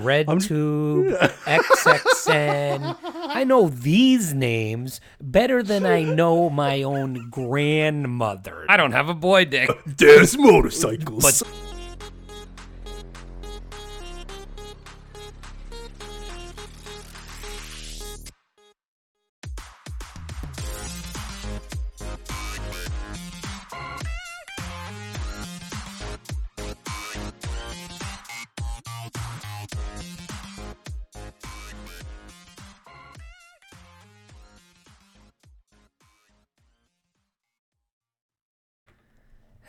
RedTube, 0.00 1.16
XXN. 1.44 2.96
I 3.02 3.44
know 3.44 3.68
these 3.68 4.34
names 4.34 5.00
better 5.20 5.62
than 5.62 5.86
I 5.86 6.02
know 6.02 6.50
my 6.50 6.82
own 6.82 7.30
grandmother. 7.30 8.66
I 8.68 8.76
don't 8.76 8.92
have 8.92 9.08
a 9.08 9.14
boy 9.14 9.44
dick. 9.44 9.70
There's 9.86 10.36
motorcycles. 10.38 11.22
But 11.22 11.48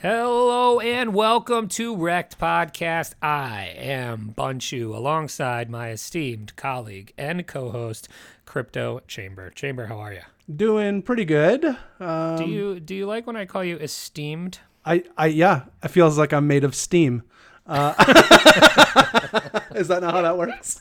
Hello 0.09 0.79
and 0.79 1.15
welcome 1.15 1.67
to 1.69 1.95
Wrecked 1.95 2.37
Podcast. 2.37 3.15
I 3.23 3.73
am 3.75 4.35
Bunchu 4.37 4.95
alongside 4.95 5.67
my 5.67 5.89
esteemed 5.89 6.55
colleague 6.55 7.11
and 7.17 7.47
co-host 7.47 8.07
Crypto 8.45 8.99
Chamber. 9.07 9.49
Chamber, 9.49 9.87
how 9.87 9.97
are 9.97 10.13
you? 10.13 10.21
Doing 10.55 11.01
pretty 11.01 11.25
good. 11.25 11.65
Um, 11.99 12.37
Do 12.37 12.45
you 12.45 12.79
do 12.79 12.93
you 12.93 13.07
like 13.07 13.25
when 13.25 13.35
I 13.35 13.45
call 13.47 13.63
you 13.63 13.77
esteemed? 13.77 14.59
I, 14.85 15.05
I, 15.17 15.25
yeah, 15.25 15.63
it 15.83 15.87
feels 15.87 16.19
like 16.19 16.33
I'm 16.33 16.45
made 16.45 16.63
of 16.63 16.75
steam. 16.75 17.23
Uh, 17.65 17.95
is 19.73 19.87
that 19.87 20.01
not 20.03 20.13
how 20.13 20.21
that 20.21 20.37
works? 20.37 20.79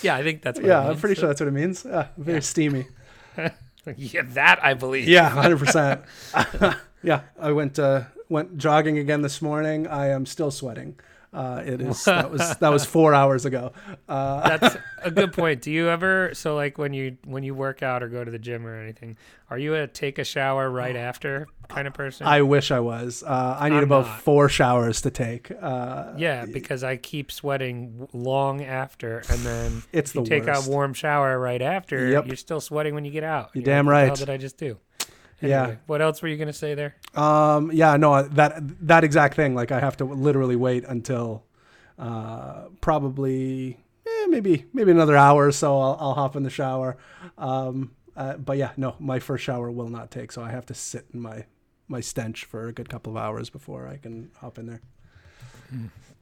Yeah, 0.00 0.14
I 0.14 0.22
think 0.22 0.42
that's 0.42 0.60
what 0.60 0.68
Yeah, 0.68 0.82
I'm 0.82 0.88
means. 0.90 1.00
pretty 1.00 1.16
sure 1.16 1.26
that's 1.26 1.40
what 1.40 1.48
it 1.48 1.54
means. 1.54 1.84
Yeah, 1.84 2.06
very 2.16 2.40
steamy. 2.40 2.86
Yeah, 3.96 4.22
that 4.34 4.62
I 4.62 4.74
believe. 4.74 5.08
Yeah, 5.08 5.28
hundred 5.28 5.58
percent. 5.58 6.02
Yeah, 7.02 7.22
I 7.40 7.52
went 7.52 7.78
uh, 7.78 8.02
went 8.28 8.58
jogging 8.58 8.98
again 8.98 9.22
this 9.22 9.40
morning. 9.40 9.86
I 9.86 10.08
am 10.08 10.26
still 10.26 10.50
sweating. 10.50 10.98
Uh, 11.32 11.62
it 11.64 11.80
is 11.80 12.04
that 12.04 12.28
was 12.30 12.56
that 12.60 12.70
was 12.70 12.84
four 12.84 13.14
hours 13.14 13.44
ago. 13.44 13.72
Uh, 14.08 14.58
That's 14.58 14.76
a 15.02 15.10
good 15.12 15.32
point. 15.32 15.62
Do 15.62 15.70
you 15.70 15.88
ever 15.88 16.34
so 16.34 16.56
like 16.56 16.76
when 16.76 16.92
you 16.92 17.18
when 17.24 17.44
you 17.44 17.54
work 17.54 17.82
out 17.84 18.02
or 18.02 18.08
go 18.08 18.24
to 18.24 18.30
the 18.30 18.38
gym 18.38 18.66
or 18.66 18.74
anything, 18.76 19.16
are 19.48 19.56
you 19.58 19.74
a 19.74 19.86
take 19.86 20.18
a 20.18 20.24
shower 20.24 20.68
right 20.68 20.96
after 21.08 21.46
kind 21.68 21.86
of 21.86 21.94
person? 21.94 22.26
I 22.26 22.42
wish 22.42 22.72
I 22.72 22.80
was. 22.80 23.22
Uh, 23.24 23.56
I 23.60 23.68
need 23.68 23.76
I'm 23.76 23.84
about 23.84 24.06
not. 24.06 24.20
four 24.22 24.48
showers 24.48 25.02
to 25.02 25.10
take. 25.12 25.52
Uh, 25.62 26.14
yeah, 26.16 26.46
because 26.46 26.82
I 26.82 26.96
keep 26.96 27.30
sweating 27.30 28.08
long 28.12 28.62
after, 28.64 29.18
and 29.30 29.38
then 29.40 29.82
It's 29.92 30.12
you 30.14 30.22
the 30.24 30.28
take 30.28 30.46
worst. 30.46 30.66
a 30.66 30.70
warm 30.70 30.94
shower 30.94 31.38
right 31.38 31.62
after. 31.62 32.08
Yep. 32.08 32.26
You're 32.26 32.36
still 32.36 32.60
sweating 32.60 32.92
when 32.94 33.04
you 33.04 33.12
get 33.12 33.22
out. 33.22 33.50
You're 33.54 33.60
You're 33.62 33.66
damn 33.66 33.86
like, 33.86 33.92
"What 33.92 33.92
right. 33.92 34.06
hell 34.08 34.16
did 34.16 34.30
I 34.30 34.36
just 34.36 34.56
do? 34.58 34.78
Yeah. 35.40 35.76
What 35.86 36.02
else 36.02 36.20
were 36.22 36.28
you 36.28 36.36
gonna 36.36 36.52
say 36.52 36.74
there? 36.74 36.96
Um, 37.14 37.70
yeah, 37.72 37.96
no, 37.96 38.22
that 38.22 38.86
that 38.86 39.04
exact 39.04 39.34
thing. 39.36 39.54
Like 39.54 39.72
I 39.72 39.80
have 39.80 39.96
to 39.98 40.04
literally 40.04 40.56
wait 40.56 40.84
until 40.84 41.44
uh, 41.98 42.64
probably 42.80 43.78
eh, 44.06 44.26
maybe 44.28 44.66
maybe 44.72 44.90
another 44.90 45.16
hour 45.16 45.46
or 45.46 45.52
so. 45.52 45.78
I'll, 45.80 45.96
I'll 46.00 46.14
hop 46.14 46.36
in 46.36 46.42
the 46.42 46.50
shower. 46.50 46.96
Um, 47.38 47.92
uh, 48.16 48.36
but 48.36 48.58
yeah, 48.58 48.72
no, 48.76 48.96
my 48.98 49.18
first 49.18 49.44
shower 49.44 49.70
will 49.70 49.88
not 49.88 50.10
take, 50.10 50.32
so 50.32 50.42
I 50.42 50.50
have 50.50 50.66
to 50.66 50.74
sit 50.74 51.06
in 51.14 51.20
my 51.20 51.46
my 51.88 52.00
stench 52.00 52.44
for 52.44 52.68
a 52.68 52.72
good 52.72 52.88
couple 52.88 53.16
of 53.16 53.22
hours 53.22 53.50
before 53.50 53.88
I 53.88 53.96
can 53.96 54.30
hop 54.36 54.58
in 54.58 54.66
there. 54.66 54.80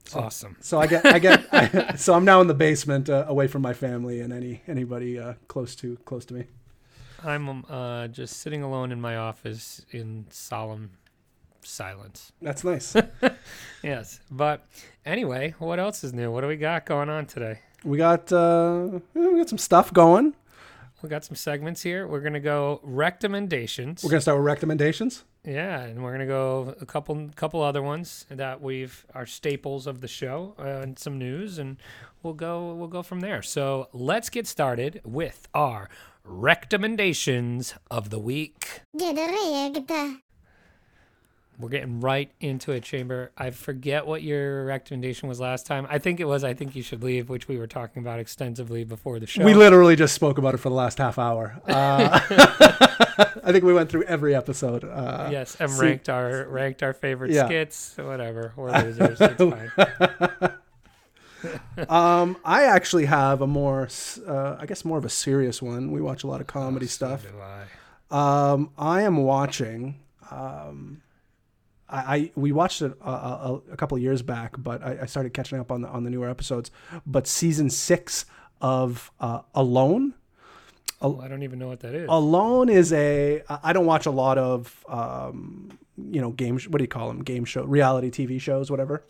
So- 0.06 0.20
awesome. 0.20 0.56
So 0.60 0.78
I 0.80 0.86
get 0.86 1.04
I 1.04 1.18
get 1.18 1.98
so 1.98 2.14
I'm 2.14 2.24
now 2.24 2.40
in 2.40 2.46
the 2.46 2.54
basement, 2.54 3.10
uh, 3.10 3.24
away 3.28 3.46
from 3.46 3.62
my 3.62 3.72
family 3.74 4.20
and 4.20 4.32
any 4.32 4.62
anybody 4.66 5.18
uh, 5.18 5.34
close 5.48 5.74
to 5.76 5.96
close 6.04 6.24
to 6.26 6.34
me. 6.34 6.44
I'm 7.24 7.48
um, 7.48 7.66
uh, 7.68 8.08
just 8.08 8.38
sitting 8.38 8.62
alone 8.62 8.92
in 8.92 9.00
my 9.00 9.16
office 9.16 9.84
in 9.90 10.26
solemn 10.30 10.90
silence. 11.62 12.32
That's 12.40 12.64
nice. 12.64 12.94
Yes, 13.82 14.18
but 14.28 14.66
anyway, 15.06 15.54
what 15.60 15.78
else 15.78 16.02
is 16.02 16.12
new? 16.12 16.32
What 16.32 16.40
do 16.40 16.48
we 16.48 16.56
got 16.56 16.84
going 16.84 17.08
on 17.08 17.26
today? 17.26 17.60
we 17.84 17.96
got 17.96 18.32
uh, 18.32 18.98
we 19.14 19.36
got 19.38 19.48
some 19.48 19.58
stuff 19.58 19.92
going. 19.92 20.34
We 21.02 21.08
got 21.08 21.24
some 21.24 21.36
segments 21.36 21.82
here. 21.82 22.08
We're 22.08 22.20
gonna 22.20 22.40
go 22.40 22.80
recommendations. 22.82 24.02
We're 24.02 24.10
gonna 24.10 24.20
start 24.20 24.38
with 24.38 24.46
recommendations. 24.46 25.24
yeah, 25.44 25.82
and 25.82 26.02
we're 26.02 26.10
gonna 26.10 26.26
go 26.26 26.74
a 26.80 26.86
couple 26.86 27.30
couple 27.36 27.62
other 27.62 27.82
ones 27.82 28.26
that 28.30 28.60
we've 28.60 29.06
are 29.14 29.26
staples 29.26 29.86
of 29.86 30.00
the 30.00 30.08
show 30.08 30.54
uh, 30.58 30.82
and 30.82 30.98
some 30.98 31.18
news, 31.18 31.58
and 31.58 31.76
we'll 32.22 32.34
go 32.34 32.74
we'll 32.74 32.88
go 32.88 33.02
from 33.02 33.20
there. 33.20 33.42
So 33.42 33.88
let's 33.92 34.28
get 34.28 34.46
started 34.48 35.00
with 35.04 35.46
our 35.54 35.88
recommendations 36.28 37.74
of 37.90 38.10
the 38.10 38.18
week. 38.18 38.82
Get 38.96 39.16
rigged. 39.16 39.90
We're 41.60 41.70
getting 41.70 41.98
right 42.00 42.30
into 42.38 42.70
it, 42.70 42.84
Chamber. 42.84 43.32
I 43.36 43.50
forget 43.50 44.06
what 44.06 44.22
your 44.22 44.64
recommendation 44.64 45.28
was 45.28 45.40
last 45.40 45.66
time. 45.66 45.88
I 45.90 45.98
think 45.98 46.20
it 46.20 46.26
was 46.26 46.44
I 46.44 46.54
think 46.54 46.76
you 46.76 46.82
should 46.84 47.02
leave, 47.02 47.28
which 47.28 47.48
we 47.48 47.58
were 47.58 47.66
talking 47.66 48.00
about 48.00 48.20
extensively 48.20 48.84
before 48.84 49.18
the 49.18 49.26
show. 49.26 49.44
We 49.44 49.54
literally 49.54 49.96
just 49.96 50.14
spoke 50.14 50.38
about 50.38 50.54
it 50.54 50.58
for 50.58 50.68
the 50.68 50.76
last 50.76 50.98
half 50.98 51.18
hour. 51.18 51.60
Uh, 51.66 52.20
I 53.42 53.50
think 53.50 53.64
we 53.64 53.72
went 53.72 53.90
through 53.90 54.04
every 54.04 54.36
episode. 54.36 54.84
Uh, 54.84 55.30
yes, 55.32 55.56
and 55.58 55.68
see- 55.68 55.82
ranked 55.84 56.08
our 56.08 56.46
ranked 56.48 56.84
our 56.84 56.92
favorite 56.92 57.32
Yeah. 57.32 57.46
skits. 57.46 57.96
Whatever, 57.96 58.52
we're 58.54 58.70
losers. 58.84 59.18
it's 59.20 59.36
fine. 59.42 60.52
Um, 61.88 62.36
I 62.44 62.64
actually 62.64 63.04
have 63.06 63.40
a 63.40 63.46
more, 63.46 63.88
uh, 64.26 64.56
I 64.58 64.66
guess, 64.66 64.84
more 64.84 64.98
of 64.98 65.04
a 65.04 65.08
serious 65.08 65.62
one. 65.62 65.90
We 65.92 66.00
watch 66.00 66.24
a 66.24 66.26
lot 66.26 66.40
of 66.40 66.46
comedy 66.48 66.86
Oh, 66.86 66.88
stuff. 66.88 67.24
I. 68.10 68.50
Um, 68.52 68.70
I 68.76 69.02
am 69.02 69.18
watching. 69.18 70.00
Um, 70.30 71.02
I, 71.88 72.16
I 72.16 72.30
we 72.34 72.52
watched 72.52 72.82
it 72.82 72.92
a, 73.00 73.08
a, 73.10 73.62
a 73.72 73.76
couple 73.76 73.96
of 73.96 74.02
years 74.02 74.22
back, 74.22 74.54
but 74.58 74.82
I, 74.82 74.98
I 75.02 75.06
started 75.06 75.32
catching 75.32 75.58
up 75.60 75.70
on 75.70 75.82
the 75.82 75.88
on 75.88 76.04
the 76.04 76.10
newer 76.10 76.28
episodes. 76.28 76.70
But 77.06 77.26
season 77.26 77.70
six 77.70 78.24
of 78.60 79.10
uh, 79.20 79.42
Alone. 79.54 80.14
Oh, 81.00 81.20
I 81.20 81.28
don't 81.28 81.44
even 81.44 81.60
know 81.60 81.68
what 81.68 81.80
that 81.80 81.94
is. 81.94 82.08
Alone 82.10 82.68
is 82.68 82.92
a. 82.92 83.42
I 83.48 83.72
don't 83.72 83.86
watch 83.86 84.06
a 84.06 84.10
lot 84.10 84.36
of, 84.38 84.84
um, 84.88 85.78
you 85.96 86.20
know, 86.20 86.30
game. 86.32 86.58
What 86.68 86.78
do 86.78 86.84
you 86.84 86.88
call 86.88 87.08
them? 87.08 87.22
Game 87.22 87.44
show, 87.44 87.62
reality 87.64 88.10
TV 88.10 88.40
shows, 88.40 88.68
whatever. 88.70 89.04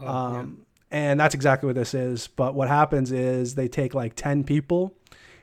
Oh, 0.00 0.06
Um, 0.06 0.63
And 0.94 1.18
that's 1.18 1.34
exactly 1.34 1.66
what 1.66 1.74
this 1.74 1.92
is. 1.92 2.28
But 2.28 2.54
what 2.54 2.68
happens 2.68 3.10
is 3.10 3.56
they 3.56 3.66
take 3.66 3.94
like 3.94 4.14
ten 4.14 4.44
people 4.44 4.94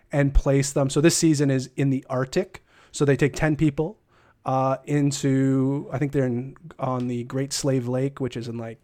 and 0.10 0.34
place 0.34 0.72
them. 0.72 0.90
So 0.90 1.02
this 1.02 1.18
season 1.18 1.52
is 1.52 1.70
in 1.76 1.90
the 1.90 2.06
Arctic. 2.10 2.64
So 2.94 3.04
they 3.04 3.18
take 3.18 3.36
ten 3.36 3.58
people 3.58 4.00
uh, 4.46 4.78
into. 4.86 5.90
I 5.92 5.98
think 5.98 6.14
they're 6.14 6.26
in 6.26 6.56
on 6.80 7.10
the 7.10 7.26
Great 7.26 7.52
Slave 7.52 7.90
Lake, 7.90 8.22
which 8.22 8.38
is 8.38 8.48
in 8.48 8.58
like 8.58 8.80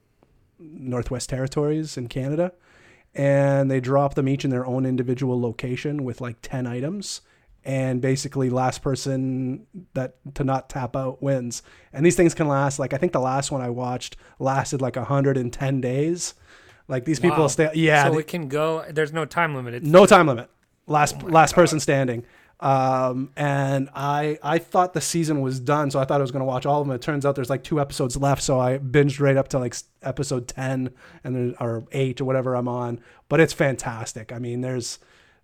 Northwest 0.60 1.30
Territories 1.30 1.96
in 1.96 2.10
Canada. 2.10 2.52
And 3.16 3.72
they 3.72 3.80
drop 3.80 4.16
them 4.16 4.28
each 4.28 4.44
in 4.44 4.52
their 4.52 4.66
own 4.66 4.86
individual 4.86 5.40
location 5.40 6.04
with 6.04 6.20
like 6.20 6.36
10 6.42 6.68
items. 6.68 7.22
And 7.68 8.00
basically, 8.02 8.50
last 8.50 8.82
person 8.82 9.68
that 9.94 10.16
to 10.36 10.44
not 10.46 10.70
tap 10.70 10.96
out 10.96 11.22
wins. 11.22 11.62
And 11.92 12.06
these 12.06 12.16
things 12.16 12.34
can 12.34 12.48
last 12.48 12.80
like 12.80 12.94
I 12.94 12.98
think 12.98 13.12
the 13.12 13.20
last 13.20 13.52
one 13.52 13.62
I 13.62 13.70
watched 13.70 14.16
lasted 14.40 14.82
like 14.82 14.96
110 14.96 15.82
days. 15.82 16.34
Like 16.88 17.04
these 17.04 17.20
people 17.20 17.40
Wow. 17.40 17.48
stay. 17.48 17.70
Yeah, 17.74 18.06
so 18.06 18.14
they- 18.14 18.20
it 18.20 18.28
can 18.28 18.48
go. 18.48 18.86
There's 18.90 19.12
no 19.12 19.26
time 19.26 19.54
limit. 19.54 19.74
It's, 19.74 19.86
no 19.86 20.06
time 20.06 20.28
limit. 20.28 20.50
Last 20.88 21.18
Oh 21.22 21.28
last 21.28 21.52
God. 21.56 21.62
person 21.62 21.80
standing. 21.82 22.24
Um, 22.62 23.32
and 23.36 23.90
I 23.94 24.40
I 24.42 24.58
thought 24.60 24.94
the 24.94 25.02
season 25.02 25.42
was 25.42 25.60
done, 25.60 25.92
so 25.92 26.00
I 26.00 26.06
thought 26.06 26.20
I 26.20 26.24
was 26.24 26.32
going 26.32 26.40
to 26.40 26.46
watch 26.46 26.66
all 26.66 26.82
of 26.82 26.88
them. 26.88 26.96
It 26.96 27.02
turns 27.02 27.26
out 27.26 27.36
there's 27.36 27.50
like 27.50 27.64
two 27.64 27.80
episodes 27.82 28.16
left, 28.18 28.42
so 28.42 28.60
I 28.60 28.78
binged 28.78 29.20
right 29.20 29.36
up 29.38 29.50
to 29.50 29.60
like 29.60 29.76
episode 30.02 30.48
ten 30.48 30.92
and 31.24 31.36
there 31.36 31.56
or 31.60 31.84
eight 31.92 32.20
or 32.22 32.26
whatever 32.26 32.56
I'm 32.56 32.68
on. 32.70 33.00
But 33.30 33.42
it's 33.42 33.54
fantastic. 33.54 34.32
I 34.32 34.40
mean, 34.40 34.62
there's 34.62 34.98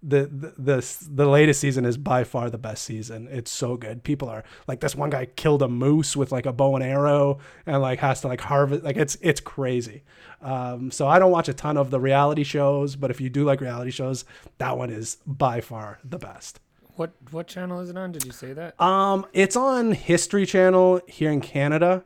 the 0.03 0.25
the 0.25 0.53
the, 0.57 0.97
the 1.09 1.27
latest 1.27 1.61
season 1.61 1.85
is 1.85 1.97
by 1.97 2.23
far 2.23 2.49
the 2.49 2.57
best 2.57 2.83
season. 2.83 3.27
It's 3.31 3.51
so 3.51 3.77
good. 3.77 4.03
People 4.03 4.29
are 4.29 4.43
like 4.67 4.81
this 4.81 4.95
one 4.95 5.09
guy 5.09 5.25
killed 5.25 5.61
a 5.61 5.69
moose 5.69 6.15
with 6.15 6.31
like 6.31 6.45
a 6.45 6.53
bow 6.53 6.75
and 6.75 6.83
arrow 6.83 7.39
and 7.65 7.81
like 7.81 7.99
has 7.99 8.21
to 8.21 8.27
like 8.27 8.41
harvest 8.41 8.83
like 8.83 8.97
it's 8.97 9.17
it's 9.21 9.39
crazy. 9.39 10.03
Um, 10.41 10.91
so 10.91 11.07
I 11.07 11.19
don't 11.19 11.31
watch 11.31 11.47
a 11.47 11.53
ton 11.53 11.77
of 11.77 11.89
the 11.89 11.99
reality 11.99 12.43
shows, 12.43 12.97
but 12.97 13.09
if 13.09 13.21
you 13.21 13.29
do 13.29 13.45
like 13.45 13.61
reality 13.61 13.91
shows, 13.91 14.25
that 14.57 14.77
one 14.77 14.89
is 14.89 15.17
by 15.25 15.61
far 15.61 15.99
the 16.03 16.19
best. 16.19 16.59
What 16.95 17.13
what 17.31 17.47
channel 17.47 17.79
is 17.79 17.89
it 17.89 17.97
on? 17.97 18.11
Did 18.11 18.25
you 18.25 18.31
say 18.31 18.53
that? 18.53 18.79
Um, 18.79 19.25
it's 19.33 19.55
on 19.55 19.93
History 19.93 20.45
Channel 20.45 21.01
here 21.07 21.31
in 21.31 21.41
Canada, 21.41 22.03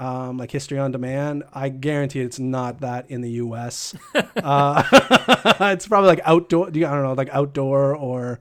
um, 0.00 0.38
like 0.38 0.50
History 0.50 0.78
on 0.78 0.90
Demand. 0.90 1.44
I 1.52 1.68
guarantee 1.68 2.20
it's 2.20 2.38
not 2.38 2.80
that 2.80 3.10
in 3.10 3.20
the 3.20 3.32
U.S. 3.32 3.94
uh, 4.14 4.82
it's 5.60 5.86
probably 5.86 6.08
like 6.08 6.22
outdoor. 6.24 6.68
I 6.68 6.70
don't 6.70 7.02
know, 7.02 7.12
like 7.12 7.28
outdoor 7.30 7.94
or 7.94 8.40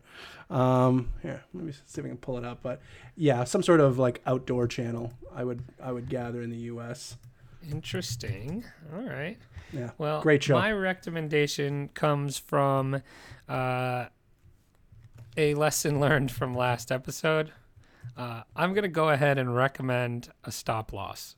um, 0.50 1.10
here. 1.22 1.44
Let 1.54 1.66
me 1.66 1.74
see 1.74 2.00
if 2.00 2.06
I 2.06 2.08
can 2.08 2.18
pull 2.18 2.38
it 2.38 2.46
up. 2.46 2.60
But 2.64 2.82
yeah, 3.16 3.44
some 3.44 3.62
sort 3.62 3.82
of 3.82 4.00
like 4.00 4.22
outdoor 4.26 4.68
channel. 4.68 5.12
I 5.36 5.44
would 5.44 5.62
I 5.84 5.92
would 5.92 6.10
gather 6.10 6.42
in 6.42 6.50
the 6.50 6.58
U.S. 6.58 7.18
Interesting. 7.70 8.64
All 8.96 9.04
right. 9.04 9.38
Yeah. 9.74 9.92
Well, 9.98 10.22
Great 10.22 10.42
show. 10.42 10.56
My 10.56 10.72
recommendation 10.72 11.90
comes 11.90 12.40
from 12.40 13.04
uh, 13.50 14.06
a 15.36 15.54
lesson 15.56 16.00
learned 16.00 16.32
from 16.32 16.54
last 16.56 16.90
episode. 16.90 17.52
Uh, 18.18 18.42
I'm 18.56 18.74
gonna 18.74 18.88
go 18.88 19.10
ahead 19.10 19.38
and 19.38 19.56
recommend 19.56 20.30
a 20.44 20.52
stop 20.52 20.92
loss. 20.94 21.36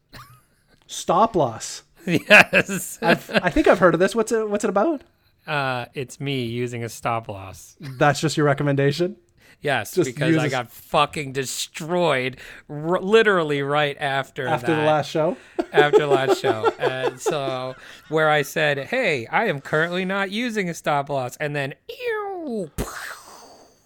Stop 0.88 1.35
loss. 1.35 1.83
yes, 2.07 2.97
I 3.01 3.15
think 3.15 3.68
I've 3.68 3.79
heard 3.79 3.94
of 3.94 4.00
this. 4.00 4.15
What's 4.15 4.31
it? 4.31 4.50
What's 4.50 4.63
it 4.63 4.69
about? 4.69 5.03
uh, 5.47 5.85
it's 5.94 6.19
me 6.19 6.44
using 6.45 6.83
a 6.83 6.89
stop 6.89 7.27
loss. 7.27 7.75
That's 7.79 8.19
just 8.21 8.38
your 8.38 8.45
recommendation. 8.45 9.18
Yes, 9.62 9.94
Just 9.94 10.07
because 10.15 10.31
use 10.33 10.41
I 10.41 10.50
got 10.50 10.71
fucking 10.71 11.33
destroyed, 11.33 12.38
r- 12.68 13.00
literally 13.00 13.62
right 13.62 13.95
after 14.00 14.47
After 14.47 14.75
the 14.75 14.81
last 14.81 15.12
show. 15.12 15.38
after 15.71 16.00
the 16.00 16.07
last 16.07 16.41
show. 16.41 16.74
And 16.79 17.19
so, 17.21 17.75
where 18.09 18.27
I 18.27 18.41
said, 18.41 18.79
"Hey, 18.88 19.27
I 19.27 19.45
am 19.45 19.62
currently 19.62 20.03
not 20.03 20.31
using 20.31 20.67
a 20.67 20.74
stop 20.74 21.09
loss," 21.09 21.38
and 21.38 21.56
then, 21.56 21.75
ew, 21.88 22.71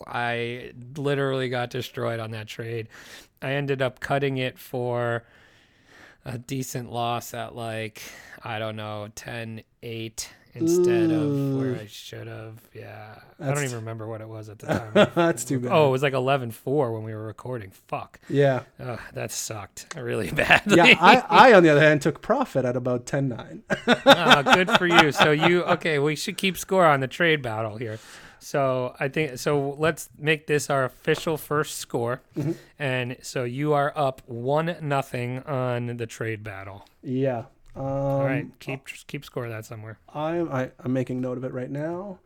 I 0.07 0.71
literally 0.97 1.49
got 1.49 1.69
destroyed 1.69 2.19
on 2.19 2.31
that 2.31 2.47
trade. 2.47 2.87
I 3.41 3.53
ended 3.53 3.81
up 3.81 3.99
cutting 3.99 4.37
it 4.37 4.57
for 4.57 5.23
a 6.25 6.37
decent 6.37 6.91
loss 6.91 7.33
at 7.33 7.55
like 7.55 8.01
I 8.43 8.59
don't 8.59 8.75
know 8.75 9.09
10 9.15 9.61
8 9.83 10.29
instead 10.57 11.11
of 11.11 11.57
where 11.57 11.75
I 11.75 11.85
should 11.85 12.27
have. 12.27 12.61
Yeah. 12.73 13.15
I 13.41 13.47
don't 13.53 13.63
even 13.65 13.75
remember 13.75 14.07
what 14.07 14.21
it 14.21 14.27
was 14.29 14.47
at 14.47 14.59
the 14.59 14.67
time. 14.93 15.09
That's 15.13 15.43
too 15.43 15.59
bad. 15.59 15.71
oh, 15.73 15.89
it 15.89 15.91
was 15.91 16.01
like 16.01 16.13
11 16.13 16.51
4 16.51 16.93
when 16.93 17.03
we 17.03 17.13
were 17.13 17.25
recording. 17.25 17.71
Fuck. 17.87 18.19
Yeah. 18.29 18.61
Ugh, 18.79 18.99
that 19.13 19.31
sucked 19.31 19.93
really 19.97 20.31
badly. 20.31 20.77
Yeah. 20.77 20.95
I, 21.01 21.49
I, 21.49 21.53
on 21.53 21.63
the 21.63 21.69
other 21.69 21.81
hand, 21.81 22.01
took 22.01 22.21
profit 22.21 22.63
at 22.63 22.77
about 22.77 23.05
10 23.05 23.27
9. 23.27 23.63
Ah, 24.05 24.41
good 24.55 24.71
for 24.71 24.87
you. 24.87 25.11
So 25.11 25.31
you 25.31 25.63
okay? 25.65 25.99
We 25.99 26.15
should 26.15 26.37
keep 26.37 26.57
score 26.57 26.85
on 26.85 26.99
the 27.01 27.07
trade 27.07 27.41
battle 27.41 27.77
here. 27.77 27.99
So 28.39 28.95
I 28.99 29.07
think 29.07 29.37
so. 29.37 29.75
Let's 29.79 30.09
make 30.17 30.47
this 30.47 30.69
our 30.69 30.85
official 30.85 31.37
first 31.37 31.77
score, 31.77 32.21
Mm-hmm. 32.37 32.51
and 32.79 33.17
so 33.21 33.43
you 33.43 33.73
are 33.73 33.91
up 33.95 34.21
one 34.27 34.75
nothing 34.81 35.39
on 35.43 35.97
the 35.97 36.05
trade 36.07 36.43
battle. 36.43 36.85
yeah. 37.01 37.45
Um, 37.77 37.83
All 37.83 38.23
right, 38.25 38.47
keep 38.59 38.85
keep 39.07 39.25
score 39.25 39.43
of 39.45 39.51
that 39.51 39.65
somewhere. 39.65 39.97
I'm, 40.13 40.49
I, 40.49 40.71
I'm 40.79 40.93
making 40.93 41.19
note 41.19 41.37
of 41.37 41.43
it 41.43 41.51
right 41.51 41.69
now. 41.69 42.19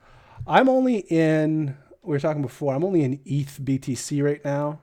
I'm 0.45 0.69
only 0.69 0.99
in, 1.09 1.75
we 2.03 2.11
were 2.13 2.19
talking 2.19 2.43
before, 2.43 2.75
I'm 2.75 2.83
only 2.83 3.01
in 3.01 3.19
ETH 3.25 3.57
BTC 3.59 4.23
right 4.23 4.45
now. 4.45 4.81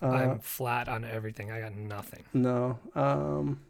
Uh, 0.00 0.06
I'm 0.08 0.38
flat 0.38 0.88
on 0.88 1.04
everything. 1.04 1.50
I 1.50 1.60
got 1.60 1.74
nothing. 1.76 2.24
no. 2.32 2.78
Um, 2.94 3.60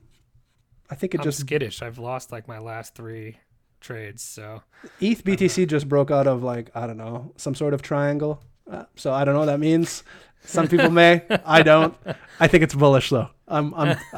I 0.88 0.94
think 0.94 1.14
it 1.14 1.20
I'm 1.20 1.24
just, 1.24 1.40
skittish. 1.40 1.82
I've 1.82 1.98
lost 1.98 2.30
like 2.30 2.46
my 2.46 2.60
last 2.60 2.94
three 2.94 3.38
trades. 3.86 4.22
So 4.22 4.62
ETH 5.00 5.24
BTC 5.24 5.66
just 5.68 5.88
broke 5.88 6.10
out 6.10 6.26
of 6.26 6.42
like, 6.42 6.70
I 6.74 6.86
don't 6.86 6.96
know, 6.96 7.32
some 7.36 7.54
sort 7.54 7.72
of 7.72 7.82
triangle. 7.82 8.42
Uh, 8.70 8.84
so 8.96 9.12
I 9.12 9.24
don't 9.24 9.34
know 9.34 9.40
what 9.40 9.46
that 9.46 9.60
means. 9.60 10.02
Some 10.44 10.68
people 10.68 10.90
may. 10.90 11.22
I 11.46 11.62
don't. 11.62 11.96
I 12.40 12.48
think 12.48 12.64
it's 12.64 12.74
bullish 12.74 13.10
though. 13.10 13.30
I'm. 13.48 13.72
I'm. 13.74 13.96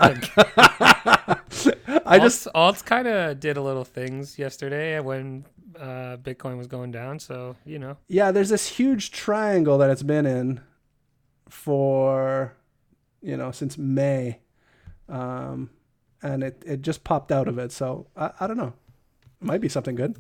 I 2.07 2.19
just. 2.19 2.47
Alts, 2.47 2.53
alts 2.55 2.85
kind 2.85 3.07
of 3.09 3.41
did 3.41 3.57
a 3.57 3.63
little 3.63 3.85
things 3.85 4.39
yesterday 4.39 4.99
when 5.01 5.45
uh, 5.79 6.17
Bitcoin 6.17 6.57
was 6.57 6.67
going 6.67 6.91
down. 6.91 7.19
So 7.19 7.57
you 7.65 7.79
know, 7.79 7.97
Yeah, 8.09 8.31
there's 8.31 8.49
this 8.49 8.69
huge 8.69 9.11
triangle 9.11 9.79
that 9.79 9.91
it's 9.91 10.03
been 10.03 10.27
in 10.27 10.61
for, 11.49 12.55
you 13.23 13.37
know, 13.37 13.51
since 13.51 13.79
May, 13.79 14.41
um, 15.09 15.71
and 16.23 16.43
it 16.43 16.63
it 16.67 16.83
just 16.83 17.05
popped 17.05 17.33
out 17.33 17.49
of 17.49 17.59
it. 17.59 17.73
So 17.73 18.07
I, 18.17 18.31
I 18.41 18.47
don't 18.47 18.59
know. 18.59 18.73
Might 19.41 19.61
be 19.61 19.69
something 19.69 19.95
good. 19.95 20.17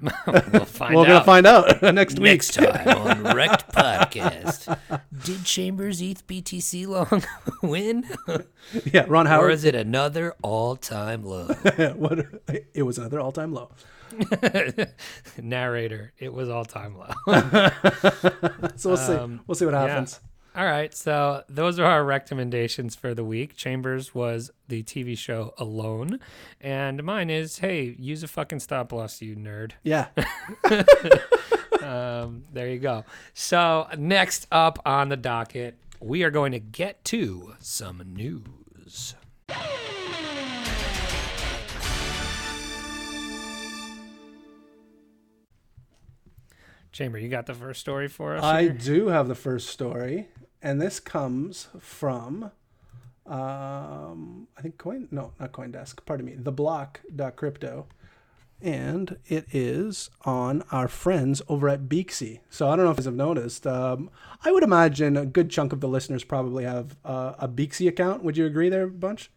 we'll 0.00 0.12
find 0.64 0.94
We're 0.94 1.06
gonna 1.06 1.14
out. 1.16 1.24
find 1.26 1.44
out 1.46 1.82
next 1.94 2.20
week. 2.20 2.24
Next 2.32 2.54
time 2.54 2.86
on 2.88 3.34
Wrecked 3.34 3.72
Podcast. 3.72 4.78
Did 5.24 5.44
Chambers 5.44 6.00
ETH 6.00 6.24
BTC 6.26 6.86
long 6.86 7.24
win? 7.62 8.08
Yeah, 8.92 9.06
Ron 9.08 9.26
Howard. 9.26 9.40
Or 9.44 9.48
Howard. 9.48 9.52
is 9.54 9.64
it 9.64 9.74
another 9.74 10.34
all 10.42 10.76
time 10.76 11.24
low? 11.24 11.46
what? 11.96 12.26
It 12.74 12.84
was 12.84 12.98
another 12.98 13.18
all-time 13.20 13.52
low. 13.52 13.72
narrator. 15.42 16.12
It 16.18 16.32
was 16.32 16.48
all 16.48 16.64
time 16.64 16.96
low. 16.96 17.12
So 18.76 18.90
we'll 18.90 18.96
see. 18.96 19.12
Um, 19.14 19.40
We'll 19.48 19.54
see 19.56 19.64
what 19.64 19.74
happens. 19.74 20.20
All 20.58 20.64
right, 20.64 20.92
so 20.92 21.44
those 21.48 21.78
are 21.78 21.84
our 21.84 22.04
recommendations 22.04 22.96
for 22.96 23.14
the 23.14 23.22
week. 23.22 23.54
Chambers 23.54 24.12
was 24.12 24.50
the 24.66 24.82
TV 24.82 25.16
show 25.16 25.54
Alone, 25.56 26.18
and 26.60 27.04
mine 27.04 27.30
is 27.30 27.60
hey, 27.60 27.94
use 27.96 28.24
a 28.24 28.28
fucking 28.28 28.58
stop 28.58 28.92
loss, 28.92 29.22
you 29.22 29.36
nerd. 29.36 29.72
Yeah. 29.84 30.08
Um, 31.80 32.44
there 32.52 32.68
you 32.68 32.78
go. 32.80 33.04
So 33.32 33.86
next 33.96 34.46
up 34.52 34.78
on 34.84 35.08
the 35.08 35.16
docket, 35.16 35.78
we 36.00 36.22
are 36.22 36.30
going 36.30 36.52
to 36.52 36.58
get 36.58 37.02
to 37.06 37.54
some 37.60 38.02
news. 38.04 39.14
Chamber, 46.92 47.18
you 47.18 47.28
got 47.28 47.46
the 47.46 47.54
first 47.54 47.80
story 47.80 48.08
for 48.08 48.36
us? 48.36 48.42
I 48.42 48.62
here? 48.62 48.72
do 48.72 49.08
have 49.08 49.28
the 49.28 49.34
first 49.34 49.68
story, 49.68 50.28
and 50.62 50.80
this 50.80 51.00
comes 51.00 51.68
from, 51.78 52.50
um, 53.26 54.48
I 54.56 54.62
think 54.62 54.78
Coin, 54.78 55.08
no, 55.10 55.32
not 55.38 55.52
CoinDesk. 55.52 56.04
Pardon 56.06 56.26
me, 56.26 56.34
the 56.34 56.52
Block.crypto, 56.52 57.86
and 58.60 59.18
it 59.26 59.46
is 59.52 60.10
on 60.24 60.64
our 60.72 60.88
friends 60.88 61.40
over 61.48 61.68
at 61.68 61.88
Beaxy. 61.88 62.40
So 62.50 62.68
I 62.68 62.76
don't 62.76 62.84
know 62.84 62.90
if 62.90 62.96
you 62.96 63.02
guys 63.02 63.04
have 63.06 63.14
noticed. 63.14 63.66
Um, 63.66 64.10
I 64.44 64.50
would 64.50 64.64
imagine 64.64 65.16
a 65.16 65.26
good 65.26 65.50
chunk 65.50 65.72
of 65.72 65.80
the 65.80 65.88
listeners 65.88 66.24
probably 66.24 66.64
have 66.64 66.96
uh, 67.04 67.34
a 67.38 67.48
Beaxy 67.48 67.86
account. 67.86 68.24
Would 68.24 68.36
you 68.36 68.46
agree, 68.46 68.68
there, 68.68 68.86
bunch? 68.88 69.30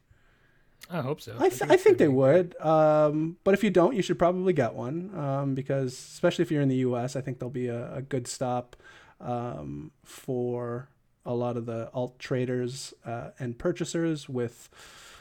I 0.90 1.02
hope 1.02 1.22
so. 1.22 1.36
I, 1.40 1.50
th- 1.50 1.70
I 1.70 1.78
think 1.78 2.00
they 2.00 2.08
would. 2.08 2.60
Um, 2.60 3.38
but 3.44 3.54
if 3.54 3.64
you 3.64 3.70
don't, 3.70 3.96
you 3.96 4.02
should 4.02 4.20
probably 4.20 4.54
get 4.54 4.74
one 4.74 5.12
um, 5.18 5.56
because, 5.56 5.94
especially 5.94 6.44
if 6.44 6.52
you're 6.52 6.62
in 6.62 6.70
the 6.70 6.78
U.S., 6.78 7.16
I 7.16 7.22
think 7.22 7.40
there'll 7.40 7.52
be 7.52 7.68
a, 7.68 7.96
a 7.96 8.02
good 8.02 8.28
stop 8.28 8.76
um, 9.22 9.92
for 10.04 10.90
a 11.26 11.34
lot 11.34 11.58
of 11.58 11.66
the 11.66 11.90
alt 11.94 12.18
traders 12.20 12.94
uh, 13.06 13.30
and 13.40 13.58
purchasers 13.58 14.28
with 14.28 14.70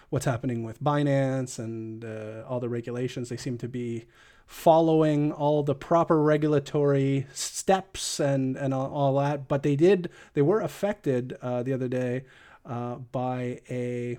what's 0.08 0.24
happening 0.24 0.64
with 0.64 0.82
Binance 0.82 1.58
and 1.58 2.04
uh, 2.04 2.44
all 2.48 2.60
the 2.60 2.68
regulations. 2.68 3.28
They 3.28 3.36
seem 3.36 3.58
to 3.58 3.68
be 3.68 4.06
following 4.46 5.30
all 5.30 5.62
the 5.62 5.76
proper 5.76 6.20
regulatory 6.20 7.26
steps 7.32 8.18
and, 8.18 8.56
and 8.56 8.74
all, 8.74 8.92
all 8.92 9.14
that. 9.20 9.46
But 9.46 9.62
they 9.62 9.76
did, 9.76 10.10
they 10.34 10.42
were 10.42 10.60
affected 10.60 11.36
uh, 11.40 11.62
the 11.62 11.72
other 11.72 11.86
day 11.86 12.24
uh, 12.66 12.96
by 12.96 13.60
a 13.70 14.18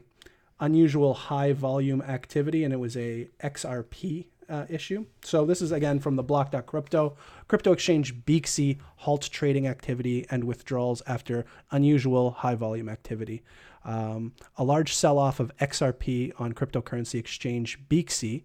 unusual 0.61 1.13
high 1.13 1.51
volume 1.51 2.01
activity, 2.01 2.63
and 2.63 2.73
it 2.73 2.77
was 2.77 2.95
a 2.95 3.27
XRP 3.43 4.27
uh, 4.51 4.65
issue. 4.69 5.05
So 5.23 5.45
this 5.45 5.61
is 5.61 5.71
again 5.71 5.99
from 5.99 6.15
the 6.15 6.23
block.crypto. 6.23 7.15
Crypto 7.47 7.71
exchange 7.71 8.23
Beaxy 8.25 8.79
halts 8.97 9.29
trading 9.29 9.65
activity 9.67 10.25
and 10.29 10.43
withdrawals 10.43 11.01
after 11.07 11.45
unusual 11.71 12.31
high 12.31 12.55
volume 12.55 12.89
activity. 12.89 13.43
Um, 13.83 14.33
a 14.57 14.63
large 14.63 14.93
sell 14.93 15.17
off 15.17 15.39
of 15.39 15.55
XRP 15.57 16.33
on 16.39 16.53
cryptocurrency 16.53 17.19
exchange 17.19 17.79
Beaxy 17.89 18.43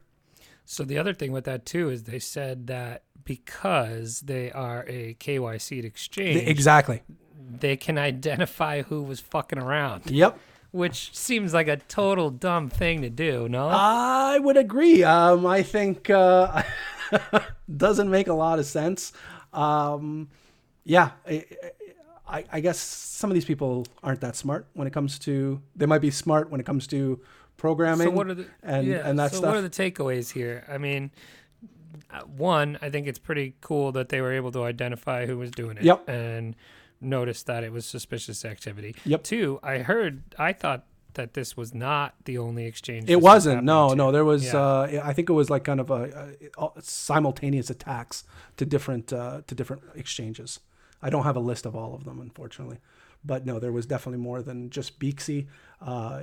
So 0.70 0.84
the 0.84 0.98
other 0.98 1.14
thing 1.14 1.32
with 1.32 1.44
that 1.44 1.64
too 1.64 1.88
is 1.88 2.02
they 2.04 2.18
said 2.18 2.66
that 2.66 3.04
because 3.24 4.20
they 4.20 4.52
are 4.52 4.84
a 4.86 5.14
KYC 5.14 5.82
exchange, 5.82 6.46
Exactly. 6.46 7.00
they 7.58 7.74
can 7.74 7.96
identify 7.96 8.82
who 8.82 9.02
was 9.02 9.18
fucking 9.18 9.58
around, 9.58 10.10
Yep. 10.10 10.38
which 10.70 11.16
seems 11.16 11.54
like 11.54 11.68
a 11.68 11.78
total 11.78 12.28
dumb 12.30 12.68
thing 12.68 13.00
to 13.00 13.08
do. 13.08 13.48
No, 13.48 13.68
I 13.68 14.38
would 14.38 14.58
agree. 14.58 15.02
Um, 15.02 15.46
I 15.46 15.62
think 15.62 16.10
uh, 16.10 16.62
doesn't 17.74 18.10
make 18.10 18.26
a 18.28 18.34
lot 18.34 18.58
of 18.58 18.66
sense. 18.66 19.14
Um, 19.54 20.28
yeah, 20.84 21.12
I, 21.26 21.44
I, 22.28 22.44
I 22.52 22.60
guess 22.60 22.78
some 22.78 23.30
of 23.30 23.34
these 23.34 23.46
people 23.46 23.86
aren't 24.02 24.20
that 24.20 24.36
smart 24.36 24.66
when 24.74 24.86
it 24.86 24.92
comes 24.92 25.18
to. 25.20 25.62
They 25.76 25.86
might 25.86 26.02
be 26.02 26.10
smart 26.10 26.50
when 26.50 26.60
it 26.60 26.66
comes 26.66 26.86
to 26.88 27.20
programming. 27.58 28.06
So 28.06 28.10
what 28.10 28.28
are 28.28 28.34
the 28.34 28.46
and 28.62 28.86
yeah, 28.86 29.06
and 29.06 29.18
that 29.18 29.32
so 29.32 29.38
stuff. 29.38 29.48
what 29.48 29.58
are 29.58 29.62
the 29.62 29.68
takeaways 29.68 30.32
here? 30.32 30.64
I 30.66 30.78
mean, 30.78 31.10
uh, 32.10 32.20
one, 32.22 32.78
I 32.80 32.88
think 32.88 33.06
it's 33.06 33.18
pretty 33.18 33.54
cool 33.60 33.92
that 33.92 34.08
they 34.08 34.22
were 34.22 34.32
able 34.32 34.50
to 34.52 34.64
identify 34.64 35.26
who 35.26 35.36
was 35.36 35.50
doing 35.50 35.76
it. 35.76 35.82
Yep. 35.82 36.08
And 36.08 36.56
notice 37.00 37.42
that 37.42 37.64
it 37.64 37.72
was 37.72 37.84
suspicious 37.84 38.44
activity. 38.44 38.96
Yep. 39.04 39.22
Two, 39.22 39.60
I 39.62 39.78
heard, 39.78 40.22
I 40.38 40.52
thought 40.52 40.86
that 41.14 41.34
this 41.34 41.56
was 41.56 41.74
not 41.74 42.14
the 42.24 42.38
only 42.38 42.64
exchange. 42.64 43.10
It 43.10 43.16
was 43.16 43.22
wasn't. 43.22 43.64
No, 43.64 43.90
to. 43.90 43.96
no. 43.96 44.12
There 44.12 44.24
was. 44.24 44.46
Yeah. 44.46 44.56
Uh, 44.56 45.00
I 45.04 45.12
think 45.12 45.28
it 45.28 45.32
was 45.32 45.50
like 45.50 45.64
kind 45.64 45.80
of 45.80 45.90
a, 45.90 46.34
a 46.56 46.68
simultaneous 46.80 47.70
attacks 47.70 48.24
to 48.56 48.64
different 48.64 49.12
uh, 49.12 49.42
to 49.46 49.54
different 49.54 49.82
exchanges. 49.94 50.60
I 51.02 51.10
don't 51.10 51.24
have 51.24 51.36
a 51.36 51.40
list 51.40 51.66
of 51.66 51.74
all 51.76 51.94
of 51.94 52.04
them, 52.04 52.20
unfortunately, 52.20 52.78
but 53.24 53.46
no, 53.46 53.58
there 53.58 53.72
was 53.72 53.86
definitely 53.86 54.20
more 54.20 54.42
than 54.42 54.70
just 54.70 54.98
Beaxy. 54.98 55.46
Uh, 55.80 56.22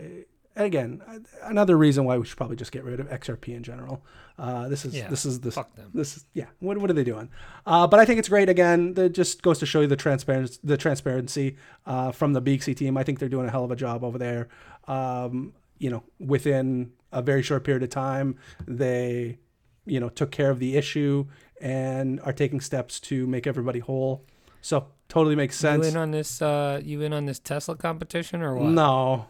again, 0.55 1.01
another 1.43 1.77
reason 1.77 2.05
why 2.05 2.17
we 2.17 2.25
should 2.25 2.37
probably 2.37 2.55
just 2.55 2.71
get 2.71 2.83
rid 2.83 2.99
of 2.99 3.09
XRP 3.09 3.55
in 3.55 3.63
general. 3.63 4.03
Uh, 4.37 4.67
this 4.67 4.85
is 4.85 4.95
Yeah, 4.95 5.09
this 5.09 5.25
is 5.25 5.39
them. 5.39 5.91
this 5.93 6.17
is 6.17 6.25
yeah. 6.33 6.45
What 6.59 6.77
what 6.77 6.89
are 6.89 6.93
they 6.93 7.03
doing? 7.03 7.29
Uh, 7.65 7.87
but 7.87 7.99
I 7.99 8.05
think 8.05 8.19
it's 8.19 8.29
great. 8.29 8.49
Again, 8.49 8.93
that 8.95 9.09
just 9.09 9.41
goes 9.41 9.59
to 9.59 9.65
show 9.65 9.81
you 9.81 9.87
the 9.87 9.95
transparency 9.95 10.59
the 10.63 10.77
transparency 10.77 11.55
uh, 11.85 12.11
from 12.11 12.33
the 12.33 12.41
Beaxy 12.41 12.75
team. 12.75 12.97
I 12.97 13.03
think 13.03 13.19
they're 13.19 13.29
doing 13.29 13.47
a 13.47 13.51
hell 13.51 13.63
of 13.63 13.71
a 13.71 13.75
job 13.75 14.03
over 14.03 14.17
there. 14.17 14.49
Um, 14.87 15.53
you 15.77 15.89
know, 15.89 16.03
within 16.19 16.91
a 17.11 17.21
very 17.21 17.43
short 17.43 17.63
period 17.63 17.83
of 17.83 17.89
time, 17.89 18.37
they 18.67 19.39
you 19.85 19.99
know 19.99 20.09
took 20.09 20.31
care 20.31 20.49
of 20.49 20.59
the 20.59 20.75
issue 20.75 21.25
and 21.61 22.19
are 22.21 22.33
taking 22.33 22.59
steps 22.59 22.99
to 22.99 23.25
make 23.27 23.47
everybody 23.47 23.79
whole. 23.79 24.25
So 24.61 24.87
totally 25.07 25.35
makes 25.35 25.57
sense. 25.57 25.85
You 25.85 25.91
in 25.91 25.97
on 25.97 26.11
this? 26.11 26.41
Uh, 26.41 26.81
you 26.83 27.01
in 27.01 27.13
on 27.13 27.25
this 27.25 27.39
Tesla 27.39 27.75
competition 27.75 28.41
or 28.41 28.55
what? 28.55 28.69
No, 28.69 29.27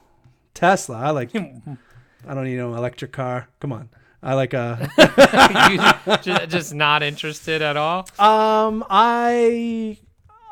Tesla. 0.55 0.97
I 0.97 1.11
like. 1.11 1.29
I 2.27 2.33
don't 2.33 2.45
need 2.45 2.57
no 2.57 2.73
electric 2.73 3.11
car. 3.11 3.47
Come 3.59 3.71
on. 3.71 3.89
I 4.23 4.33
like 4.33 4.55
a. 4.55 4.89
you 6.07 6.17
just, 6.23 6.49
just 6.49 6.73
not 6.73 7.03
interested 7.03 7.61
at 7.61 7.77
all. 7.77 8.07
Um, 8.17 8.83
I, 8.89 9.99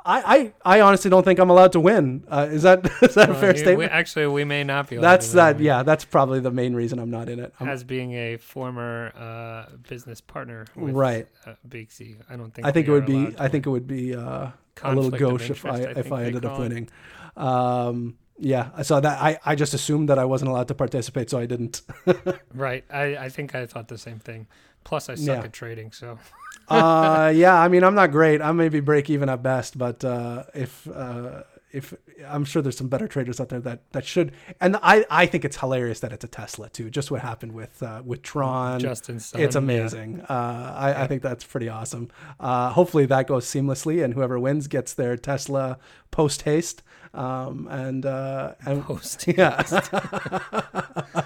I, 0.06 0.54
I, 0.66 0.78
I 0.78 0.82
honestly 0.82 1.10
don't 1.10 1.24
think 1.24 1.40
I'm 1.40 1.50
allowed 1.50 1.72
to 1.72 1.80
win. 1.80 2.24
Uh, 2.30 2.48
is 2.52 2.62
that 2.62 2.86
is 3.02 3.16
that 3.16 3.30
a 3.30 3.32
Well, 3.32 3.42
fair 3.42 3.56
statement? 3.56 3.80
we- 3.80 3.86
actually, 3.86 4.28
we 4.28 4.44
may 4.44 4.64
not 4.64 4.90
be. 4.90 4.98
that's 4.98 5.32
to 5.32 5.38
win. 5.38 5.58
that. 5.58 5.64
Yeah, 5.64 5.82
that's 5.82 6.06
probably 6.06 6.40
the 6.40 6.52
main 6.52 6.76
reason 6.76 7.00
I'm 7.00 7.10
not 7.10 7.30
in 7.30 7.40
it. 7.40 7.52
I'm- 7.60 7.68
As 7.68 7.84
being 7.84 8.12
a 8.14 8.38
former 8.38 9.12
uh, 9.18 9.76
business 9.90 10.22
partner, 10.22 10.68
with, 10.76 10.94
right. 10.94 11.28
Uh, 11.44 11.54
Beaxy, 11.68 12.18
I 12.30 12.36
don't 12.36 12.54
think. 12.54 12.68
I 12.68 12.72
think 12.72 12.88
it 12.88 12.92
would 12.92 13.08
be. 13.08 13.34
I 13.40 13.48
think 13.48 13.66
it 13.66 13.70
would 13.70 13.88
be 13.88 14.14
uh, 14.16 14.50
a 14.84 14.94
little 14.96 15.10
gauche 15.10 15.50
if 15.50 15.66
I 15.66 15.70
I 15.70 15.80
if 15.96 16.12
I 16.12 16.26
ended 16.26 16.46
up 16.46 16.60
winning. 16.60 16.90
Um, 17.36 18.18
yeah. 18.38 18.82
So 18.82 19.00
that 19.00 19.22
I 19.22 19.40
I 19.46 19.56
just 19.56 19.74
assumed 19.74 20.10
that 20.10 20.18
I 20.20 20.26
wasn't 20.26 20.50
allowed 20.52 20.68
to 20.70 20.76
participate, 20.76 21.30
so 21.30 21.40
I 21.40 21.46
didn't. 21.46 21.82
Right. 22.54 22.84
I, 22.92 23.18
I 23.18 23.30
think 23.30 23.56
I 23.56 23.66
thought 23.66 23.88
the 23.88 23.98
same 23.98 24.20
thing. 24.20 24.48
Plus, 24.84 25.10
I 25.10 25.16
suck 25.16 25.28
Yeah. 25.28 25.44
at 25.44 25.54
trading, 25.54 25.92
so 25.92 26.20
uh, 26.68 27.32
yeah. 27.36 27.60
I 27.60 27.68
mean, 27.68 27.84
I'm 27.84 27.96
not 27.96 28.12
great. 28.12 28.42
I 28.42 28.52
maybe 28.52 28.80
break 28.80 29.10
even 29.10 29.30
at 29.30 29.42
best, 29.42 29.78
but 29.78 30.04
uh, 30.04 30.44
if 30.54 30.88
uh, 30.88 31.44
if 31.72 31.94
I'm 32.28 32.44
sure 32.46 32.62
there's 32.62 32.78
some 32.78 32.90
better 32.90 33.08
traders 33.08 33.40
out 33.40 33.50
there 33.50 33.62
that 33.62 33.80
that 33.94 34.06
should. 34.06 34.34
And 34.60 34.78
I 34.84 35.06
I 35.10 35.26
think 35.26 35.46
it's 35.46 35.58
hilarious 35.58 36.02
that 36.02 36.12
it's 36.12 36.26
a 36.26 36.28
Tesla 36.28 36.70
too. 36.70 36.90
Just 36.90 37.12
what 37.12 37.22
happened 37.22 37.54
with 37.54 37.82
uh, 37.82 38.02
with 38.06 38.22
Tron. 38.24 38.80
Justin. 38.82 39.20
Sun, 39.20 39.42
It's 39.42 39.56
yeah. 39.56 39.60
amazing. 39.60 40.22
Uh, 40.30 40.74
I, 40.76 41.04
I 41.04 41.08
think 41.08 41.22
that's 41.22 41.44
pretty 41.46 41.70
awesome. 41.70 42.10
Uh, 42.40 42.70
hopefully 42.72 43.06
that 43.06 43.26
goes 43.28 43.46
seamlessly, 43.46 44.04
and 44.04 44.14
whoever 44.14 44.38
wins 44.38 44.68
gets 44.68 44.94
their 44.94 45.16
Tesla 45.18 45.78
post 46.12 46.42
haste. 46.44 46.84
Um, 47.14 47.68
and 47.70 48.06
uh, 48.06 48.56
and 48.66 48.84
Post. 48.84 49.28
yeah, 49.38 49.62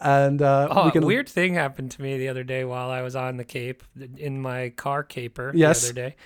and 0.00 0.42
uh, 0.42 0.68
Oh, 0.70 0.84
we 0.86 0.90
can 0.90 1.02
a 1.04 1.06
weird 1.06 1.28
thing 1.28 1.54
happened 1.54 1.90
to 1.92 2.02
me 2.02 2.18
the 2.18 2.28
other 2.28 2.44
day 2.44 2.64
while 2.64 2.90
I 2.90 3.02
was 3.02 3.14
on 3.16 3.36
the 3.36 3.44
Cape 3.44 3.82
in 4.16 4.40
my 4.40 4.70
car 4.70 5.02
caper 5.02 5.52
Yes. 5.54 5.82
the 5.82 5.86
other 5.88 5.94
day. 6.10 6.16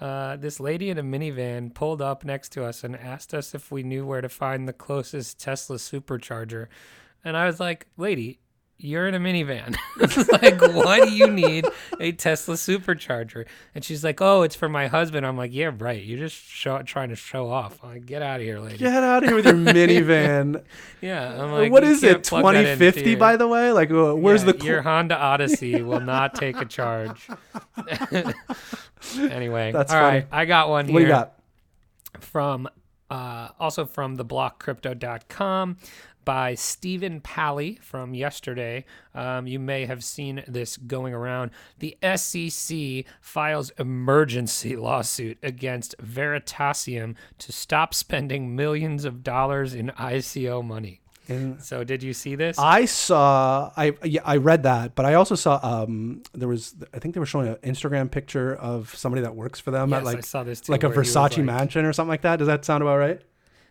Uh, 0.00 0.36
this 0.36 0.60
lady 0.60 0.90
in 0.90 0.98
a 0.98 1.02
minivan 1.02 1.74
pulled 1.74 2.00
up 2.00 2.24
next 2.24 2.50
to 2.50 2.64
us 2.64 2.84
and 2.84 2.94
asked 2.94 3.34
us 3.34 3.54
if 3.54 3.72
we 3.72 3.82
knew 3.82 4.06
where 4.06 4.20
to 4.20 4.28
find 4.28 4.68
the 4.68 4.72
closest 4.72 5.40
Tesla 5.40 5.76
supercharger. 5.76 6.68
And 7.24 7.36
I 7.36 7.46
was 7.46 7.58
like, 7.58 7.86
lady, 7.96 8.38
you're 8.80 9.08
in 9.08 9.14
a 9.14 9.18
minivan. 9.18 9.76
like, 10.42 10.60
why 10.72 11.04
do 11.04 11.10
you 11.10 11.28
need 11.28 11.66
a 11.98 12.12
Tesla 12.12 12.54
supercharger? 12.54 13.44
And 13.74 13.84
she's 13.84 14.04
like, 14.04 14.20
oh, 14.20 14.42
it's 14.42 14.54
for 14.54 14.68
my 14.68 14.86
husband. 14.86 15.26
I'm 15.26 15.36
like, 15.36 15.52
yeah, 15.52 15.72
right. 15.76 16.00
You're 16.02 16.20
just 16.20 16.36
show- 16.36 16.82
trying 16.82 17.08
to 17.08 17.16
show 17.16 17.50
off. 17.50 17.82
I'm 17.82 17.90
like, 17.90 18.06
get 18.06 18.22
out 18.22 18.40
of 18.40 18.46
here, 18.46 18.60
lady. 18.60 18.78
get 18.78 19.02
out 19.02 19.24
of 19.24 19.28
here 19.28 19.36
with 19.36 19.46
your 19.46 19.54
minivan. 19.56 20.62
Yeah. 21.00 21.42
I'm 21.42 21.50
like, 21.50 21.72
what 21.72 21.82
is 21.82 22.04
it? 22.04 22.24
plug 22.28 22.44
that 22.44 22.54
into 22.54 22.76
2050, 22.76 23.14
by 23.16 23.36
the 23.36 23.48
way. 23.48 23.72
Like, 23.72 23.90
uh, 23.90 24.14
where's 24.14 24.44
yeah, 24.44 24.52
the 24.52 24.64
your 24.64 24.82
Honda 24.82 25.18
Odyssey 25.18 25.82
will 25.82 26.00
not 26.00 26.36
take 26.36 26.56
a 26.60 26.64
charge. 26.64 27.28
anyway, 29.18 29.72
That's 29.72 29.92
all 29.92 30.00
right. 30.00 30.26
I 30.30 30.44
got 30.44 30.68
one 30.68 30.86
here 30.86 30.94
what 30.94 31.00
do 31.00 31.04
you 31.06 31.10
got? 31.10 31.34
from 32.20 32.68
uh, 33.10 33.48
also 33.58 33.86
from 33.86 34.16
theblockcrypto.com 34.18 35.78
by 36.28 36.54
Stephen 36.54 37.22
Palley 37.22 37.78
from 37.80 38.12
yesterday. 38.12 38.84
Um, 39.14 39.46
you 39.46 39.58
may 39.58 39.86
have 39.86 40.04
seen 40.04 40.44
this 40.46 40.76
going 40.76 41.14
around. 41.14 41.52
The 41.78 41.96
SEC 42.16 43.06
files 43.22 43.70
emergency 43.78 44.76
lawsuit 44.88 45.38
against 45.42 45.96
Veritaseum 45.96 47.14
to 47.38 47.50
stop 47.50 47.94
spending 47.94 48.54
millions 48.54 49.06
of 49.06 49.22
dollars 49.24 49.72
in 49.72 49.88
ICO 49.98 50.62
money. 50.62 51.00
And 51.28 51.62
So, 51.62 51.82
did 51.82 52.02
you 52.02 52.12
see 52.12 52.34
this? 52.34 52.58
I 52.58 52.84
saw, 52.84 53.72
I 53.74 53.94
yeah, 54.04 54.20
I 54.22 54.36
read 54.36 54.64
that, 54.64 54.94
but 54.94 55.06
I 55.06 55.14
also 55.14 55.34
saw 55.34 55.58
um 55.62 56.22
there 56.34 56.48
was 56.48 56.74
I 56.92 56.98
think 56.98 57.14
they 57.14 57.20
were 57.20 57.26
showing 57.26 57.48
an 57.48 57.56
Instagram 57.64 58.10
picture 58.10 58.54
of 58.54 58.94
somebody 58.94 59.22
that 59.22 59.34
works 59.34 59.60
for 59.60 59.70
them 59.70 59.88
yes, 59.88 60.00
at 60.00 60.04
like 60.04 60.18
I 60.18 60.20
saw 60.20 60.44
this 60.44 60.60
too. 60.60 60.72
like 60.72 60.84
a 60.84 60.90
Versace 60.90 61.38
like- 61.38 61.38
mansion 61.38 61.86
or 61.86 61.94
something 61.94 62.10
like 62.10 62.20
that. 62.22 62.36
Does 62.36 62.48
that 62.48 62.66
sound 62.66 62.82
about 62.82 62.98
right? 62.98 63.22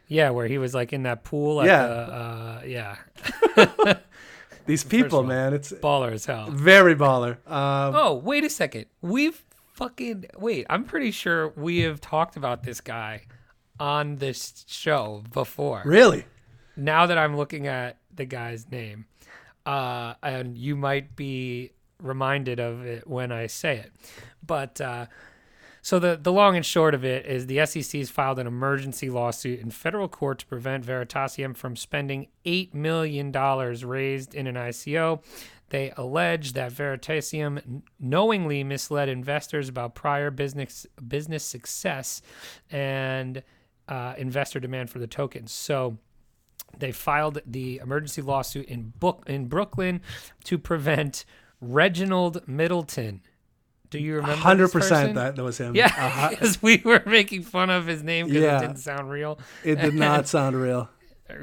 Yeah, 0.08 0.30
where 0.30 0.48
he 0.48 0.58
was 0.58 0.74
like 0.74 0.94
in 0.94 1.04
that 1.04 1.24
pool. 1.24 1.62
At 1.62 1.68
Yeah. 1.68 1.88
The, 1.88 1.94
uh, 1.94 2.62
yeah. 2.66 3.98
These 4.66 4.84
people, 4.84 5.20
all, 5.20 5.24
man, 5.24 5.54
it's 5.54 5.72
Baller 5.72 6.12
as 6.12 6.26
hell. 6.26 6.50
very 6.52 6.94
baller. 6.96 7.38
Um, 7.50 7.96
Oh, 7.96 8.22
wait 8.24 8.44
a 8.44 8.50
second. 8.50 8.86
We've 9.02 9.42
fucking 9.74 10.26
wait. 10.38 10.66
I'm 10.70 10.84
pretty 10.84 11.12
sure 11.12 11.50
we 11.56 11.80
have 11.82 12.02
talked 12.02 12.36
about 12.36 12.64
this 12.64 12.82
guy 12.82 13.24
on 13.80 14.18
this 14.18 14.66
show 14.68 15.24
before. 15.32 15.84
Really? 15.86 16.26
Now 16.76 17.06
that 17.06 17.18
I'm 17.18 17.38
looking 17.38 17.68
at 17.68 17.98
the 18.14 18.26
guy's 18.26 18.70
name, 18.70 19.06
uh, 19.66 20.16
and 20.22 20.58
you 20.58 20.76
might 20.76 21.16
be 21.16 21.72
reminded 22.02 22.60
of 22.60 22.86
it 22.86 23.08
when 23.08 23.32
I 23.32 23.48
say 23.48 23.78
it, 23.78 23.92
but. 24.46 24.80
Uh, 24.82 25.06
so 25.88 26.00
the, 26.00 26.20
the 26.22 26.34
long 26.34 26.58
and 26.58 26.66
short 26.66 26.94
of 26.94 27.06
it 27.06 27.26
is 27.26 27.48
the 27.48 27.66
SEC 27.66 27.98
has 27.98 28.10
filed 28.10 28.40
an 28.40 28.46
emergency 28.46 29.10
lawsuit 29.10 29.62
in 29.62 29.72
federal 29.72 30.10
court 30.10 30.40
to 30.40 30.46
prevent 30.46 30.86
Veritaseum 30.86 31.56
from 31.56 31.78
spending 31.78 32.28
$8 32.46 32.74
million 32.74 33.32
raised 33.32 34.36
in 34.36 34.48
an 34.48 34.56
ICO. 34.56 35.24
They 35.70 35.94
allege 35.96 36.52
that 36.52 36.74
Veritaseum 36.74 37.84
knowingly 38.02 38.66
misled 38.66 39.08
investors 39.08 39.70
about 39.70 39.96
prior 39.96 40.30
business 40.30 40.86
business 41.08 41.46
success 41.46 42.22
and 42.70 43.42
uh, 43.88 44.14
investor 44.18 44.60
demand 44.60 44.90
for 44.90 45.00
the 45.00 45.08
tokens. 45.08 45.54
So 45.54 46.00
they 46.78 46.92
filed 46.92 47.40
the 47.46 47.78
emergency 47.78 48.22
lawsuit 48.22 48.66
in 48.66 48.92
book 49.00 49.24
in 49.26 49.48
Brooklyn 49.48 50.02
to 50.44 50.58
prevent 50.58 51.24
Reginald 51.62 52.46
Middleton. 52.46 53.22
Do 53.90 54.00
you 54.00 54.16
remember? 54.16 54.36
Hundred 54.36 54.72
percent. 54.72 55.16
That 55.16 55.36
that 55.36 55.44
was 55.44 55.58
him. 55.58 55.76
Yeah, 55.76 55.86
Uh-huh. 55.86 56.30
because 56.32 56.62
we 56.62 56.82
were 56.84 57.04
making 57.06 57.44
fun 57.44 57.70
of 57.70 57.86
his 57.88 58.04
name 58.04 58.28
because 58.28 58.42
Yeah. 58.44 58.58
it 58.58 58.62
didn't 58.62 58.80
sound 58.80 59.10
real. 59.10 59.40
it 59.64 59.76
did 59.80 59.94
not 60.08 60.28
sound 60.28 60.56
real. 60.62 60.90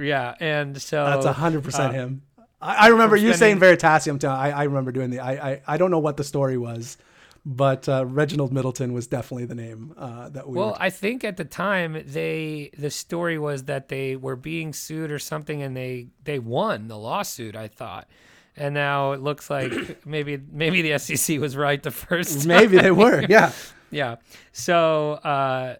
Yeah, 0.01 0.35
and 0.41 0.81
so 0.81 1.05
That's 1.05 1.37
hundred 1.37 1.65
percent 1.65 1.91
uh, 1.91 1.99
him. 1.99 2.23
I, 2.61 2.75
I 2.75 2.87
remember 2.89 3.17
you 3.17 3.35
saying 3.35 3.61
Veritaseum. 3.61 4.19
Too. 4.19 4.27
I, 4.29 4.51
I 4.51 4.63
remember 4.65 4.93
doing 4.93 5.11
the. 5.11 5.21
I, 5.21 5.51
I 5.53 5.63
I 5.67 5.77
don't 5.77 5.91
know 5.91 5.99
what 5.99 6.17
the 6.17 6.25
story 6.25 6.57
was, 6.57 6.97
but 7.45 7.87
uh, 7.89 8.07
Reginald 8.07 8.51
Middleton 8.53 8.95
was 8.95 9.07
definitely 9.07 9.45
the 9.45 9.55
name 9.55 9.93
uh, 9.99 10.31
that 10.31 10.49
we. 10.49 10.57
Well, 10.59 10.69
were- 10.71 10.77
I 10.81 10.89
think 10.89 11.23
at 11.25 11.37
the 11.37 11.45
time 11.45 12.03
they 12.07 12.71
the 12.79 12.91
story 12.91 13.39
was 13.39 13.65
that 13.65 13.89
they 13.89 14.17
were 14.17 14.37
being 14.37 14.73
sued 14.73 15.11
or 15.11 15.19
something, 15.19 15.63
and 15.63 15.77
they 15.77 16.09
they 16.25 16.39
won 16.39 16.89
the 16.89 16.97
lawsuit. 16.97 17.55
I 17.55 17.69
thought, 17.69 18.09
and 18.57 18.75
now 18.75 19.13
it 19.13 19.21
looks 19.21 19.51
like 19.51 19.73
maybe 20.07 20.41
maybe 20.51 20.83
the 20.83 20.99
SEC 20.99 21.39
was 21.41 21.57
right 21.57 21.83
the 21.83 21.91
first 21.91 22.41
time. 22.41 22.49
Maybe 22.49 22.79
they 22.79 22.91
were. 22.91 23.25
Yeah. 23.29 23.53
Yeah. 23.91 24.17
So 24.53 25.13
uh, 25.13 25.77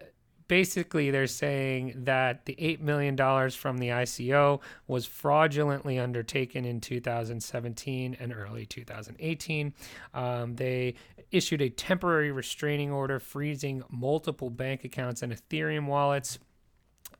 basically, 0.47 1.11
they're 1.11 1.27
saying 1.27 2.03
that 2.05 2.45
the 2.45 2.55
$8 2.55 2.79
million 2.79 3.15
from 3.51 3.77
the 3.77 3.89
ICO 3.89 4.61
was 4.87 5.05
fraudulently 5.05 5.99
undertaken 5.99 6.65
in 6.65 6.79
2017 6.81 8.17
and 8.19 8.33
early 8.33 8.65
2018. 8.65 9.73
Um, 10.13 10.55
they 10.55 10.95
issued 11.31 11.61
a 11.61 11.69
temporary 11.69 12.31
restraining 12.31 12.91
order 12.91 13.19
freezing 13.19 13.83
multiple 13.89 14.49
bank 14.49 14.83
accounts 14.83 15.21
and 15.21 15.33
Ethereum 15.33 15.87
wallets 15.87 16.39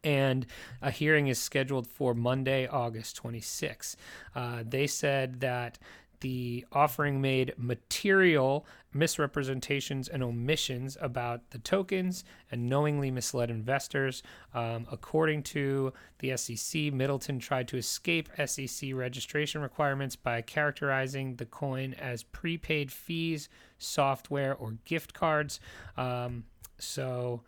and 0.06 0.46
a 0.82 0.92
hearing 0.92 1.28
is 1.28 1.40
scheduled 1.40 1.88
for 1.88 2.14
Monday, 2.14 2.68
August 2.68 3.18
26. 3.18 3.98
Uh, 4.36 4.64
they 4.66 4.88
said 4.88 5.42
that 5.42 5.78
the 6.22 6.66
offering 6.72 7.22
made 7.22 7.54
material 7.58 8.66
misrepresentations 8.94 10.08
and 10.08 10.24
omissions 10.24 10.98
about 11.02 11.50
the 11.52 11.60
tokens 11.60 12.24
and 12.50 12.70
knowingly 12.70 13.12
misled 13.12 13.50
investors. 13.50 14.24
Um, 14.54 14.88
according 14.92 15.44
to 15.44 15.92
the 16.20 16.36
SEC, 16.38 16.94
Middleton 16.94 17.40
tried 17.40 17.68
to 17.68 17.78
escape 17.78 18.30
SEC 18.46 18.90
registration 18.94 19.62
requirements 19.62 20.16
by 20.16 20.42
characterizing 20.42 21.36
the 21.36 21.46
coin 21.46 21.94
as 21.96 22.24
prepaid 22.24 22.92
fees, 22.92 23.50
software, 23.78 24.56
or 24.56 24.78
gift 24.86 25.14
cards. 25.14 25.60
Um, 25.98 26.46
so 26.80 27.42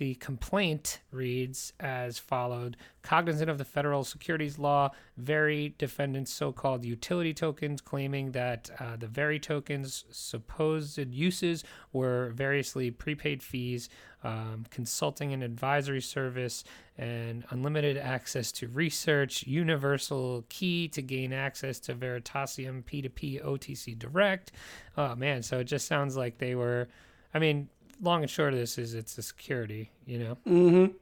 the 0.00 0.14
complaint 0.14 1.00
reads 1.12 1.74
as 1.78 2.18
followed 2.18 2.74
Cognizant 3.02 3.50
of 3.50 3.58
the 3.58 3.66
federal 3.66 4.02
securities 4.02 4.58
law, 4.58 4.90
Very 5.18 5.74
defendants 5.76 6.32
so 6.32 6.52
called 6.52 6.86
utility 6.86 7.34
tokens, 7.34 7.82
claiming 7.82 8.32
that 8.32 8.70
uh, 8.80 8.96
the 8.96 9.06
VERI 9.06 9.38
tokens' 9.38 10.06
supposed 10.10 10.98
uses 10.98 11.64
were 11.92 12.30
variously 12.34 12.90
prepaid 12.90 13.42
fees, 13.42 13.90
um, 14.24 14.64
consulting 14.70 15.34
and 15.34 15.42
advisory 15.42 16.00
service, 16.00 16.64
and 16.96 17.44
unlimited 17.50 17.98
access 17.98 18.50
to 18.52 18.68
research, 18.68 19.46
universal 19.46 20.46
key 20.48 20.88
to 20.88 21.02
gain 21.02 21.34
access 21.34 21.78
to 21.78 21.94
Veritaseum 21.94 22.84
P2P 22.84 23.44
OTC 23.44 23.98
Direct. 23.98 24.52
Oh 24.96 25.14
man, 25.14 25.42
so 25.42 25.58
it 25.58 25.64
just 25.64 25.86
sounds 25.86 26.16
like 26.16 26.38
they 26.38 26.54
were. 26.54 26.88
I 27.34 27.38
mean, 27.38 27.68
long 28.00 28.22
and 28.22 28.30
short 28.30 28.52
of 28.52 28.58
this 28.58 28.78
is 28.78 28.94
it's 28.94 29.16
a 29.18 29.22
security, 29.22 29.90
you 30.06 30.18
know. 30.18 30.38
Mm-hmm. 30.46 30.92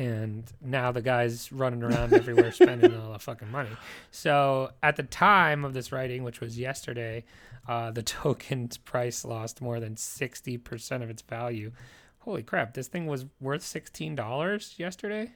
And 0.00 0.44
now 0.60 0.92
the 0.92 1.02
guy's 1.02 1.50
running 1.50 1.82
around 1.82 2.12
everywhere 2.12 2.52
spending 2.52 2.94
all 2.94 3.12
the 3.12 3.18
fucking 3.18 3.50
money. 3.50 3.70
So 4.10 4.70
at 4.82 4.96
the 4.96 5.02
time 5.02 5.64
of 5.64 5.72
this 5.74 5.90
writing, 5.90 6.22
which 6.22 6.40
was 6.40 6.58
yesterday, 6.58 7.24
uh, 7.66 7.90
the 7.90 8.02
token's 8.02 8.76
price 8.76 9.24
lost 9.24 9.60
more 9.60 9.80
than 9.80 9.96
sixty 9.96 10.58
percent 10.58 11.02
of 11.02 11.10
its 11.10 11.22
value. 11.22 11.72
Holy 12.20 12.42
crap! 12.42 12.74
This 12.74 12.88
thing 12.88 13.06
was 13.06 13.26
worth 13.40 13.62
sixteen 13.62 14.14
dollars 14.14 14.74
yesterday. 14.76 15.32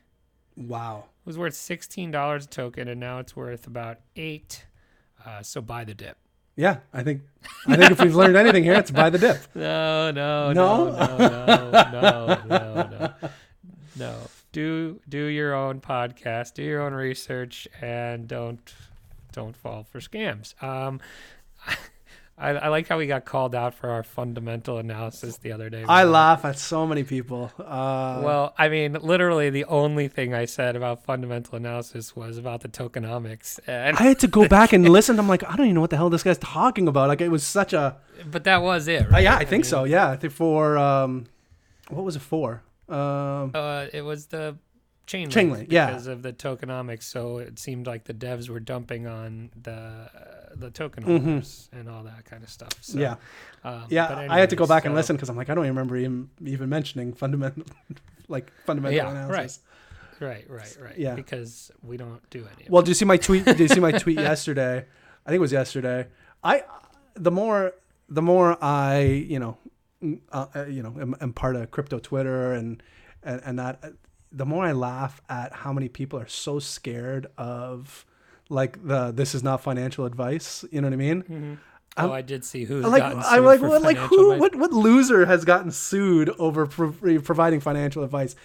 Wow. 0.57 1.05
It 1.25 1.27
was 1.27 1.39
worth 1.39 1.55
sixteen 1.55 2.11
dollars 2.11 2.45
a 2.45 2.49
token, 2.49 2.89
and 2.89 3.00
now 3.00 3.19
it's 3.19 3.35
worth 3.35 3.67
about 3.67 3.99
eight. 4.17 4.67
Uh, 5.25 5.43
so 5.43 5.61
buy 5.61 5.85
the 5.85 5.95
dip. 5.95 6.17
Yeah, 6.61 6.76
I 6.93 7.02
think 7.02 7.23
I 7.67 7.76
think 7.76 7.90
if 7.90 8.00
we've 8.02 8.14
learned 8.14 8.37
anything 8.37 8.62
here, 8.64 8.75
it's 8.75 8.90
buy 8.90 9.09
the 9.09 9.19
dip. 9.19 9.38
No, 9.55 10.11
no, 10.11 10.52
No? 10.52 10.90
no, 10.90 11.17
no, 11.17 11.71
no, 11.71 11.90
no, 11.90 12.43
no, 12.49 12.88
no. 12.90 13.29
No. 13.97 14.17
Do 14.52 15.00
do 15.09 15.25
your 15.25 15.55
own 15.55 15.81
podcast, 15.81 16.52
do 16.55 16.62
your 16.62 16.83
own 16.83 16.93
research, 16.93 17.67
and 17.81 18.29
don't 18.29 18.61
don't 19.33 19.57
fall 19.57 19.85
for 19.85 20.00
scams. 20.00 20.61
Um, 20.62 21.00
I, 22.40 22.50
I 22.50 22.68
like 22.68 22.88
how 22.88 22.97
we 22.97 23.06
got 23.06 23.26
called 23.26 23.54
out 23.54 23.75
for 23.75 23.90
our 23.90 24.02
fundamental 24.02 24.78
analysis 24.78 25.37
the 25.37 25.52
other 25.52 25.68
day. 25.68 25.85
I 25.87 26.04
laugh 26.04 26.44
at 26.44 26.59
so 26.59 26.87
many 26.87 27.04
people. 27.04 27.52
Uh, 27.59 28.23
Well, 28.25 28.54
I 28.56 28.68
mean, 28.70 28.94
literally, 28.94 29.50
the 29.50 29.66
only 29.66 30.09
thing 30.09 30.32
I 30.32 30.47
said 30.47 30.75
about 30.75 31.04
fundamental 31.04 31.57
analysis 31.57 32.16
was 32.16 32.38
about 32.38 32.62
the 32.62 32.68
tokenomics, 32.68 33.61
and 33.66 33.96
I 33.98 34.03
had 34.05 34.18
to 34.20 34.29
go 34.29 34.48
back 34.57 34.72
and 34.72 34.88
listen. 34.88 35.18
I'm 35.18 35.29
like, 35.29 35.44
I 35.44 35.55
don't 35.57 35.66
even 35.66 35.74
know 35.74 35.83
what 35.83 35.90
the 35.90 35.96
hell 35.98 36.09
this 36.09 36.22
guy's 36.22 36.38
talking 36.38 36.88
about. 36.88 37.09
Like, 37.09 37.20
it 37.20 37.29
was 37.29 37.44
such 37.44 37.74
a. 37.74 37.98
but 38.31 38.44
that 38.44 38.62
was 38.62 38.88
it. 38.88 39.12
Uh, 39.12 39.18
yeah, 39.18 39.37
I 39.37 39.44
think 39.44 39.64
mean, 39.64 39.70
so. 39.70 39.85
Yeah, 39.85 40.11
I 40.11 40.29
for 40.29 40.79
um, 40.79 41.26
what 41.90 42.05
was 42.05 42.16
it 42.16 42.22
for? 42.22 42.62
Um, 42.88 43.53
Uh, 43.55 43.87
it 43.92 44.03
was 44.03 44.26
the 44.26 44.57
chain 45.11 45.23
link 45.23 45.33
Chain 45.33 45.51
link, 45.51 45.68
yeah. 45.73 45.87
because 45.87 46.07
of 46.07 46.23
the 46.23 46.33
tokenomics. 46.33 47.03
So 47.05 47.38
it 47.38 47.59
seemed 47.59 47.87
like 47.87 48.05
the 48.05 48.14
devs 48.14 48.49
were 48.49 48.61
dumping 48.61 49.07
on 49.07 49.51
the 49.61 49.73
uh, 49.73 50.55
the 50.55 50.70
token 50.70 51.03
holders 51.03 51.68
and 51.73 51.88
all 51.88 52.03
that 52.05 52.25
kind 52.25 52.42
of 52.42 52.49
stuff. 52.51 52.73
So, 52.81 52.99
Mm-hmm. 52.99 53.01
yeah, 53.03 53.70
um, 53.70 53.85
yeah. 53.88 54.09
but 54.09 54.18
I 54.31 54.38
had 54.38 54.51
to 54.51 54.57
go 54.57 54.64
anyways, 54.64 54.68
back 54.77 54.85
and 54.85 54.94
listen 54.94 55.16
because 55.16 55.29
I'm 55.29 55.37
like, 55.37 55.51
I 55.51 55.55
don't 55.55 55.64
even 55.64 55.75
remember 55.77 55.96
him 55.96 56.31
even 56.44 56.68
mentioning 56.68 57.12
fundamental, 57.12 57.64
like 58.29 58.53
fundamental 58.66 58.96
Yeah, 58.96 59.11
analysis. 59.11 59.61
Right, 60.20 60.44
right, 60.51 60.77
right. 60.81 60.99
Yeah. 60.99 61.14
because 61.14 61.70
we 61.83 61.96
don't 61.96 62.20
do 62.31 62.46
any. 62.55 62.66
Of 62.66 62.70
Well, 62.70 62.83
do 62.83 62.90
you 62.90 62.94
see 62.94 63.07
my 63.07 63.16
tweet? 63.16 63.46
Did 63.46 63.59
you 63.59 63.68
see 63.68 63.81
my 63.81 63.92
tweet 63.92 64.18
yesterday? 64.31 64.85
I 65.25 65.29
think 65.29 65.37
it 65.37 65.40
was 65.40 65.53
yesterday. 65.53 66.07
I 66.44 66.62
the 67.14 67.31
more 67.31 67.73
the 68.09 68.23
more 68.23 68.57
I 68.62 69.01
you 69.01 69.38
know 69.38 69.57
uh, 70.31 70.46
uh, 70.55 70.64
you 70.66 70.83
know 70.83 70.94
am, 71.01 71.16
am 71.20 71.33
part 71.33 71.57
of 71.57 71.70
crypto 71.70 71.99
Twitter 71.99 72.53
and 72.53 72.83
and, 73.23 73.40
and 73.44 73.59
that 73.59 73.83
the 74.33 74.47
more 74.47 74.64
I 74.64 74.73
laugh 74.73 75.21
at 75.29 75.53
how 75.53 75.73
many 75.73 75.88
people 75.88 76.19
are 76.19 76.29
so 76.29 76.59
scared 76.59 77.27
of 77.38 78.05
like 78.49 78.85
the 78.87 79.11
this 79.12 79.35
is 79.35 79.43
not 79.43 79.61
financial 79.62 80.05
advice. 80.07 80.64
You 80.71 80.81
know 80.81 80.88
what 80.88 80.93
I 80.95 80.97
mean? 80.97 81.23
Mhm. 81.23 81.59
Oh, 81.96 82.12
I 82.12 82.22
did 82.22 82.44
see 82.44 82.64
who's 82.64 82.85
like 82.85 83.03
gotten 83.03 83.22
sued 83.22 83.33
I'm 83.33 83.44
like 83.44 83.61
what 83.61 83.83
like 83.83 83.96
who 83.96 84.33
advice. 84.33 84.40
what 84.40 84.55
what 84.57 84.72
loser 84.72 85.26
has 85.26 85.44
gotten 85.44 85.70
sued 85.70 86.31
over 86.38 86.66
pro- 86.66 86.92
providing 87.20 87.61
financial 87.61 88.05
advice 88.05 88.37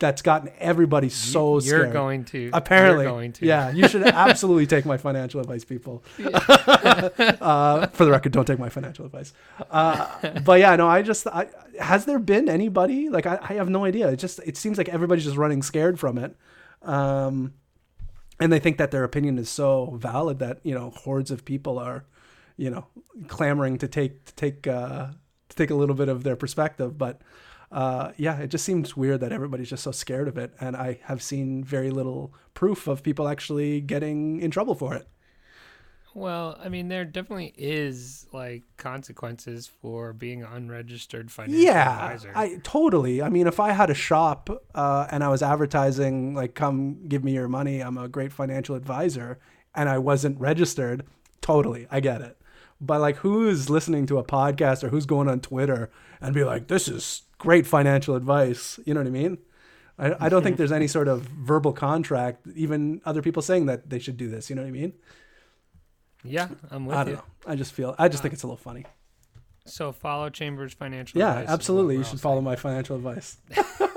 that's 0.00 0.22
gotten 0.22 0.50
everybody 0.58 1.08
so 1.08 1.54
You're 1.54 1.60
scared. 1.60 1.92
going 1.92 2.24
to 2.26 2.50
Apparently, 2.52 3.04
you're 3.04 3.12
going 3.12 3.32
to. 3.32 3.46
yeah, 3.46 3.70
you 3.70 3.88
should 3.88 4.02
absolutely 4.06 4.66
take 4.66 4.84
my 4.86 4.96
financial 4.96 5.40
advice, 5.40 5.64
people. 5.64 6.04
uh, 6.22 7.86
for 7.88 8.04
the 8.04 8.10
record, 8.10 8.32
don't 8.32 8.44
take 8.46 8.58
my 8.58 8.68
financial 8.68 9.04
advice. 9.04 9.32
Uh, 9.70 10.06
but 10.44 10.60
yeah, 10.60 10.76
no, 10.76 10.86
I 10.86 11.02
just, 11.02 11.26
I, 11.26 11.48
has 11.80 12.04
there 12.04 12.18
been 12.20 12.48
anybody 12.48 13.08
like 13.08 13.26
I, 13.26 13.38
I 13.42 13.54
have 13.54 13.68
no 13.68 13.84
idea. 13.84 14.08
It 14.08 14.16
just, 14.18 14.38
it 14.46 14.56
seems 14.56 14.78
like 14.78 14.88
everybody's 14.88 15.24
just 15.24 15.36
running 15.36 15.62
scared 15.62 15.98
from 15.98 16.16
it, 16.18 16.36
um, 16.82 17.54
and 18.38 18.52
they 18.52 18.60
think 18.60 18.78
that 18.78 18.90
their 18.92 19.02
opinion 19.04 19.36
is 19.38 19.48
so 19.48 19.96
valid 20.00 20.38
that 20.38 20.60
you 20.62 20.74
know 20.74 20.90
hordes 20.90 21.30
of 21.32 21.44
people 21.44 21.76
are, 21.78 22.04
you 22.58 22.70
know, 22.70 22.86
clamoring 23.28 23.78
to 23.78 23.88
take 23.88 24.26
to 24.26 24.34
take 24.34 24.66
uh, 24.66 25.08
to 25.48 25.56
take 25.56 25.70
a 25.70 25.74
little 25.74 25.96
bit 25.96 26.10
of 26.10 26.24
their 26.24 26.36
perspective, 26.36 26.98
but 26.98 27.22
uh, 27.72 28.12
yeah, 28.16 28.38
it 28.38 28.48
just 28.48 28.64
seems 28.64 28.96
weird 28.96 29.20
that 29.20 29.32
everybody's 29.32 29.70
just 29.70 29.82
so 29.84 29.92
scared 29.92 30.28
of 30.28 30.38
it. 30.38 30.54
And 30.60 30.76
I 30.76 31.00
have 31.04 31.22
seen 31.22 31.64
very 31.64 31.90
little 31.90 32.34
proof 32.54 32.86
of 32.88 33.02
people 33.02 33.28
actually 33.28 33.80
getting 33.82 34.40
in 34.40 34.50
trouble 34.50 34.74
for 34.74 34.94
it. 34.94 35.08
Well, 36.14 36.58
I 36.62 36.68
mean, 36.68 36.88
there 36.88 37.04
definitely 37.04 37.54
is 37.56 38.26
like 38.32 38.64
consequences 38.76 39.66
for 39.66 40.12
being 40.12 40.42
an 40.42 40.52
unregistered 40.52 41.30
financial 41.30 41.60
Yeah, 41.64 41.88
advisor. 41.88 42.32
I 42.34 42.60
totally. 42.62 43.22
I 43.22 43.28
mean, 43.28 43.46
if 43.46 43.60
I 43.60 43.72
had 43.72 43.90
a 43.90 43.94
shop 43.94 44.50
uh, 44.74 45.06
and 45.10 45.24
I 45.24 45.28
was 45.28 45.42
advertising 45.42 46.34
like, 46.34 46.54
"Come 46.54 47.06
give 47.08 47.24
me 47.24 47.32
your 47.32 47.48
money. 47.48 47.80
I'm 47.80 47.96
a 47.98 48.08
great 48.08 48.32
financial 48.32 48.74
advisor," 48.76 49.38
and 49.74 49.88
I 49.88 49.98
wasn't 49.98 50.38
registered, 50.40 51.06
totally, 51.40 51.86
I 51.90 52.00
get 52.00 52.20
it. 52.20 52.37
But 52.80 53.00
like, 53.00 53.16
who's 53.16 53.68
listening 53.68 54.06
to 54.06 54.18
a 54.18 54.24
podcast 54.24 54.84
or 54.84 54.88
who's 54.88 55.06
going 55.06 55.28
on 55.28 55.40
Twitter 55.40 55.90
and 56.20 56.34
be 56.34 56.44
like, 56.44 56.68
"This 56.68 56.86
is 56.88 57.22
great 57.38 57.66
financial 57.66 58.14
advice"? 58.14 58.78
You 58.84 58.94
know 58.94 59.00
what 59.00 59.06
I 59.08 59.10
mean? 59.10 59.38
I, 59.98 60.26
I 60.26 60.28
don't 60.28 60.42
think 60.44 60.56
there's 60.58 60.70
any 60.72 60.86
sort 60.86 61.08
of 61.08 61.22
verbal 61.22 61.72
contract, 61.72 62.46
even 62.54 63.00
other 63.04 63.20
people 63.20 63.42
saying 63.42 63.66
that 63.66 63.90
they 63.90 63.98
should 63.98 64.16
do 64.16 64.28
this. 64.30 64.48
You 64.48 64.54
know 64.56 64.62
what 64.62 64.68
I 64.68 64.72
mean? 64.72 64.92
yeah, 66.24 66.48
I'm 66.70 66.86
with 66.86 66.96
I 66.96 67.04
don't 67.04 67.10
you. 67.14 67.16
know. 67.16 67.24
I 67.46 67.56
just 67.56 67.72
feel. 67.72 67.94
I 67.98 68.08
just 68.08 68.22
think 68.22 68.34
it's 68.34 68.42
a 68.42 68.46
little 68.46 68.56
funny. 68.56 68.84
So 69.68 69.92
follow 69.92 70.30
Chambers 70.30 70.72
Financial. 70.72 71.18
Yeah, 71.18 71.30
Advice 71.30 71.42
is 71.42 71.46
what 71.48 71.54
absolutely. 71.54 71.96
You 71.96 72.04
should 72.04 72.20
follow 72.20 72.40
my 72.40 72.56
financial 72.56 72.96
advice. 72.96 73.36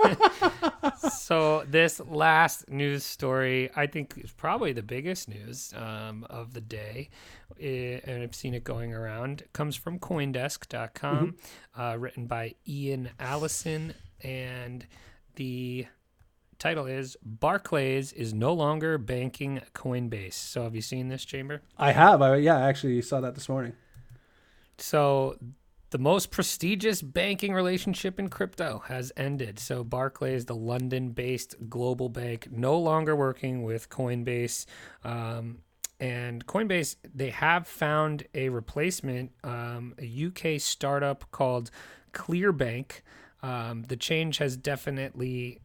so 1.10 1.64
this 1.68 2.00
last 2.02 2.70
news 2.70 3.04
story 3.04 3.70
i 3.76 3.86
think 3.86 4.14
is 4.18 4.32
probably 4.32 4.74
the 4.74 4.82
biggest 4.82 5.30
news 5.30 5.74
um, 5.76 6.26
of 6.30 6.54
the 6.54 6.62
day 6.62 7.10
I- 7.60 8.02
and 8.06 8.24
i've 8.24 8.36
seen 8.36 8.54
it 8.54 8.64
going 8.64 8.94
around 8.94 9.42
it 9.42 9.54
comes 9.54 9.76
from 9.76 10.00
coindesk.com 10.00 11.36
uh, 11.78 11.96
written 12.00 12.26
by 12.26 12.56
ian 12.68 13.10
allison 13.20 13.94
and 14.24 14.86
the 15.36 15.88
title 16.60 16.86
is 16.86 17.16
barclays 17.24 18.12
is 18.14 18.34
no 18.34 18.54
longer 18.54 18.98
banking 18.98 19.62
coinbase 19.74 20.34
so 20.34 20.64
have 20.64 20.76
you 20.76 20.82
seen 20.82 21.10
this 21.10 21.26
chamber 21.26 21.62
I 21.78 21.92
have. 21.92 22.22
I 22.22 22.38
yeah, 22.38 22.58
I 22.58 22.70
actually 22.70 23.02
saw 23.02 23.22
that 23.22 23.36
this 23.36 23.50
morning. 23.50 23.74
So, 24.78 25.38
the 25.92 25.98
most 25.98 26.32
prestigious 26.32 27.02
banking 27.02 27.54
relationship 27.54 28.18
in 28.18 28.30
crypto 28.30 28.82
has 28.88 29.12
ended. 29.16 29.60
So, 29.60 29.84
Barclays, 29.84 30.46
the 30.46 30.56
London 30.56 31.10
based 31.10 31.56
global 31.70 32.10
bank, 32.10 32.48
no 32.50 32.78
longer 32.78 33.16
working 33.16 33.64
with 33.64 33.90
Coinbase. 33.90 34.66
Um, 35.04 35.60
and 36.00 36.46
Coinbase, 36.48 36.96
they 37.14 37.30
have 37.30 37.68
found 37.68 38.24
a 38.34 38.50
replacement, 38.50 39.32
um, 39.44 39.94
a 40.00 40.28
UK 40.28 40.60
startup 40.60 41.30
called 41.32 41.70
Clearbank. 42.14 43.02
Um, 43.44 43.84
the 43.84 43.98
change 43.98 44.38
has 44.38 44.56
definitely 44.56 45.60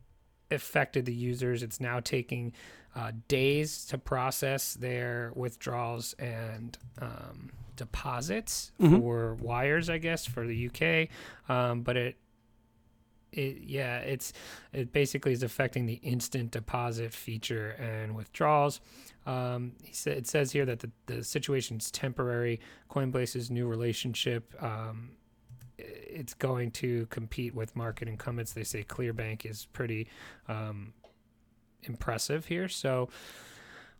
affected 0.50 1.06
the 1.06 1.14
users. 1.14 1.62
It's 1.62 1.80
now 1.80 2.00
taking 2.00 2.52
uh, 2.96 3.12
days 3.28 3.84
to 3.86 3.98
process 3.98 4.74
their 4.74 5.30
withdrawals 5.34 6.14
and 6.14 6.76
um, 7.00 7.50
deposits 7.76 8.72
for 8.78 9.34
wires, 9.34 9.88
I 9.88 9.98
guess, 9.98 10.26
for 10.26 10.46
the 10.46 10.68
UK. 10.68 11.08
Um, 11.48 11.82
but 11.82 11.96
it 11.96 12.16
it 13.32 13.58
yeah 13.64 13.98
it's 13.98 14.32
it 14.72 14.92
basically 14.92 15.32
is 15.32 15.42
affecting 15.42 15.86
the 15.86 16.00
instant 16.02 16.50
deposit 16.50 17.12
feature 17.12 17.70
and 17.70 18.14
withdrawals. 18.14 18.80
Um, 19.26 19.72
he 19.82 19.92
said 19.92 20.16
it 20.16 20.26
says 20.26 20.52
here 20.52 20.64
that 20.64 20.80
the, 20.80 20.90
the 21.06 21.24
situation 21.24 21.76
is 21.78 21.90
temporary 21.90 22.60
coinbase's 22.90 23.50
new 23.50 23.66
relationship. 23.66 24.54
Um, 24.62 25.12
it's 25.78 26.32
going 26.32 26.70
to 26.70 27.06
compete 27.06 27.54
with 27.54 27.76
market 27.76 28.08
incumbents. 28.08 28.52
They 28.52 28.64
say 28.64 28.82
clearbank 28.82 29.44
is 29.44 29.66
pretty 29.66 30.08
um, 30.48 30.94
impressive 31.82 32.46
here. 32.46 32.68
So 32.68 33.10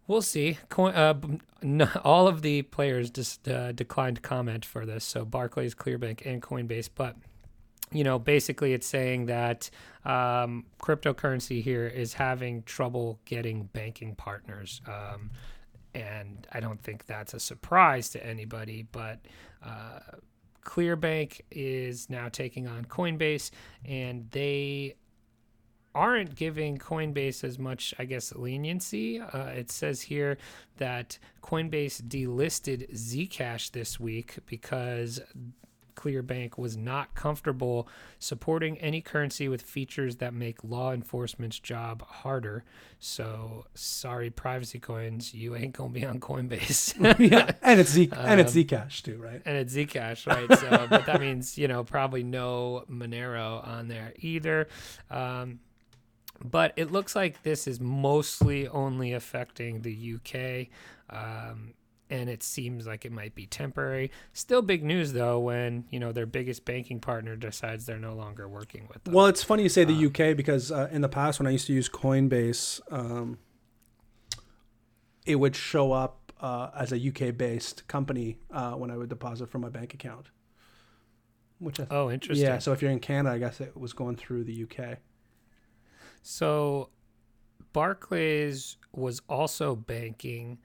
We'll 0.07 0.23
see. 0.23 0.59
Coin, 0.69 0.95
uh, 0.95 1.15
b- 1.15 1.41
n- 1.63 1.91
all 2.05 2.29
of 2.29 2.43
the 2.43 2.63
players 2.63 3.11
just 3.11 3.49
uh, 3.49 3.73
declined 3.73 4.23
comment 4.23 4.65
for 4.65 4.87
this. 4.87 5.05
So 5.05 5.25
Barclays, 5.25 5.75
Clearbank, 5.75 6.25
and 6.25 6.41
Coinbase. 6.41 6.89
But 6.95 7.17
you 7.93 8.05
know, 8.05 8.19
basically, 8.19 8.73
it's 8.73 8.87
saying 8.87 9.27
that 9.27 9.71
um, 10.05 10.67
cryptocurrency 10.81 11.63
here 11.63 11.87
is 11.87 12.15
having 12.15 12.63
trouble 12.65 13.21
getting 13.25 13.65
banking 13.65 14.15
partners. 14.15 14.81
Um, 14.87 15.31
and 15.95 16.47
I 16.53 16.61
don't 16.61 16.83
think 16.83 17.07
that's 17.07 17.33
a 17.33 17.41
surprise 17.41 18.11
to 18.11 18.25
anybody. 18.25 18.87
But 18.91 19.21
uh, 19.65 20.01
Clearbank 20.65 21.41
is 21.51 22.11
now 22.11 22.29
taking 22.29 22.67
on 22.67 22.85
Coinbase, 22.85 23.51
and 23.85 24.29
they 24.31 24.97
aren't 25.97 26.35
giving 26.37 26.77
Coinbase 26.77 27.43
as 27.43 27.59
much, 27.59 27.95
I 27.99 28.05
guess, 28.05 28.35
leniency. 28.37 29.19
Uh, 29.21 29.47
it 29.47 29.71
says 29.71 30.03
here 30.03 30.37
that 30.77 31.19
Coinbase 31.43 32.03
delisted 32.03 32.93
Zcash 32.95 33.71
this 33.73 33.99
week 33.99 34.37
because 34.47 35.21
Clearbank 35.97 36.59
was 36.59 36.77
not 36.77 37.15
comfortable 37.15 37.89
supporting 38.19 38.77
any 38.79 39.01
currency 39.01 39.49
with 39.49 39.63
features 39.63 40.17
that 40.17 40.35
make 40.35 40.63
law 40.63 40.93
enforcement's 40.93 41.59
job 41.59 42.03
harder. 42.07 42.65
So, 42.99 43.65
sorry, 43.73 44.29
privacy 44.29 44.79
coins, 44.79 45.33
you 45.33 45.57
ain't 45.57 45.73
gonna 45.73 45.89
be 45.95 46.05
on 46.05 46.21
Coinbase. 46.21 46.95
yeah, 47.31 47.53
and 47.63 47.81
it's 47.81 47.91
Z 47.93 48.11
and 48.15 48.39
it's 48.41 48.55
Um, 48.55 48.63
Zcash 48.63 49.03
too, 49.03 49.17
right? 49.17 49.41
and 49.47 49.57
it's 49.57 49.75
Zcash, 49.75 50.27
right? 50.27 50.59
So, 50.59 50.87
but 50.91 51.07
that 51.07 51.21
means 51.27 51.57
you 51.57 51.67
know 51.67 51.83
probably 51.83 52.23
no 52.23 52.85
Monero 52.91 53.67
on 53.67 53.89
there 53.89 54.13
either. 54.19 54.69
Um, 55.11 55.61
but 56.45 56.73
it 56.77 56.93
looks 56.93 57.17
like 57.17 57.43
this 57.43 57.67
is 57.67 57.81
mostly 57.81 58.69
only 58.69 59.13
affecting 59.13 59.83
the 59.83 60.15
UK, 60.15 60.69
um, 61.11 61.75
and 62.11 62.31
it 62.31 62.43
seems 62.43 62.87
like 62.87 63.05
it 63.05 63.13
might 63.13 63.35
be 63.35 63.47
temporary. 63.47 64.11
Still 64.33 64.63
big 64.63 64.85
news 64.85 65.13
though 65.13 65.39
when 65.39 65.85
you 65.91 65.99
know 65.99 66.13
their 66.13 66.27
biggest 66.27 66.65
banking 66.65 67.01
partner 67.01 67.37
decides 67.37 67.87
they're 67.87 67.99
no 67.99 68.15
longer 68.15 68.49
working 68.49 68.89
with 68.93 69.05
them. 69.05 69.15
Well, 69.15 69.27
it's 69.27 69.43
funny 69.43 69.63
you 69.63 69.69
say 69.69 69.85
the 69.85 70.07
UK 70.07 70.37
because 70.37 70.71
uh, 70.71 70.89
in 70.91 71.01
the 71.01 71.09
past 71.09 71.41
when 71.41 71.47
I 71.47 71.51
used 71.51 71.67
to 71.67 71.73
use 71.73 71.89
Coinbase, 71.89 72.81
um, 72.91 73.39
it 75.25 75.37
would 75.37 75.57
show 75.57 75.93
up 75.93 76.33
uh, 76.41 76.71
as 76.77 76.93
a 76.93 77.09
UK 77.09 77.37
based 77.37 77.87
company 77.89 78.39
uh, 78.51 78.73
when 78.73 78.91
I 78.91 78.97
would 78.97 79.09
deposit 79.09 79.49
from 79.49 79.63
my 79.63 79.69
bank 79.69 79.95
account. 79.95 80.31
Which 81.59 81.81
I 81.81 81.85
th- 81.85 81.89
oh, 81.91 82.11
interesting. 82.11 82.47
yeah, 82.47 82.59
so 82.59 82.73
if 82.73 82.83
you're 82.83 82.91
in 82.91 83.01
Canada, 83.01 83.35
I 83.35 83.39
guess 83.39 83.61
it 83.61 83.77
was 83.77 83.93
going 83.95 84.17
through 84.17 84.45
the 84.45 84.65
UK. 84.65 84.99
So 86.29 86.89
Barclays 87.73 88.79
was 88.93 89.23
also 89.29 89.77
banking 89.77 90.59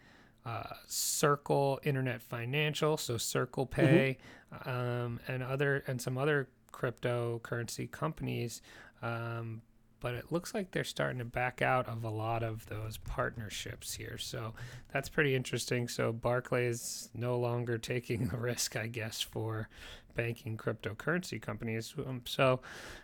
uh, 0.43 0.73
Circle 0.87 1.79
Internet 1.83 2.23
Financial, 2.23 2.97
so 2.97 3.15
Circle 3.17 3.67
Pay, 3.67 4.17
um, 4.65 5.19
and 5.27 5.43
other 5.43 5.83
and 5.85 6.01
some 6.01 6.17
other 6.17 6.49
cryptocurrency 6.73 7.91
companies. 7.91 8.63
Um, 9.03 9.61
but 10.01 10.15
it 10.15 10.31
looks 10.31 10.53
like 10.53 10.71
they're 10.71 10.83
starting 10.83 11.19
to 11.19 11.25
back 11.25 11.61
out 11.61 11.87
of 11.87 12.03
a 12.03 12.09
lot 12.09 12.43
of 12.43 12.65
those 12.65 12.97
partnerships 12.97 13.93
here. 13.93 14.17
So 14.17 14.53
that's 14.91 15.07
pretty 15.07 15.35
interesting. 15.35 15.87
So 15.87 16.11
Barclays 16.11 17.09
no 17.13 17.37
longer 17.37 17.77
taking 17.77 18.27
the 18.27 18.37
risk, 18.37 18.75
I 18.75 18.87
guess, 18.87 19.21
for 19.21 19.69
banking 20.15 20.57
cryptocurrency 20.57 21.41
companies. 21.41 21.93
Um, 21.97 22.23
so, 22.25 22.59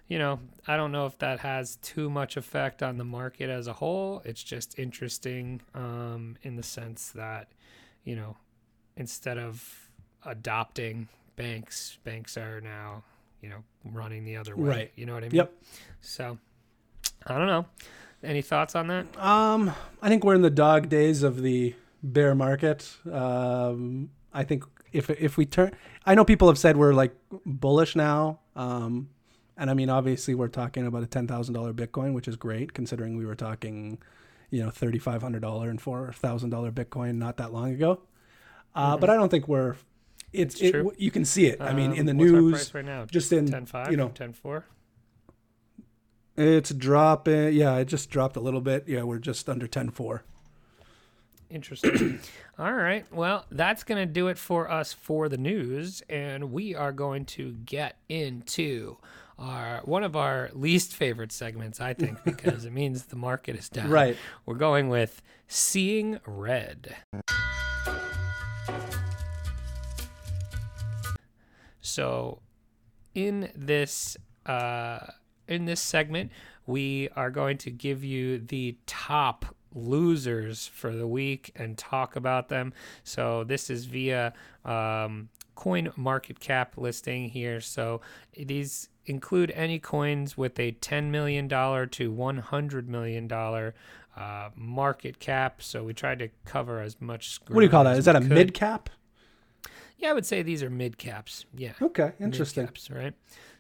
you 0.07 0.19
know, 0.19 0.39
I 0.67 0.75
don't 0.75 0.91
know 0.91 1.05
if 1.05 1.17
that 1.19 1.39
has 1.39 1.77
too 1.77 2.09
much 2.09 2.35
effect 2.35 2.83
on 2.83 2.97
the 2.97 3.05
market 3.05 3.49
as 3.49 3.67
a 3.67 3.73
whole. 3.73 4.21
It's 4.25 4.43
just 4.43 4.77
interesting 4.77 5.61
um, 5.73 6.35
in 6.41 6.55
the 6.55 6.63
sense 6.63 7.11
that, 7.11 7.49
you 8.03 8.15
know, 8.15 8.35
instead 8.97 9.37
of 9.37 9.89
adopting 10.25 11.07
banks, 11.35 11.99
banks 12.03 12.37
are 12.37 12.59
now, 12.59 13.03
you 13.41 13.49
know, 13.49 13.63
running 13.85 14.25
the 14.25 14.35
other 14.35 14.55
way. 14.55 14.69
Right. 14.69 14.91
You 14.95 15.05
know 15.05 15.13
what 15.13 15.23
I 15.23 15.27
mean? 15.29 15.35
Yep. 15.35 15.53
So, 16.01 16.37
I 17.25 17.37
don't 17.37 17.47
know. 17.47 17.65
Any 18.23 18.41
thoughts 18.41 18.75
on 18.75 18.87
that? 18.87 19.05
Um, 19.17 19.71
I 20.01 20.09
think 20.09 20.23
we're 20.23 20.35
in 20.35 20.41
the 20.41 20.49
dog 20.49 20.89
days 20.89 21.23
of 21.23 21.41
the 21.41 21.75
bear 22.01 22.33
market. 22.35 22.95
Um, 23.11 24.09
I 24.33 24.43
think 24.43 24.63
if 24.91 25.09
if 25.09 25.37
we 25.37 25.45
turn, 25.45 25.71
I 26.05 26.15
know 26.15 26.25
people 26.25 26.47
have 26.47 26.57
said 26.57 26.77
we're 26.77 26.93
like 26.93 27.13
bullish 27.45 27.95
now. 27.95 28.39
Um, 28.55 29.09
and 29.55 29.69
I 29.69 29.73
mean, 29.73 29.89
obviously, 29.89 30.35
we're 30.35 30.47
talking 30.47 30.87
about 30.87 31.03
a 31.03 31.07
ten 31.07 31.27
thousand 31.27 31.53
dollar 31.53 31.73
Bitcoin, 31.73 32.13
which 32.13 32.27
is 32.27 32.35
great 32.35 32.73
considering 32.73 33.17
we 33.17 33.25
were 33.25 33.35
talking, 33.35 33.99
you 34.49 34.63
know, 34.63 34.69
thirty 34.71 34.99
five 34.99 35.21
hundred 35.21 35.41
dollar 35.41 35.69
and 35.69 35.79
four 35.81 36.11
thousand 36.13 36.49
dollar 36.49 36.71
Bitcoin 36.71 37.15
not 37.15 37.37
that 37.37 37.53
long 37.53 37.71
ago. 37.71 38.01
Uh, 38.75 38.97
But 38.97 39.09
I 39.09 39.15
don't 39.15 39.29
think 39.29 39.47
we're. 39.47 39.75
It's, 40.33 40.55
It's 40.55 40.61
it, 40.61 40.71
true. 40.73 40.91
you 40.97 41.09
can 41.09 41.23
see 41.25 41.47
it. 41.47 41.61
I 41.61 41.73
mean, 41.73 41.93
in 41.93 42.05
the 42.05 42.11
Um, 42.11 42.17
news, 42.17 42.73
right 42.73 42.83
now? 42.85 43.05
just 43.05 43.31
in 43.31 43.47
ten 43.47 43.65
five, 43.65 43.89
you 43.91 43.97
know, 43.97 44.09
ten 44.09 44.33
four. 44.33 44.65
It's 46.37 46.71
dropping. 46.71 47.53
Yeah, 47.53 47.75
it 47.77 47.85
just 47.85 48.09
dropped 48.09 48.35
a 48.35 48.39
little 48.39 48.61
bit. 48.61 48.85
Yeah, 48.87 49.03
we're 49.03 49.19
just 49.19 49.49
under 49.49 49.67
ten 49.67 49.89
four. 49.89 50.23
Interesting. 51.49 52.19
All 52.59 52.73
right. 52.73 53.05
Well, 53.13 53.45
that's 53.51 53.83
going 53.83 54.05
to 54.05 54.11
do 54.11 54.27
it 54.27 54.37
for 54.37 54.69
us 54.69 54.91
for 54.91 55.29
the 55.29 55.37
news. 55.37 56.01
And 56.09 56.51
we 56.51 56.75
are 56.75 56.91
going 56.91 57.25
to 57.25 57.53
get 57.65 57.97
into 58.09 58.97
our 59.39 59.81
one 59.85 60.03
of 60.03 60.15
our 60.15 60.49
least 60.53 60.93
favorite 60.93 61.31
segments, 61.31 61.79
I 61.79 61.93
think, 61.93 62.21
because 62.25 62.65
it 62.65 62.73
means 62.73 63.05
the 63.05 63.15
market 63.15 63.55
is 63.55 63.69
down. 63.69 63.89
Right. 63.89 64.17
We're 64.45 64.55
going 64.55 64.89
with 64.89 65.21
Seeing 65.47 66.19
Red. 66.25 66.95
So, 71.79 72.41
in 73.15 73.49
this 73.55 74.17
uh, 74.45 74.99
in 75.47 75.65
this 75.65 75.81
segment, 75.81 76.31
we 76.65 77.09
are 77.15 77.29
going 77.29 77.57
to 77.59 77.71
give 77.71 78.03
you 78.03 78.39
the 78.39 78.77
top 78.85 79.55
losers 79.73 80.67
for 80.67 80.91
the 80.95 81.07
week 81.07 81.51
and 81.55 81.77
talk 81.77 82.15
about 82.15 82.49
them. 82.49 82.73
So 83.03 83.43
this 83.43 83.69
is 83.69 83.85
via 83.85 84.33
um, 84.65 85.29
Coin 85.55 85.91
Market 85.95 86.39
Cap 86.39 86.73
listing 86.77 87.29
here. 87.29 87.61
So 87.61 88.01
these 88.35 88.89
include 89.05 89.51
any 89.51 89.79
coins 89.79 90.37
with 90.37 90.59
a 90.59 90.73
$10 90.73 91.05
million 91.05 91.47
to 91.47 91.55
$100 91.55 92.87
million 92.87 93.31
uh, 93.31 94.49
market 94.55 95.19
cap. 95.19 95.61
So 95.61 95.83
we 95.83 95.93
tried 95.93 96.19
to 96.19 96.29
cover 96.45 96.81
as 96.81 96.99
much. 96.99 97.39
What 97.47 97.61
do 97.61 97.65
you 97.65 97.69
call 97.69 97.83
that? 97.85 97.97
Is 97.97 98.05
that? 98.05 98.15
as 98.15 98.23
Is 98.23 98.27
that 98.29 98.33
a 98.33 98.35
could. 98.35 98.45
mid 98.45 98.53
cap? 98.53 98.89
Yeah, 99.97 100.11
I 100.11 100.13
would 100.13 100.25
say 100.25 100.43
these 100.43 100.61
are 100.61 100.69
mid 100.69 100.97
caps. 100.97 101.45
Yeah. 101.55 101.73
Okay, 101.81 102.11
interesting. 102.19 102.63
Mid-caps, 102.65 102.91
right? 102.91 103.13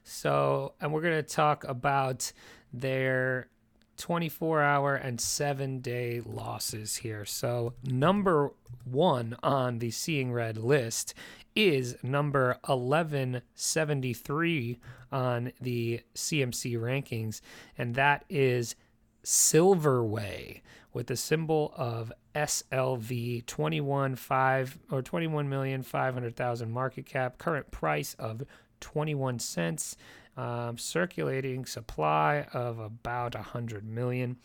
So, 0.07 0.73
and 0.79 0.93
we're 0.93 1.01
going 1.01 1.21
to 1.21 1.23
talk 1.23 1.65
about 1.65 2.31
their 2.71 3.49
24 3.97 4.61
hour 4.61 4.95
and 4.95 5.19
seven 5.19 5.79
day 5.79 6.21
losses 6.25 6.95
here. 6.97 7.25
So, 7.25 7.73
number 7.83 8.53
one 8.85 9.35
on 9.43 9.79
the 9.79 9.91
Seeing 9.91 10.31
Red 10.31 10.57
list 10.57 11.13
is 11.55 11.97
number 12.01 12.57
1173 12.65 14.79
on 15.11 15.51
the 15.59 15.99
CMC 16.15 16.79
rankings, 16.79 17.41
and 17.77 17.95
that 17.95 18.23
is 18.29 18.77
Silverway 19.25 20.61
with 20.93 21.07
the 21.07 21.17
symbol 21.17 21.73
of 21.75 22.13
SLV 22.33 23.43
21.5 23.45 24.77
or 24.89 25.01
21 25.01 25.49
million 25.49 25.83
500,000 25.83 26.71
market 26.71 27.05
cap, 27.05 27.37
current 27.37 27.69
price 27.71 28.15
of 28.17 28.43
21 28.79 29.39
cents, 29.39 29.97
um, 30.35 30.77
circulating 30.77 31.65
supply 31.65 32.45
of 32.53 32.79
about 32.79 33.35
100 33.35 33.85
million, 33.87 34.37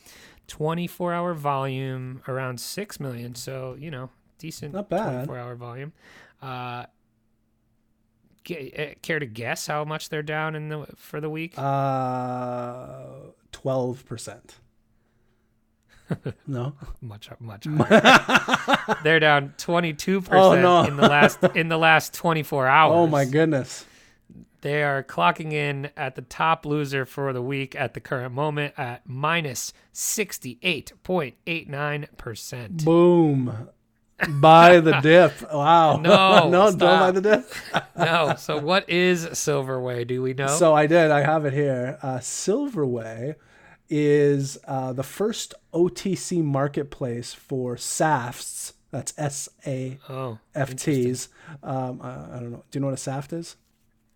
24 0.48 1.12
hour 1.12 1.34
volume 1.34 2.22
around 2.28 2.60
6 2.60 3.00
million. 3.00 3.34
So, 3.34 3.76
you 3.78 3.90
know, 3.90 4.10
decent. 4.38 4.74
Not 4.74 4.88
bad. 4.88 5.26
24 5.26 5.38
hour 5.38 5.54
volume. 5.54 5.92
Uh, 6.42 6.86
uh, 8.50 8.86
care 9.02 9.20
to 9.20 9.26
guess 9.26 9.68
how 9.68 9.84
much 9.84 10.08
they're 10.08 10.22
down 10.22 10.56
in 10.56 10.68
the 10.68 10.86
for 10.96 11.20
the 11.20 11.30
week? 11.30 11.54
Uh, 11.56 13.04
twelve 13.52 14.04
percent. 14.04 14.56
No. 16.46 16.74
much 17.00 17.28
much 17.38 17.66
higher. 17.66 18.96
they're 19.04 19.20
down 19.20 19.54
22% 19.58 20.28
Oh, 20.32 20.60
no. 20.60 20.82
in 20.82 20.96
the 20.96 21.08
last 21.08 21.38
in 21.54 21.68
the 21.68 21.78
last 21.78 22.12
24 22.14 22.66
hours. 22.66 22.92
Oh 22.96 23.06
my 23.06 23.24
goodness. 23.24 23.86
They 24.62 24.82
are 24.84 25.02
clocking 25.02 25.52
in 25.52 25.90
at 25.96 26.14
the 26.14 26.22
top 26.22 26.64
loser 26.64 27.04
for 27.04 27.32
the 27.32 27.42
week 27.42 27.74
at 27.74 27.94
the 27.94 28.00
current 28.00 28.32
moment 28.32 28.74
at 28.78 29.02
minus 29.04 29.72
68.89%. 29.92 32.84
Boom. 32.84 33.68
Buy 34.28 34.78
the 34.78 34.92
dip. 35.02 35.52
Wow. 35.52 35.96
No, 35.96 36.48
no, 36.50 36.70
don't 36.70 36.78
buy 36.78 37.10
the 37.10 37.20
dip. 37.20 37.52
no. 37.98 38.36
So 38.38 38.58
what 38.58 38.88
is 38.88 39.26
Silverway? 39.26 40.06
Do 40.06 40.22
we 40.22 40.32
know? 40.32 40.46
So 40.46 40.74
I 40.74 40.86
did. 40.86 41.10
I 41.10 41.22
have 41.22 41.44
it 41.44 41.52
here. 41.52 41.98
Uh, 42.00 42.18
Silverway 42.18 43.34
is 43.88 44.58
uh, 44.68 44.92
the 44.92 45.02
first 45.02 45.54
OTC 45.74 46.40
marketplace 46.44 47.34
for 47.34 47.74
SAFTs. 47.74 48.74
That's 48.92 49.12
S 49.18 49.48
A 49.66 49.98
oh, 50.08 50.38
Ts. 50.76 51.30
Um, 51.64 52.00
I, 52.00 52.36
I 52.36 52.38
don't 52.38 52.52
know. 52.52 52.62
Do 52.70 52.76
you 52.76 52.80
know 52.80 52.86
what 52.86 52.94
a 52.94 52.98
SAFT 52.98 53.32
is? 53.32 53.56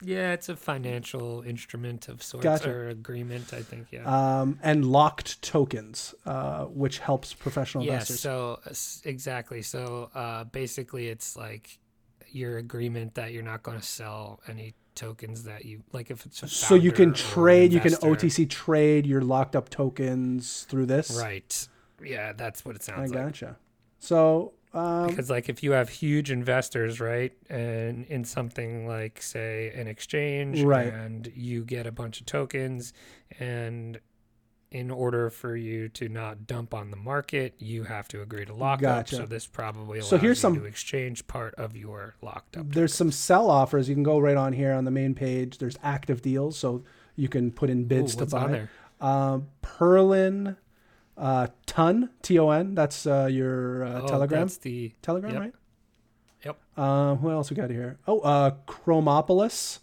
Yeah, 0.03 0.33
it's 0.33 0.49
a 0.49 0.57
financial 0.57 1.43
instrument 1.43 2.09
of 2.09 2.23
sorts 2.23 2.45
Gotcha. 2.45 2.71
or 2.71 2.89
agreement, 2.89 3.55
I 3.55 3.63
think. 3.63 3.89
Yeah. 3.91 4.05
Um, 4.05 4.59
and 4.63 4.85
locked 4.85 5.41
tokens, 5.43 6.15
uh, 6.27 6.65
which 6.65 6.99
helps 6.99 7.33
professional 7.33 7.85
yeah. 7.85 7.95
investors. 7.95 8.21
So 8.21 8.61
uh, 8.67 8.75
exactly. 9.09 9.63
So 9.63 10.11
uh, 10.15 10.45
basically, 10.45 11.09
it's 11.09 11.37
like 11.37 11.79
your 12.29 12.59
agreement 12.59 13.15
that 13.15 13.33
you're 13.33 13.43
not 13.43 13.63
going 13.63 13.79
to 13.79 13.87
sell 13.87 14.41
any 14.49 14.75
tokens 14.95 15.45
that 15.45 15.65
you 15.65 15.83
like 15.93 16.11
if 16.11 16.25
it's 16.27 16.51
so 16.51 16.75
you 16.75 16.93
can 16.93 17.13
trade, 17.13 17.73
you 17.73 17.81
can. 17.81 17.93
OTC 17.93 18.49
trade 18.49 19.07
your 19.07 19.23
locked 19.23 19.57
up 19.57 19.69
tokens 19.71 20.65
through 20.69 20.87
this. 20.87 21.19
Right. 21.19 21.69
Yeah, 22.05 22.33
that's 22.35 22.65
what 22.65 22.77
it 22.77 22.83
I 22.83 22.85
sounds 22.85 23.11
like. 23.11 23.21
I 23.21 23.25
gotcha. 23.25 23.57
So 23.99 24.53
um, 24.75 25.07
Because 25.07 25.31
like 25.31 25.49
if 25.49 25.63
you 25.63 25.73
have 25.73 25.89
huge 25.89 26.31
investors, 26.31 27.01
right, 27.01 27.33
and 27.49 28.05
in 28.07 28.25
something 28.25 28.87
like 28.87 29.23
say 29.23 29.71
an 29.75 29.87
exchange, 29.89 30.63
Right. 30.63 30.93
and 30.93 31.31
you 31.35 31.65
get 31.65 31.87
a 31.87 31.93
bunch 31.93 32.21
of 32.21 32.27
tokens, 32.27 32.93
and 33.41 33.99
in 34.73 34.91
order 34.91 35.31
for 35.31 35.57
you 35.57 35.89
to 35.89 36.09
not 36.09 36.47
dump 36.47 36.75
on 36.75 36.91
the 36.91 36.97
market, 36.97 37.55
you 37.59 37.85
have 37.85 38.09
to 38.09 38.21
agree 38.21 38.45
to 38.45 38.53
lock 38.53 38.81
Gotcha. 38.81 39.17
up. 39.17 39.23
So 39.23 39.27
this 39.27 39.47
probably 39.47 39.99
allows 40.01 40.11
So 40.11 40.19
here's 40.19 40.39
you 40.39 40.41
some- 40.43 40.55
to 40.57 40.65
exchange 40.65 41.27
part 41.29 41.55
of 41.55 41.77
your 41.77 42.17
locked 42.21 42.57
up. 42.57 42.71
there's 42.73 42.93
some 42.93 43.13
sell 43.13 43.49
offers. 43.49 43.89
You 43.89 43.95
can 43.95 44.03
go 44.03 44.19
right 44.19 44.37
on 44.37 44.53
here 44.53 44.73
on 44.73 44.85
the 44.85 44.91
main 44.91 45.15
page. 45.15 45.59
There's 45.59 45.79
active 45.85 46.21
deals, 46.21 46.59
so 46.59 46.83
you 47.15 47.29
can 47.29 47.53
put 47.53 47.71
in 47.71 47.83
Ooh, 47.83 47.87
bids 47.87 48.17
to 48.17 48.25
what's 48.25 48.35
on 48.35 48.43
buy. 48.47 48.53
there? 48.53 48.71
Um, 49.01 49.47
Perlin, 49.63 50.57
uh, 51.17 51.47
Ton 51.67 52.11
T 52.23 52.39
O 52.39 52.51
N. 52.51 52.75
That's 52.75 53.07
uh, 53.07 53.29
your 53.31 53.85
uh, 53.85 54.03
Oh, 54.03 54.07
Telegram. 54.07 54.41
That's 54.43 54.59
the 54.59 54.93
Telegram, 55.03 55.33
yep. 55.33 55.41
right? 55.41 55.53
Yep. 56.45 56.79
Um, 56.79 57.19
who 57.19 57.31
else 57.31 57.51
we 57.51 57.57
got 57.57 57.71
here? 57.71 57.99
Oh, 58.07 58.21
uh, 58.21 58.51
Chromapolis. 58.67 59.81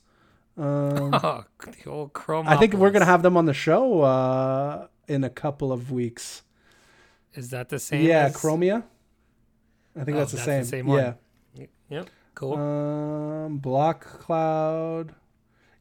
Um, 0.58 1.12
oh, 1.14 1.44
the 1.84 1.90
old 1.90 2.14
Chrome. 2.14 2.48
I 2.48 2.58
think 2.58 2.74
we're 2.76 2.92
gonna 2.92 3.06
have 3.06 3.24
them 3.24 3.36
on 3.38 3.46
the 3.46 3.54
show 3.54 4.02
uh, 4.02 4.88
in 5.08 5.24
a 5.24 5.30
couple 5.30 5.72
of 5.72 5.92
weeks. 5.92 6.44
Is 7.34 7.50
that 7.50 7.70
the 7.70 7.80
same? 7.80 8.06
yeah, 8.06 8.26
as- 8.26 8.36
Chromia. 8.36 8.84
I 10.00 10.04
think 10.04 10.16
Oh, 10.16 10.20
that's 10.20 10.32
the 10.32 10.38
that's 10.38 10.46
same. 10.46 10.62
the 10.62 10.68
same 10.68 10.86
one. 10.88 11.16
Yeah. 11.58 11.66
Yep. 11.90 12.10
Cool. 12.36 12.54
Um, 12.56 13.58
Block 13.58 14.02
Cloud. 14.20 15.14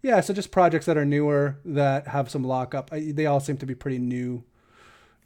Yeah, 0.02 0.20
so 0.20 0.34
just 0.34 0.50
projects 0.50 0.84
that 0.86 0.96
are 0.98 1.04
newer 1.04 1.58
that 1.64 2.08
have 2.08 2.28
some 2.30 2.42
lockup. 2.44 2.90
I, 2.92 3.12
they 3.12 3.24
all 3.26 3.40
seem 3.40 3.56
to 3.58 3.66
be 3.66 3.74
pretty 3.74 3.98
new, 3.98 4.42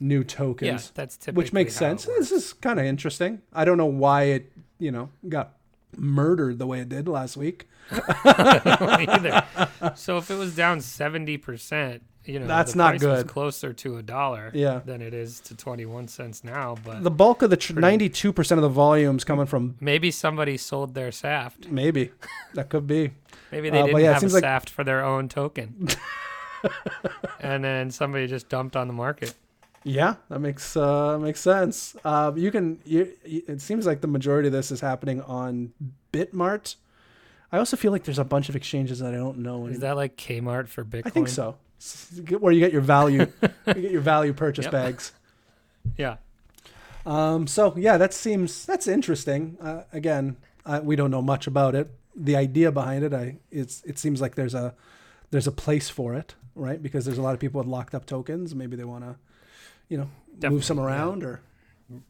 new 0.00 0.18
yeah, 0.20 0.24
tokens, 0.26 0.90
that's 0.94 1.16
typically 1.16 1.42
which 1.44 1.52
makes 1.52 1.74
sense. 1.74 2.04
This 2.04 2.30
is 2.32 2.52
kind 2.52 2.78
of 2.78 2.86
interesting. 2.86 3.42
I 3.52 3.64
don't 3.64 3.78
know 3.78 3.86
why 3.86 4.22
it, 4.24 4.52
you 4.78 4.90
know, 4.90 5.10
got 5.28 5.54
murdered 5.96 6.58
the 6.58 6.66
way 6.66 6.80
it 6.80 6.88
did 6.88 7.08
last 7.08 7.36
week. 7.36 7.68
either. 8.24 9.44
So 9.94 10.18
if 10.18 10.30
it 10.30 10.34
was 10.34 10.54
down 10.56 10.80
seventy 10.80 11.36
percent, 11.38 12.02
you 12.24 12.40
know, 12.40 12.46
That's 12.48 12.74
not 12.74 12.98
good. 12.98 13.28
closer 13.28 13.72
to 13.72 13.96
a 13.98 14.02
dollar 14.02 14.50
Yeah. 14.52 14.80
than 14.84 15.00
it 15.00 15.14
is 15.14 15.38
to 15.42 15.56
twenty 15.56 15.86
one 15.86 16.08
cents 16.08 16.42
now. 16.42 16.76
But 16.84 17.04
The 17.04 17.10
bulk 17.12 17.42
of 17.42 17.50
the 17.50 17.56
tr- 17.56 17.74
92% 17.74 18.50
of 18.52 18.62
the 18.62 18.68
volumes 18.68 19.22
coming 19.24 19.46
from 19.46 19.76
maybe 19.80 20.10
somebody 20.10 20.56
sold 20.56 20.94
their 20.94 21.12
saft. 21.12 21.68
maybe 21.68 22.10
that 22.54 22.68
could 22.68 22.86
be. 22.88 23.12
Maybe 23.52 23.70
they 23.70 23.80
Uh, 23.80 23.86
didn't 23.86 24.00
yeah, 24.00 24.12
have 24.14 24.24
a 24.24 24.28
like- 24.28 24.40
saft 24.40 24.68
for 24.70 24.82
their 24.82 25.04
own 25.04 25.28
token, 25.28 25.86
and 27.40 27.62
then 27.62 27.90
somebody 27.92 28.26
just 28.26 28.48
dumped 28.48 28.74
on 28.76 28.88
the 28.88 28.92
market. 28.94 29.34
Yeah, 29.88 30.16
that 30.30 30.40
makes 30.40 30.76
uh, 30.76 31.16
makes 31.18 31.38
sense. 31.40 31.94
Uh, 32.04 32.32
you 32.34 32.50
can. 32.50 32.80
You, 32.84 33.12
it 33.24 33.60
seems 33.60 33.86
like 33.86 34.00
the 34.00 34.08
majority 34.08 34.48
of 34.48 34.52
this 34.52 34.72
is 34.72 34.80
happening 34.80 35.22
on 35.22 35.72
Bitmart. 36.12 36.74
I 37.52 37.58
also 37.58 37.76
feel 37.76 37.92
like 37.92 38.02
there's 38.02 38.18
a 38.18 38.24
bunch 38.24 38.48
of 38.48 38.56
exchanges 38.56 38.98
that 38.98 39.14
I 39.14 39.16
don't 39.16 39.38
know. 39.38 39.66
Is 39.66 39.78
that 39.78 39.94
like 39.94 40.16
Kmart 40.16 40.66
for 40.66 40.84
Bitcoin? 40.84 41.06
I 41.06 41.10
think 41.10 41.28
so. 41.28 41.56
Where 42.40 42.52
you 42.52 42.58
get 42.58 42.72
your 42.72 42.80
value, 42.82 43.30
you 43.68 43.74
get 43.74 43.92
your 43.92 44.00
value 44.00 44.32
purchase 44.32 44.64
Yep. 44.64 44.72
bags. 44.72 45.12
Yeah. 45.96 46.16
Um, 47.06 47.46
so 47.46 47.72
yeah, 47.76 47.96
that 47.96 48.12
seems 48.12 48.66
that's 48.66 48.88
interesting. 48.88 49.56
Uh, 49.60 49.82
again, 49.92 50.36
uh, 50.64 50.80
we 50.82 50.96
don't 50.96 51.12
know 51.12 51.22
much 51.22 51.46
about 51.46 51.76
it. 51.76 51.88
The 52.16 52.34
idea 52.34 52.72
behind 52.72 53.04
it, 53.04 53.14
I 53.14 53.36
it's 53.52 53.84
it 53.84 54.00
seems 54.00 54.20
like 54.20 54.34
there's 54.34 54.54
a 54.54 54.74
there's 55.30 55.46
a 55.46 55.52
place 55.52 55.88
for 55.88 56.14
it, 56.14 56.34
right? 56.56 56.82
Because 56.82 57.04
there's 57.04 57.18
a 57.18 57.22
lot 57.22 57.34
of 57.34 57.38
people 57.40 57.60
with 57.60 57.68
locked 57.68 57.94
up 57.94 58.04
tokens. 58.04 58.52
Maybe 58.52 58.74
they 58.74 58.82
want 58.82 59.04
to, 59.04 59.14
you 59.88 59.98
know, 59.98 60.08
move 60.50 60.64
some 60.64 60.76
Definitely, 60.78 60.92
yeah. 60.92 60.98
around 60.98 61.24
or 61.24 61.40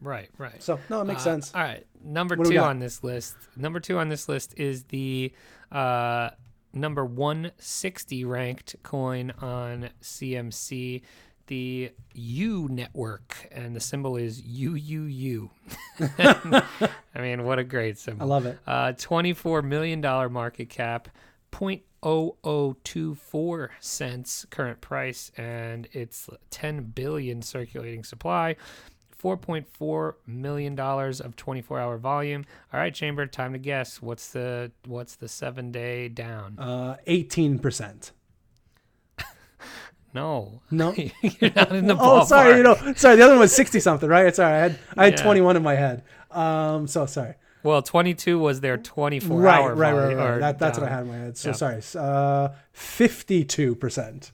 Right. 0.01 0.31
Right. 0.39 0.63
so. 0.63 0.81
No, 0.89 1.03
it 1.03 1.05
makes 1.05 1.21
Uh, 1.21 1.25
sense. 1.25 1.53
All 1.55 1.63
right. 1.63 1.87
Number 2.03 2.35
What 2.37 2.49
two 2.49 2.59
on 2.59 2.79
this 2.79 3.05
list. 3.05 3.37
Number 3.57 3.79
two 3.81 3.99
on 3.99 4.09
this 4.09 4.29
list 4.29 4.55
is 4.57 4.85
the 4.85 5.33
uh, 5.71 6.31
number 6.73 7.05
160 7.05 8.25
ranked 8.25 8.77
coin 8.83 9.33
on 9.41 9.91
CMC, 10.03 11.03
the 11.49 11.91
U 12.15 12.69
network, 12.71 13.49
and 13.53 13.77
the 13.77 13.81
symbol 13.81 14.17
is 14.17 14.41
UUU. 14.43 15.51
I 16.19 17.21
mean, 17.21 17.45
what 17.45 17.59
a 17.59 17.65
great 17.65 17.99
symbol! 17.99 18.23
I 18.25 18.27
love 18.27 18.47
it. 18.47 18.59
Uh, 18.67 18.93
$24 18.93 19.63
million 19.65 20.01
market 20.33 20.69
cap, 20.71 21.09
0.0024 21.57 23.69
cents 23.81 24.47
current 24.51 24.81
price, 24.81 25.31
and 25.37 25.89
it's 25.93 26.29
10 26.51 26.83
billion 26.95 27.43
circulating 27.43 28.05
supply. 28.05 28.57
$4.4 29.23 30.15
million 30.27 30.79
of 30.79 31.37
24 31.37 31.81
hour 31.81 31.97
volume. 31.97 32.45
All 32.73 32.79
right, 32.79 32.95
Chamber, 32.95 33.27
time 33.27 33.53
to 33.55 33.59
guess. 33.59 34.01
What's 34.03 34.29
the 34.29 34.71
what's 34.87 35.17
the 35.17 35.27
seven 35.29 35.73
day 35.73 36.09
down? 36.09 36.59
Uh, 36.59 36.97
eighteen 37.07 37.59
percent. 37.59 38.13
No. 40.15 40.61
No. 40.71 40.95
You're 40.95 41.51
not 41.55 41.75
in 41.75 41.87
the 41.89 41.95
ballpark. 41.95 41.99
Oh, 42.23 42.25
sorry. 42.25 42.57
You 42.59 42.63
know, 42.63 42.75
sorry. 42.95 43.17
The 43.17 43.23
other 43.25 43.33
one 43.33 43.41
was 43.41 43.55
sixty 43.55 43.81
something, 43.81 44.09
right? 44.09 44.35
Sorry, 44.35 44.53
I 44.55 44.59
had 44.59 44.79
I 44.97 45.05
had 45.07 45.15
Yeah. 45.19 45.23
twenty 45.25 45.41
one 45.41 45.57
in 45.57 45.63
my 45.63 45.75
head. 45.75 46.05
Um, 46.31 46.87
so 46.87 47.07
sorry. 47.07 47.35
Well, 47.67 47.83
22 47.83 48.39
was 48.39 48.61
their 48.61 48.79
24 48.79 49.39
Right, 49.41 49.59
hour 49.59 49.75
right, 49.75 49.93
right, 49.93 50.15
right. 50.17 50.39
That, 50.41 50.59
that's 50.59 50.79
what 50.79 50.89
I 50.89 50.91
had 50.91 51.03
in 51.03 51.09
my 51.09 51.17
head. 51.17 51.37
So 51.37 51.53
sorry. 51.53 51.83
Uh, 51.95 52.49
fifty-two 52.73 53.75
percent. 53.75 54.33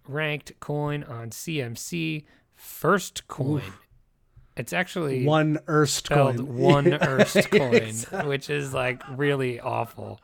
ranked 0.07 0.53
coin 0.61 1.03
on 1.05 1.31
CMC, 1.31 2.25
First 2.55 3.27
Coin. 3.27 3.62
It's 4.57 4.73
actually 4.75 5.25
One 5.25 5.59
Erst 5.66 6.11
coin. 6.11 6.57
one 6.59 6.92
Erst 6.92 7.51
coin, 7.51 7.95
which 8.29 8.51
is 8.51 8.75
like 8.75 9.03
really 9.16 9.59
awful. 9.59 10.21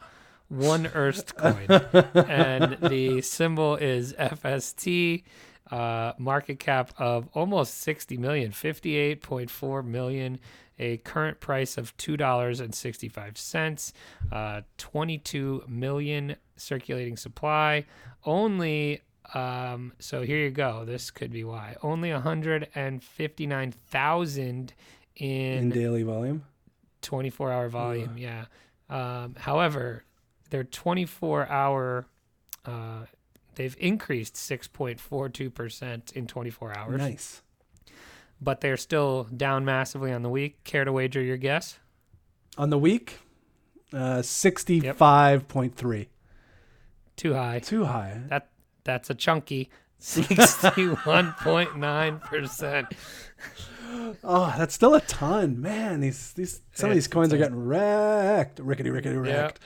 One 0.49 0.87
Erst 0.95 1.35
coin. 1.35 1.67
and 2.29 2.77
the 2.83 3.23
symbol 3.23 3.77
is 3.77 4.13
FST, 4.13 5.25
uh, 5.71 6.15
market 6.19 6.59
cap 6.59 6.93
of 6.99 7.29
almost 7.35 7.83
60 7.83 8.17
million, 8.17 8.51
58.4 8.53 9.85
million, 9.85 10.39
a 10.79 10.97
current 10.99 11.41
price 11.41 11.77
of 11.77 11.97
$2.65, 11.97 13.93
uh, 14.31 14.61
22 14.77 15.65
million 15.69 16.37
circulating 16.57 17.17
supply, 17.17 17.85
only 18.25 19.01
um, 19.35 19.93
so 19.99 20.23
here 20.23 20.39
you 20.39 20.51
go. 20.51 20.87
This 20.87 21.11
could 21.11 21.31
be 21.31 21.45
why. 21.45 21.77
Only 21.83 22.11
159,000 22.13 24.73
in 25.17 25.59
in 25.59 25.69
daily 25.71 26.03
volume. 26.03 26.45
24 27.03 27.53
hour 27.53 27.69
volume. 27.69 28.17
Yeah. 28.17 28.47
Um, 28.89 29.35
however, 29.39 30.05
their 30.51 30.65
24 30.65 31.49
hour, 31.49 32.07
uh, 32.65 33.05
they've 33.59 33.77
increased 33.79 34.35
6.42% 34.37 36.13
in 36.15 36.27
24 36.27 36.79
hours, 36.79 36.99
Nice. 36.99 37.43
but 38.41 38.63
they're 38.63 38.79
still 38.79 39.25
down 39.25 39.67
massively 39.67 40.11
on 40.13 40.23
the 40.23 40.31
week. 40.31 40.65
Care 40.65 40.87
to 40.87 40.93
wager 40.93 41.21
your 41.21 41.37
guess? 41.37 41.79
On 42.57 42.71
the 42.71 42.79
week, 42.79 43.19
uh, 43.93 44.23
sixty-five 44.23 45.47
point 45.49 45.75
three. 45.77 46.09
Too 47.17 47.35
high. 47.35 47.59
Too 47.61 47.85
high. 47.85 48.21
That 48.29 48.49
that's 48.85 49.11
a 49.11 49.15
chunky 49.15 49.69
61.9%. 50.01 52.93
Oh, 54.25 54.55
that's 54.59 54.75
still 54.75 54.95
a 54.95 55.01
ton, 55.03 55.61
man. 55.61 56.01
These 56.01 56.33
these 56.35 56.61
some 56.75 56.91
of 56.91 56.95
these 56.95 57.09
coins 57.09 57.33
are 57.33 57.39
getting 57.39 57.65
wrecked, 57.67 58.59
rickety, 58.59 58.91
rickety, 58.91 59.15
Yeah. 59.15 59.21
wrecked. 59.21 59.61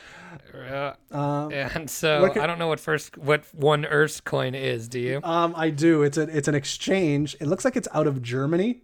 Uh, 0.55 0.93
Um, 1.17 1.53
and 1.53 1.91
so 1.91 2.23
What 2.23 2.37
I 2.37 2.47
don't 2.47 2.59
know 2.59 2.69
what 2.69 2.81
first 2.81 3.19
what 3.19 3.45
one 3.55 3.85
Earth 3.85 4.25
coin 4.25 4.55
is. 4.55 4.89
Do 4.89 4.99
you? 5.01 5.21
um, 5.25 5.55
I 5.57 5.71
do. 5.71 6.03
It's 6.03 6.17
a 6.19 6.23
it's 6.23 6.49
an 6.49 6.55
exchange. 6.55 7.37
It 7.41 7.47
looks 7.47 7.65
like 7.65 7.77
it's 7.77 7.89
out 7.93 8.07
of 8.07 8.23
Germany. 8.23 8.83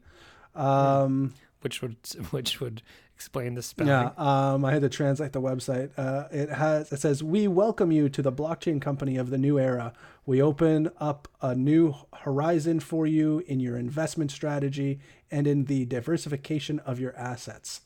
Um, 0.55 1.35
Which 1.61 1.83
would 1.83 1.97
which 2.31 2.61
would 2.61 2.83
explain 3.15 3.55
the 3.55 3.63
spelling. 3.63 3.89
yeah. 3.91 4.11
Um, 4.17 4.65
I 4.65 4.73
had 4.73 4.83
to 4.83 4.89
translate 4.89 5.33
the 5.33 5.41
website. 5.41 5.91
Uh, 5.97 6.29
it 6.31 6.51
has 6.51 6.93
it 6.93 7.01
says 7.01 7.23
we 7.23 7.49
welcome 7.49 7.91
you 7.93 8.09
to 8.09 8.23
the 8.23 8.33
blockchain 8.33 8.81
company 8.81 9.17
of 9.17 9.31
the 9.31 9.39
new 9.39 9.59
era. 9.59 9.93
We 10.29 10.43
open 10.43 10.91
up 11.01 11.27
a 11.41 11.55
new 11.55 11.95
horizon 12.13 12.81
for 12.81 13.07
you 13.07 13.43
in 13.47 13.61
your 13.61 13.79
investment 13.79 14.31
strategy 14.31 15.01
and 15.31 15.47
in 15.47 15.65
the 15.65 15.87
diversification 15.87 16.81
of 16.81 17.01
your 17.01 17.17
assets. 17.17 17.81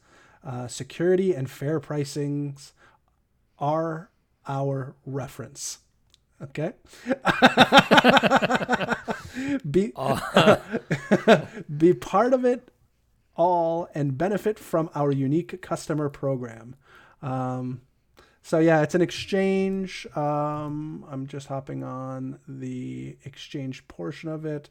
Uh, 0.44 0.66
security 0.66 1.37
and 1.37 1.48
fair 1.48 1.78
pricings 1.78 2.72
are 3.61 4.11
our 4.48 4.96
reference. 5.07 5.78
Okay. 6.42 6.72
be 9.70 9.92
be 11.76 11.94
part 11.94 12.35
of 12.35 12.44
it 12.44 12.72
all 13.37 13.88
and 13.94 14.18
benefit 14.18 14.59
from 14.59 14.90
our 14.96 15.12
unique 15.12 15.62
customer 15.62 16.09
program. 16.09 16.74
Um, 17.22 17.83
so 18.42 18.59
yeah, 18.59 18.83
it's 18.83 18.94
an 18.94 19.02
exchange. 19.02 20.07
Um, 20.16 21.05
I'm 21.11 21.26
just 21.26 21.46
hopping 21.46 21.85
on 21.85 22.38
the 22.48 23.16
exchange 23.24 23.87
portion 23.88 24.28
of 24.28 24.44
it. 24.44 24.68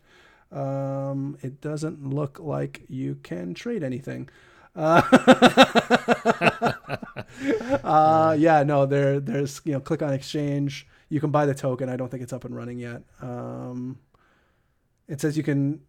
Um, 0.51 1.37
it 1.41 1.61
doesn't 1.61 2.05
look 2.05 2.39
like 2.39 2.83
you 2.89 3.15
can 3.23 3.53
trade 3.53 3.83
anything. 3.83 4.29
Uh, 4.75 5.01
uh, 7.83 8.35
yeah, 8.37 8.63
no, 8.63 8.85
there, 8.85 9.19
there's, 9.19 9.61
you 9.63 9.73
know, 9.73 9.79
click 9.79 10.01
on 10.01 10.13
exchange. 10.13 10.87
You 11.09 11.19
can 11.19 11.31
buy 11.31 11.45
the 11.45 11.55
token. 11.55 11.89
I 11.89 11.95
don't 11.95 12.09
think 12.09 12.23
it's 12.23 12.33
up 12.33 12.45
and 12.45 12.55
running 12.55 12.79
yet. 12.79 13.03
Um, 13.21 13.99
it 15.07 15.21
says 15.21 15.37
you 15.37 15.43
can, 15.43 15.81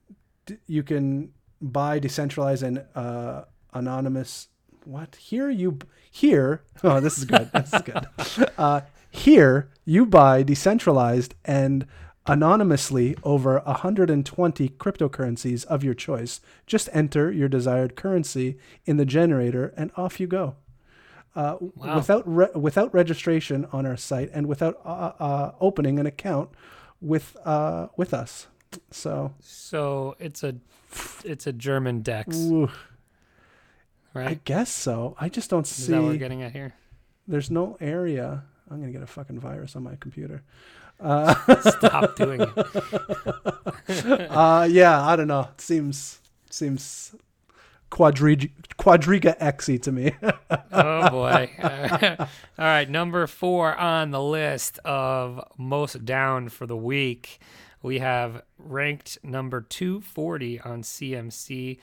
you 0.67 0.83
can 0.83 1.33
buy 1.61 1.99
decentralized 1.99 2.63
and 2.63 2.85
uh, 2.95 3.43
anonymous. 3.73 4.49
What 4.85 5.17
here 5.17 5.49
you 5.51 5.79
here? 6.11 6.63
Oh, 6.83 7.01
this 7.01 7.19
is 7.19 7.25
good. 7.25 7.51
This 7.53 7.73
is 7.73 7.83
good. 7.83 8.49
Uh, 8.59 8.81
here 9.11 9.69
you 9.85 10.07
buy 10.07 10.43
decentralized 10.43 11.35
and 11.45 11.87
anonymously 12.27 13.17
over 13.25 13.61
120 13.61 14.69
cryptocurrencies 14.71 15.65
of 15.67 15.83
your 15.85 15.95
choice. 15.95 16.41
Just 16.67 16.89
enter 16.93 17.31
your 17.31 17.49
desired 17.49 17.97
currency 17.97 18.57
in 18.87 18.97
the 18.97 19.05
generator, 19.05 19.75
and 19.77 19.91
off 19.97 20.19
you 20.21 20.27
go. 20.27 20.57
Uh, 21.35 21.57
Wow. 21.61 21.97
Without 21.97 22.23
re- 22.27 22.55
without 22.55 22.93
registration 22.95 23.67
on 23.73 23.87
our 23.87 23.97
site 23.97 24.31
and 24.33 24.47
without 24.47 24.81
uh, 24.85 25.13
uh, 25.19 25.53
opening 25.61 25.99
an 25.99 26.07
account 26.07 26.51
with 27.01 27.37
uh, 27.45 27.89
with 27.97 28.15
us. 28.15 28.47
So 28.91 29.35
So 29.41 30.15
it's 30.19 30.43
a 30.43 30.55
it's 31.25 31.47
a 31.47 31.53
German 31.53 32.03
Dex, 32.03 32.37
ooh, 32.37 32.71
I 34.15 34.39
guess 34.45 34.71
so. 34.71 35.17
I 35.21 35.29
just 35.29 35.51
don't 35.51 35.67
see. 35.67 35.83
Is 35.83 35.89
that 35.89 36.03
what 36.03 36.13
we're 36.13 36.17
getting 36.19 36.43
at 36.43 36.53
here? 36.53 36.75
There's 37.27 37.51
no 37.51 37.77
area. 37.81 38.45
I'm 38.71 38.81
gonna 38.81 38.93
get 38.93 39.03
a 39.03 39.07
fucking 39.07 39.39
virus 39.41 39.77
on 39.77 39.83
my 39.83 39.97
computer. 39.97 40.43
Uh, 41.01 41.35
Stop 41.71 42.17
doing 42.23 42.41
it. 42.43 42.57
uh, 44.31 44.69
yeah, 44.71 45.05
I 45.07 45.17
don't 45.17 45.29
know. 45.29 45.49
It 45.55 45.61
seems 45.61 46.21
seems 46.51 47.15
quadrig 47.91 48.51
quadriga 48.79 49.39
xy 49.39 49.81
to 49.83 49.93
me. 49.93 50.13
Oh 50.75 51.11
boy! 51.11 51.51
All 51.63 52.27
right, 52.59 52.89
number 52.89 53.27
four 53.27 53.75
on 53.77 54.11
the 54.11 54.23
list 54.23 54.79
of 54.87 55.45
most 55.59 56.05
down 56.07 56.49
for 56.49 56.67
the 56.67 56.77
week, 56.77 57.41
we 57.83 57.99
have 57.99 58.43
ranked 58.59 59.19
number 59.23 59.61
two 59.61 60.01
forty 60.01 60.59
on 60.61 60.83
CMC. 60.83 61.79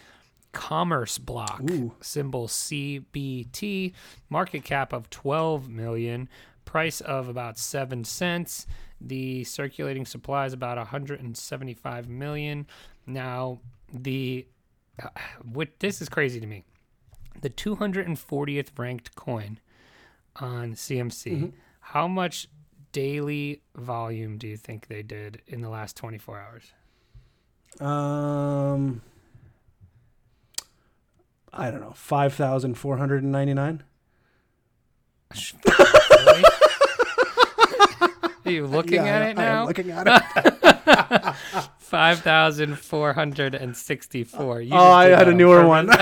Commerce 0.52 1.18
Block, 1.18 1.62
Ooh. 1.70 1.94
symbol 2.02 2.48
CBT, 2.48 3.94
market 4.30 4.64
cap 4.64 4.94
of 4.94 5.10
12 5.10 5.70
million, 5.70 6.28
price 6.66 7.02
of 7.02 7.28
about 7.30 7.58
7 7.58 8.04
cents. 8.04 8.66
The 9.02 9.44
circulating 9.44 10.06
supply 10.06 10.46
is 10.46 10.54
about 10.54 10.78
175 10.78 12.10
million. 12.10 12.68
Now, 13.06 13.60
the 13.94 14.48
what 15.44 15.70
this 15.80 16.02
is 16.02 16.10
crazy 16.10 16.40
to 16.40 16.48
me. 16.48 16.66
The 17.42 17.50
240th 17.50 18.68
ranked 18.78 19.16
coin 19.16 19.60
on 20.36 20.74
CMC. 20.74 21.54
How 21.80 22.08
much 22.08 22.50
daily 22.92 23.62
volume 23.76 24.38
do 24.38 24.48
you 24.48 24.58
think 24.58 24.88
they 24.88 25.04
did 25.04 25.42
in 25.48 25.62
the 25.62 25.70
last 25.70 25.96
24 25.96 26.40
hours? 26.40 26.74
um, 27.80 29.02
I 31.54 31.72
don't 31.72 31.82
know, 31.82 31.94
five 31.96 32.34
thousand 32.34 32.76
four 32.76 32.98
hundred 32.98 33.24
and 33.24 33.32
ninety 33.32 33.54
nine. 33.54 33.84
Are 38.46 38.52
you 38.52 38.66
looking 38.66 39.00
at 39.00 39.22
it 39.22 39.26
I 39.40 39.44
am 39.44 39.56
now? 39.56 39.66
looking 39.68 39.92
at 39.92 40.08
it. 40.36 41.36
Five 41.78 42.20
thousand 42.22 42.80
four 42.80 43.14
hundred 43.14 43.54
and 43.56 43.76
sixty-four. 43.76 44.62
You 44.62 44.74
oh, 44.74 44.92
I 44.92 45.08
had 45.10 45.28
a 45.28 45.34
newer 45.34 45.66
one. 45.68 45.90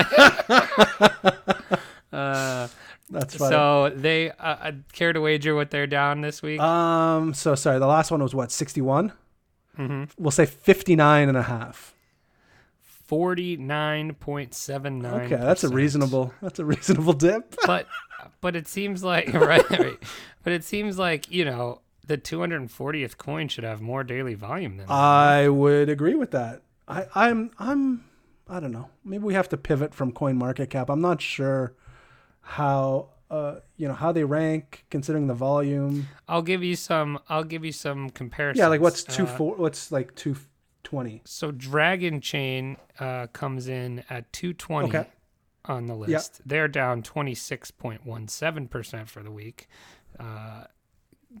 Uh, 2.10 2.68
That's 3.10 3.36
funny. 3.36 3.50
so 3.52 3.92
they 3.94 4.30
uh, 4.30 4.34
uh, 4.42 4.72
care 4.92 5.12
to 5.12 5.20
wager 5.20 5.54
what 5.54 5.70
they're 5.70 5.86
down 5.86 6.22
this 6.22 6.40
week? 6.42 6.58
um, 6.58 7.34
so 7.34 7.54
sorry. 7.54 7.78
The 7.78 7.86
last 7.86 8.10
one 8.10 8.22
was 8.22 8.34
what 8.34 8.50
sixty 8.50 8.80
one. 8.80 9.12
Mm-hmm. 9.78 10.04
We'll 10.16 10.30
say 10.30 10.46
59 10.46 11.28
and 11.28 11.36
a 11.36 11.42
half. 11.42 11.94
Forty-nine 13.08 14.14
point 14.14 14.54
seven 14.54 15.00
nine. 15.00 15.22
Okay, 15.32 15.36
that's 15.36 15.64
a 15.64 15.68
reasonable. 15.70 16.32
That's 16.40 16.58
a 16.58 16.64
reasonable 16.64 17.14
dip. 17.14 17.56
But 17.66 17.86
but 18.40 18.54
it 18.54 18.68
seems 18.68 19.02
like 19.02 19.32
right, 19.32 19.68
right. 19.78 19.98
But 20.44 20.52
it 20.52 20.62
seems 20.62 20.98
like 20.98 21.30
you 21.30 21.44
know 21.44 21.80
the 22.06 22.16
240th 22.18 23.16
coin 23.16 23.48
should 23.48 23.64
have 23.64 23.80
more 23.80 24.04
daily 24.04 24.34
volume 24.34 24.76
than 24.76 24.86
that. 24.86 24.92
I 24.92 25.48
would 25.48 25.88
agree 25.88 26.14
with 26.14 26.30
that. 26.32 26.62
I, 26.86 27.06
I'm 27.14 27.50
I'm 27.58 28.04
I 28.48 28.60
don't 28.60 28.72
know. 28.72 28.88
Maybe 29.04 29.24
we 29.24 29.34
have 29.34 29.48
to 29.50 29.56
pivot 29.56 29.94
from 29.94 30.12
coin 30.12 30.36
market 30.36 30.70
cap. 30.70 30.88
I'm 30.90 31.00
not 31.00 31.20
sure 31.22 31.74
how 32.40 33.10
uh 33.30 33.56
you 33.76 33.88
know 33.88 33.94
how 33.94 34.12
they 34.12 34.24
rank 34.24 34.84
considering 34.90 35.26
the 35.26 35.34
volume. 35.34 36.08
I'll 36.28 36.42
give 36.42 36.62
you 36.62 36.76
some. 36.76 37.18
I'll 37.28 37.44
give 37.44 37.64
you 37.64 37.72
some 37.72 38.10
comparisons. 38.10 38.60
Yeah, 38.60 38.68
like 38.68 38.80
what's 38.80 39.02
two 39.02 39.24
Uh, 39.24 39.36
four? 39.36 39.56
What's 39.56 39.90
like 39.92 40.14
two 40.14 40.36
twenty? 40.82 41.22
So 41.24 41.50
Dragon 41.50 42.20
Chain 42.20 42.76
uh, 43.00 43.26
comes 43.28 43.68
in 43.68 44.04
at 44.10 44.30
220 44.32 44.88
Okay. 44.88 45.06
on 45.66 45.86
the 45.86 45.94
list. 45.94 46.40
They're 46.46 46.68
down 46.68 47.02
26.17% 47.02 49.08
for 49.08 49.22
the 49.22 49.30
week. 49.30 49.68
Uh, 50.18 50.64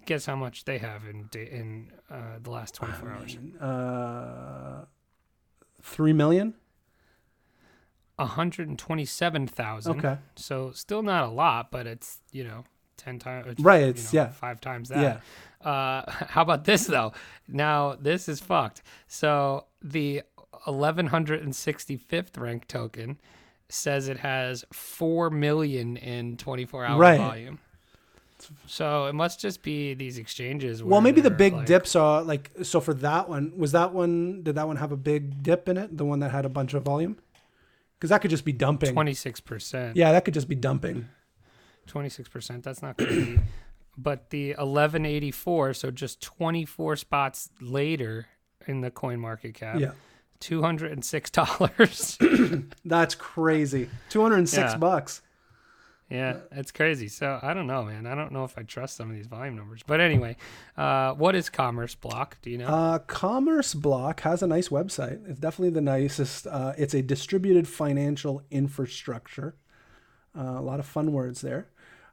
guess 0.06 0.26
how 0.26 0.36
much 0.36 0.64
they 0.64 0.78
have 0.78 1.04
in 1.06 1.28
in 1.34 1.90
uh, 2.10 2.38
the 2.42 2.50
last 2.50 2.74
24 2.74 3.10
hours? 3.10 3.36
Uh, 3.60 4.84
three 5.82 6.12
million. 6.12 6.54
127,000. 8.16 9.98
Okay. 9.98 10.18
So 10.36 10.72
still 10.72 11.02
not 11.02 11.24
a 11.24 11.28
lot, 11.28 11.70
but 11.70 11.86
it's, 11.86 12.18
you 12.32 12.44
know, 12.44 12.64
10 12.96 13.18
times. 13.18 13.58
Right, 13.60 13.82
you 13.82 13.86
it's- 13.88 14.12
know, 14.12 14.22
yeah. 14.22 14.28
Five 14.28 14.60
times 14.60 14.88
that. 14.88 15.22
Uh, 15.60 16.02
how 16.10 16.42
about 16.42 16.64
this 16.64 16.86
though? 16.86 17.12
Now 17.48 17.96
this 18.00 18.28
is 18.28 18.40
fucked. 18.40 18.82
So 19.06 19.64
the 19.82 20.22
1165th 20.66 22.38
rank 22.38 22.66
token 22.68 23.18
says 23.68 24.08
it 24.08 24.18
has 24.18 24.64
four 24.72 25.30
million 25.30 25.96
in 25.96 26.36
24 26.36 26.84
hour 26.84 26.98
Right. 27.00 27.18
volume. 27.18 27.58
So 28.66 29.06
it 29.06 29.14
must 29.14 29.40
just 29.40 29.62
be 29.62 29.94
these 29.94 30.16
exchanges. 30.16 30.82
Well, 30.82 31.00
maybe 31.00 31.20
the 31.20 31.30
big 31.30 31.52
like- 31.54 31.66
dips 31.66 31.96
are 31.96 32.22
like 32.22 32.50
so. 32.62 32.80
For 32.80 32.94
that 32.94 33.28
one, 33.28 33.52
was 33.56 33.72
that 33.72 33.92
one? 33.92 34.42
Did 34.44 34.54
that 34.54 34.66
one 34.68 34.76
have 34.76 34.92
a 34.92 34.96
big 34.96 35.42
dip 35.42 35.68
in 35.68 35.76
it? 35.76 35.96
The 35.98 36.04
one 36.04 36.20
that 36.20 36.30
had 36.30 36.44
a 36.44 36.48
bunch 36.48 36.72
of 36.74 36.84
volume? 36.84 37.18
Because 37.98 38.10
that 38.10 38.20
could 38.20 38.30
just 38.30 38.44
be 38.44 38.52
dumping. 38.52 38.94
26%. 38.94 39.96
Yeah, 39.96 40.12
that 40.12 40.24
could 40.24 40.34
just 40.34 40.48
be 40.48 40.54
dumping. 40.54 41.08
26%. 41.88 42.62
That's 42.62 42.80
not 42.80 42.96
crazy. 42.96 43.40
But 43.98 44.30
the 44.30 44.50
1184, 44.50 45.74
so 45.74 45.90
just 45.90 46.22
24 46.22 46.96
spots 46.96 47.50
later 47.60 48.26
in 48.66 48.80
the 48.80 48.90
coin 48.90 49.20
market 49.20 49.54
cap, 49.54 49.78
Yeah, 49.80 49.92
$206. 50.40 52.72
that's 52.84 53.14
crazy. 53.14 53.88
Two 54.08 54.22
hundred 54.22 54.38
and 54.38 54.48
six 54.48 54.72
Yeah. 54.72 54.78
bucks. 54.78 55.22
Yeah, 56.10 56.38
it's 56.52 56.70
crazy. 56.72 57.08
So 57.08 57.38
I 57.42 57.52
don't 57.52 57.66
know, 57.66 57.84
man. 57.84 58.06
I 58.06 58.14
don't 58.14 58.32
know 58.32 58.44
if 58.44 58.56
I 58.56 58.62
trust 58.62 58.96
some 58.96 59.10
of 59.10 59.16
these 59.16 59.26
volume 59.26 59.56
numbers. 59.56 59.82
But 59.86 60.00
anyway, 60.00 60.38
uh, 60.74 61.12
what 61.12 61.34
is 61.34 61.50
Commerce 61.50 61.94
Block? 61.94 62.38
Do 62.40 62.48
you 62.50 62.56
know? 62.56 62.66
Uh, 62.66 62.98
Commerce 63.00 63.74
Block 63.74 64.20
has 64.20 64.42
a 64.42 64.46
nice 64.46 64.70
website. 64.70 65.28
It's 65.28 65.38
definitely 65.38 65.74
the 65.74 65.82
nicest. 65.82 66.46
Uh, 66.46 66.72
it's 66.78 66.94
a 66.94 67.02
distributed 67.02 67.68
financial 67.68 68.40
infrastructure. 68.50 69.56
Uh, 70.34 70.54
a 70.56 70.62
lot 70.62 70.80
of 70.80 70.86
fun 70.86 71.12
words 71.12 71.42
there. 71.42 71.68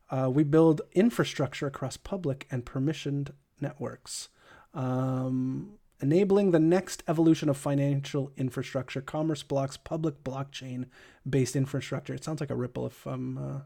Uh, 0.10 0.30
we 0.32 0.44
build 0.44 0.82
infrastructure 0.94 1.68
across 1.68 1.98
public 1.98 2.48
and 2.52 2.66
permissioned 2.66 3.32
networks, 3.60 4.30
um, 4.74 5.74
enabling 6.02 6.52
the 6.52 6.60
next 6.60 7.04
evolution 7.08 7.50
of 7.50 7.58
financial 7.58 8.32
infrastructure. 8.38 9.02
Commerce 9.02 9.44
Block's 9.44 9.78
public 9.78 10.24
blockchain-based 10.24 11.56
infrastructure. 11.56 12.14
It 12.14 12.24
sounds 12.24 12.40
like 12.40 12.52
a 12.52 12.56
Ripple 12.56 12.86
if 12.88 13.06
I'm. 13.06 13.38
Uh, 13.38 13.60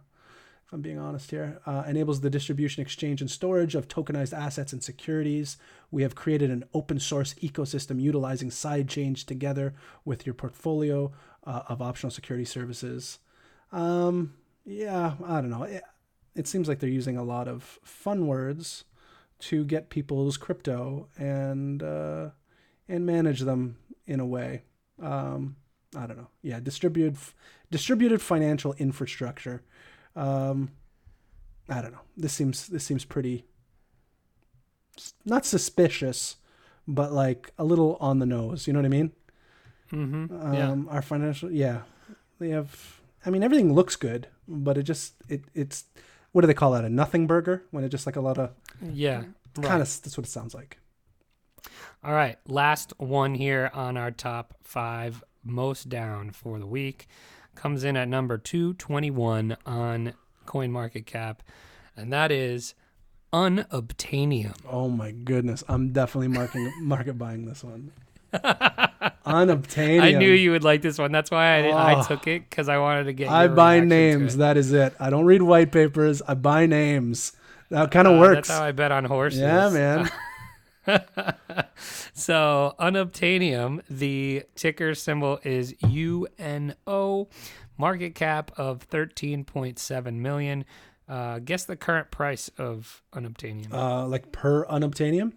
if 0.66 0.74
I'm 0.74 0.82
being 0.84 1.00
honest 1.00 1.32
here, 1.32 1.60
uh, 1.66 1.84
enables 1.88 2.22
the 2.22 2.30
distribution, 2.30 2.84
exchange, 2.84 3.22
and 3.22 3.32
storage 3.32 3.74
of 3.74 3.88
tokenized 3.88 4.38
assets 4.38 4.72
and 4.72 4.84
securities. 4.84 5.58
We 5.90 6.04
have 6.04 6.14
created 6.14 6.52
an 6.52 6.64
open 6.76 7.00
source 7.00 7.34
ecosystem 7.42 8.00
utilizing 8.00 8.52
sidechains 8.52 9.26
together 9.26 9.74
with 10.06 10.28
your 10.28 10.36
portfolio 10.36 11.12
uh, 11.44 11.64
of 11.68 11.82
optional 11.82 12.12
security 12.12 12.46
services. 12.46 13.18
Um, 13.72 14.36
yeah, 14.64 15.16
I 15.26 15.42
don't 15.42 15.50
know. 15.50 15.64
It, 16.40 16.48
seems 16.48 16.68
like 16.68 16.80
they're 16.80 16.90
using 16.90 17.18
a 17.18 17.24
lot 17.24 17.48
of 17.48 17.80
fun 17.84 18.28
words 18.28 18.86
to 19.40 19.64
get 19.66 19.90
people's 19.90 20.38
crypto 20.38 21.08
and 21.18 21.82
uh, 21.84 22.30
and 22.88 23.06
manage 23.06 23.42
them 23.42 23.78
in 24.06 24.20
a 24.20 24.26
way. 24.26 24.64
Um, 25.02 25.56
I 25.96 26.08
don't 26.08 26.18
know. 26.18 26.30
Yeah, 26.42 26.60
distributed 26.60 27.18
distributed 27.72 28.22
financial 28.22 28.74
infrastructure. 28.74 29.64
Um, 30.16 30.72
I 31.68 31.82
don't 31.82 31.92
know. 31.92 32.02
This 32.18 32.34
seems 32.34 32.68
this 32.68 32.84
seems 32.84 33.06
pretty 33.06 33.46
not 35.26 35.46
suspicious, 35.46 36.38
but 36.88 37.12
like 37.12 37.52
a 37.58 37.64
little 37.64 37.98
on 38.00 38.20
the 38.20 38.26
nose. 38.26 38.68
You 38.68 38.74
know 38.74 38.80
what 38.80 38.86
I 38.86 38.90
mean? 38.90 39.12
mm-hmm. 39.92 40.46
Um, 40.46 40.54
yeah. 40.54 40.94
Our 40.94 41.02
financial, 41.02 41.52
yeah, 41.52 41.82
they 42.40 42.50
have. 42.50 43.02
I 43.26 43.30
mean, 43.30 43.44
everything 43.44 43.74
looks 43.74 43.96
good, 43.96 44.28
but 44.48 44.78
it 44.78 44.84
just 44.84 45.14
it 45.28 45.44
it's 45.54 45.86
what 46.32 46.42
do 46.42 46.48
they 46.48 46.54
call 46.54 46.72
that? 46.72 46.84
A 46.86 46.90
nothing 46.90 47.28
burger 47.28 47.64
when 47.72 47.84
it's 47.84 47.92
just 47.92 48.06
like 48.06 48.16
a 48.16 48.22
lot 48.22 48.38
of 48.38 48.52
Yeah. 48.82 49.24
kind 49.56 49.82
of 49.82 50.02
that's 50.02 50.18
what 50.18 50.26
it 50.26 50.30
sounds 50.30 50.54
like. 50.54 50.78
All 52.04 52.14
right. 52.14 52.38
Last 52.48 52.94
one 52.98 53.36
here 53.36 53.70
on 53.74 53.98
our 53.98 54.12
top 54.12 54.54
five 54.64 55.24
most 55.44 55.90
down 55.90 56.32
for 56.32 56.60
the 56.60 56.68
week 56.68 57.08
comes 57.56 57.84
in 57.84 57.98
at 57.98 58.08
number 58.08 58.38
221 58.38 59.58
on 59.66 60.14
Coin 60.46 60.72
Market 60.72 61.06
Cap, 61.06 61.44
and 61.98 62.12
that 62.14 62.32
is 62.32 62.74
Unobtanium. 63.34 64.56
Oh 64.68 64.88
my 64.90 65.12
goodness, 65.12 65.64
I'm 65.68 65.92
definitely 65.92 66.30
marking 66.30 66.72
market 66.82 67.18
buying 67.18 67.46
this 67.46 67.64
one. 67.64 67.92
Unobtanium. 69.26 70.02
I 70.02 70.12
knew 70.14 70.32
you 70.32 70.52
would 70.52 70.64
like 70.64 70.82
this 70.82 70.98
one. 70.98 71.12
That's 71.12 71.30
why 71.32 71.58
I, 71.70 71.70
I 71.70 72.00
Oh. 72.00 72.04
took 72.04 72.28
it 72.28 72.50
because 72.50 72.68
I 72.70 72.78
wanted 72.78 73.06
to 73.06 73.14
get. 73.14 73.28
You. 73.30 73.34
I 73.34 73.48
buy 73.48 73.80
names. 73.80 74.38
That 74.38 74.58
is 74.58 74.72
it. 74.74 74.94
I 75.00 75.10
don't 75.10 75.26
read 75.26 75.42
white 75.42 75.72
papers. 75.72 76.22
I 76.28 76.34
buy 76.34 76.66
names. 76.66 77.34
That 77.70 77.92
kind 77.92 78.08
of 78.08 78.18
Uh, 78.18 78.22
works. 78.22 78.48
That's 78.48 78.60
how 78.60 78.66
I 78.66 78.72
bet 78.72 78.92
on 78.92 79.06
horses. 79.06 79.40
yeah, 79.40 79.70
man. 79.70 80.10
so 82.14 82.76
unobtanium, 82.80 83.82
the 83.90 84.44
ticker 84.56 84.96
symbol 84.96 85.40
is 85.44 85.74
UNO, 85.84 87.28
market 87.78 88.16
cap 88.16 88.52
of 88.58 88.82
thirteen 88.84 89.44
point 89.44 89.78
seven 89.80 90.22
million. 90.22 90.66
Uh, 91.08 91.40
guess 91.40 91.66
the 91.66 91.76
current 91.76 92.12
price 92.12 92.50
of 92.58 93.02
unobtanium. 93.14 93.74
uh, 93.74 94.06
like 94.08 94.32
per 94.32 94.64
unobtanium. 94.66 95.34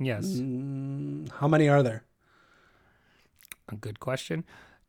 yes, 0.00 0.26
Mm, 0.26 1.30
how 1.32 1.46
many 1.48 1.68
are 1.68 1.82
there? 1.82 2.02
A 3.68 3.76
good 3.76 4.00
question. 4.00 4.44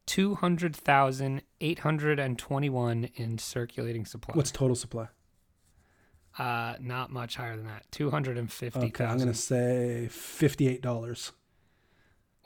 Two 0.06 0.36
hundred 0.36 0.76
thousand 0.76 1.44
eight 1.62 1.80
hundred 1.80 2.20
and 2.20 2.38
twenty-one 2.38 3.10
in 3.16 3.38
circulating 3.38 4.06
supply. 4.06 4.36
What's 4.36 4.52
total 4.52 4.76
supply? 4.76 5.08
uh, 6.40 6.74
not 6.80 7.12
much 7.12 7.36
higher 7.36 7.56
than 7.56 7.68
that. 7.68 7.86
Two 7.92 8.10
hundred 8.10 8.38
and 8.38 8.52
fifty 8.52 8.88
Okay, 8.88 9.06
I'm 9.06 9.18
gonna 9.18 9.34
say 9.34 10.08
fifty-eight 10.10 10.82
dollars. 10.82 11.32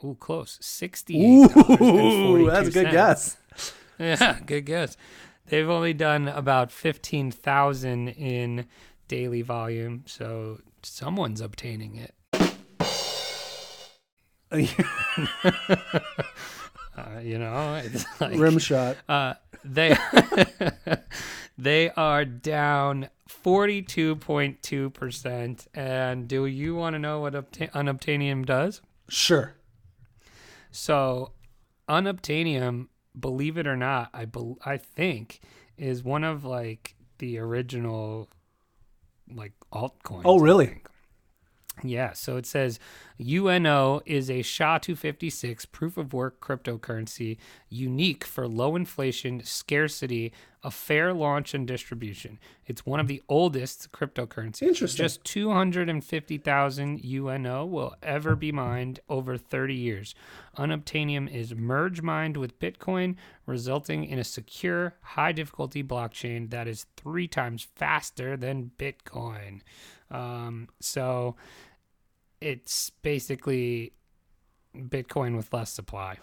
Ooh, 0.04 0.16
close. 0.20 0.58
$68. 0.62 1.80
Ooh, 1.80 2.46
that's 2.48 2.68
a 2.68 2.70
good 2.70 2.90
guess. 2.90 3.36
Yeah, 3.98 4.38
good 4.46 4.64
guess. 4.64 4.96
They've 5.46 5.68
only 5.68 5.92
done 5.92 6.28
about 6.28 6.70
15,000 6.70 8.06
in 8.10 8.66
daily 9.08 9.42
volume, 9.42 10.04
so 10.06 10.60
someone's 10.84 11.40
obtaining 11.40 11.96
it. 11.96 12.14
Uh, 14.50 14.56
you 17.22 17.38
know, 17.38 17.76
it's 17.76 18.04
like, 18.20 18.36
Rim 18.38 18.58
shot. 18.58 18.96
uh, 19.08 19.34
they 19.64 19.96
they 21.58 21.90
are 21.90 22.24
down 22.24 23.08
42.2%. 23.44 25.66
And 25.74 26.26
do 26.26 26.46
you 26.46 26.74
want 26.74 26.94
to 26.94 26.98
know 26.98 27.20
what 27.20 27.34
obta- 27.34 27.70
unobtanium 27.70 28.44
does? 28.44 28.80
Sure. 29.08 29.54
So, 30.70 31.32
unobtanium 31.88 32.88
believe 33.18 33.58
it 33.58 33.66
or 33.66 33.76
not, 33.76 34.10
I 34.12 34.24
bel 34.24 34.58
I 34.64 34.76
think 34.76 35.40
is 35.76 36.02
one 36.02 36.24
of 36.24 36.44
like 36.44 36.96
the 37.18 37.38
original 37.38 38.28
like 39.32 39.52
altcoins. 39.72 40.22
Oh, 40.24 40.40
really? 40.40 40.82
Yeah, 41.82 42.12
so 42.12 42.36
it 42.36 42.46
says 42.46 42.78
UNO 43.20 44.00
is 44.06 44.30
a 44.30 44.42
SHA-256 44.42 45.70
proof 45.72 45.96
of 45.96 46.12
work 46.12 46.40
cryptocurrency 46.40 47.38
unique 47.68 48.24
for 48.24 48.46
low 48.46 48.76
inflation, 48.76 49.42
scarcity, 49.44 50.32
a 50.64 50.70
fair 50.70 51.12
launch 51.12 51.54
and 51.54 51.66
distribution. 51.66 52.38
It's 52.66 52.84
one 52.84 52.98
of 52.98 53.06
the 53.06 53.22
oldest 53.28 53.92
cryptocurrencies. 53.92 54.62
Interesting. 54.62 55.04
Just 55.04 55.24
250,000 55.24 57.04
UNO 57.04 57.64
will 57.64 57.94
ever 58.02 58.34
be 58.34 58.50
mined 58.50 59.00
over 59.08 59.36
30 59.36 59.74
years. 59.74 60.14
Unobtanium 60.56 61.32
is 61.32 61.54
merge 61.54 62.02
mined 62.02 62.36
with 62.36 62.58
Bitcoin, 62.58 63.14
resulting 63.46 64.04
in 64.04 64.18
a 64.18 64.24
secure, 64.24 64.96
high 65.00 65.32
difficulty 65.32 65.82
blockchain 65.82 66.50
that 66.50 66.66
is 66.66 66.86
three 66.96 67.28
times 67.28 67.68
faster 67.76 68.36
than 68.36 68.72
Bitcoin. 68.78 69.60
Um, 70.10 70.68
so 70.80 71.36
it's 72.40 72.90
basically 73.02 73.92
Bitcoin 74.76 75.36
with 75.36 75.52
less 75.52 75.72
supply. 75.72 76.18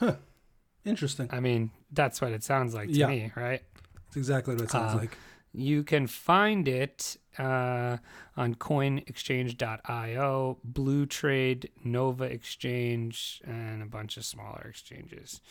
Interesting. 0.86 1.30
I 1.32 1.40
mean, 1.40 1.72
that's 1.92 2.22
what 2.22 2.32
it 2.32 2.44
sounds 2.44 2.74
like 2.74 2.90
to 2.90 2.96
Yeah. 2.96 3.08
me, 3.08 3.32
right? 3.36 3.62
That's 4.06 4.18
exactly 4.18 4.56
what 4.56 4.64
it 4.64 4.72
sounds 4.72 4.94
Uh, 4.94 4.98
like. 5.00 5.18
You 5.52 5.84
can 5.84 6.08
find 6.08 6.68
it 6.68 7.18
uh, 7.38 7.98
on 8.38 8.56
coinexchange.io, 8.56 10.58
Bleutrade, 10.70 11.70
Nova 11.84 12.24
Exchange, 12.26 13.42
and 13.46 13.82
a 13.82 13.86
bunch 13.86 14.18
of 14.18 14.26
smaller 14.26 14.66
exchanges. 14.70 15.42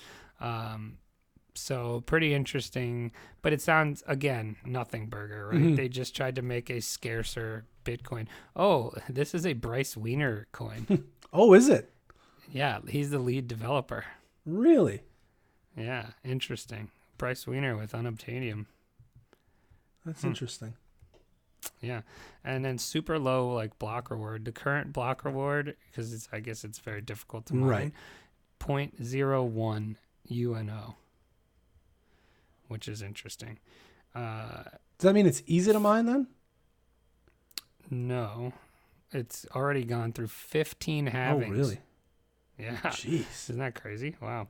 Um, 0.40 0.98
so 1.54 2.02
pretty 2.06 2.34
interesting, 2.34 3.12
but 3.42 3.52
it 3.52 3.60
sounds 3.60 4.02
again 4.06 4.56
nothing 4.64 5.08
burger, 5.08 5.48
right? 5.48 5.60
Mhm. 5.60 5.76
They 5.76 5.88
just 5.88 6.16
tried 6.16 6.36
to 6.36 6.42
make 6.42 6.70
a 6.70 6.80
scarcer 6.80 7.66
Bitcoin. 7.84 8.26
Oh, 8.56 8.92
this 9.08 9.34
is 9.34 9.46
a 9.46 9.52
Bryce 9.52 9.96
Weiner 9.96 10.46
coin. 10.52 11.04
Oh, 11.36 11.52
is 11.52 11.68
it? 11.68 11.90
yeah, 12.52 12.78
he's 12.86 13.10
the 13.10 13.18
lead 13.18 13.48
developer. 13.48 14.04
Really? 14.46 15.02
Yeah, 15.76 16.10
interesting. 16.24 16.90
Bryce 17.18 17.44
Weiner 17.44 17.76
with 17.76 17.90
Unobtanium. 17.90 18.66
That's 20.06 20.20
Hmm. 20.22 20.28
interesting. 20.28 20.74
Yeah, 21.80 22.02
and 22.44 22.64
then 22.64 22.78
super 22.78 23.18
low 23.18 23.52
like 23.52 23.78
block 23.80 24.10
reward. 24.12 24.44
The 24.44 24.52
current 24.52 24.92
block 24.92 25.24
reward, 25.24 25.74
because 25.90 26.12
it's 26.12 26.28
I 26.32 26.38
guess 26.38 26.62
it's 26.62 26.78
very 26.78 27.00
difficult 27.00 27.46
to 27.46 27.54
mine. 27.56 27.68
Right. 27.68 27.92
Point 28.60 29.02
zero 29.02 29.42
one 29.42 29.96
UNO, 30.30 30.94
which 32.68 32.86
is 32.86 33.02
interesting. 33.02 33.58
Uh, 34.14 34.62
Does 34.98 35.08
that 35.08 35.14
mean 35.14 35.26
it's 35.26 35.42
easy 35.46 35.72
to 35.72 35.80
mine 35.80 36.06
then? 36.06 36.28
No, 37.90 38.52
it's 39.12 39.46
already 39.54 39.84
gone 39.84 40.12
through 40.12 40.28
fifteen 40.28 41.08
halvings. 41.08 41.48
Oh, 41.48 41.50
really? 41.50 41.78
Yeah. 42.58 42.76
Jeez. 42.84 43.50
Isn't 43.50 43.58
that 43.58 43.74
crazy? 43.74 44.16
Wow. 44.20 44.48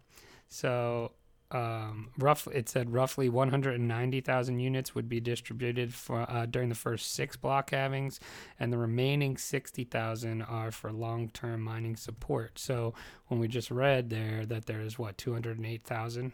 So, 0.49 1.13
um, 1.51 2.11
roughly, 2.19 2.55
it 2.57 2.69
said 2.69 2.93
roughly 2.93 3.29
190,000 3.29 4.59
units 4.59 4.95
would 4.95 5.09
be 5.09 5.21
distributed 5.21 5.95
for 5.95 6.29
uh, 6.31 6.47
during 6.47 6.69
the 6.69 6.75
first 6.75 7.13
six 7.13 7.37
block 7.37 7.71
halvings, 7.71 8.19
and 8.61 8.73
the 8.73 8.79
remaining 8.79 9.37
60,000 9.37 10.43
are 10.43 10.71
for 10.71 10.93
long-term 10.93 11.63
mining 11.63 11.97
support. 11.97 12.59
So, 12.59 12.93
when 13.29 13.41
we 13.41 13.49
just 13.49 13.71
read 13.71 14.11
there 14.11 14.45
that 14.47 14.67
there 14.67 14.81
is 14.81 14.99
what 14.99 15.17
208,000 15.19 16.33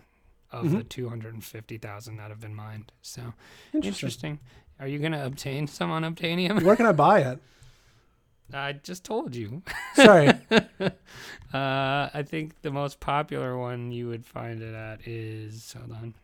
of 0.52 0.72
the 0.72 0.82
250,000 0.82 2.16
that 2.16 2.30
have 2.30 2.40
been 2.40 2.54
mined. 2.56 2.90
So, 3.02 3.32
Interesting. 3.72 3.84
interesting. 3.84 4.38
Are 4.80 4.86
you 4.88 4.98
going 4.98 5.12
to 5.12 5.24
obtain 5.24 5.66
some 5.66 5.90
unobtanium? 5.90 6.62
Where 6.62 6.74
can 6.76 6.86
I 6.86 6.92
buy 6.92 7.20
it? 7.20 7.38
I 8.52 8.72
just 8.72 9.04
told 9.04 9.36
you. 9.36 9.62
Sorry. 9.94 10.28
uh, 10.50 10.90
I 11.52 12.24
think 12.26 12.62
the 12.62 12.70
most 12.70 12.98
popular 12.98 13.56
one 13.56 13.92
you 13.92 14.08
would 14.08 14.24
find 14.26 14.60
it 14.62 14.74
at 14.74 15.06
is 15.06 15.74
hold 15.78 15.92
on, 15.92 16.14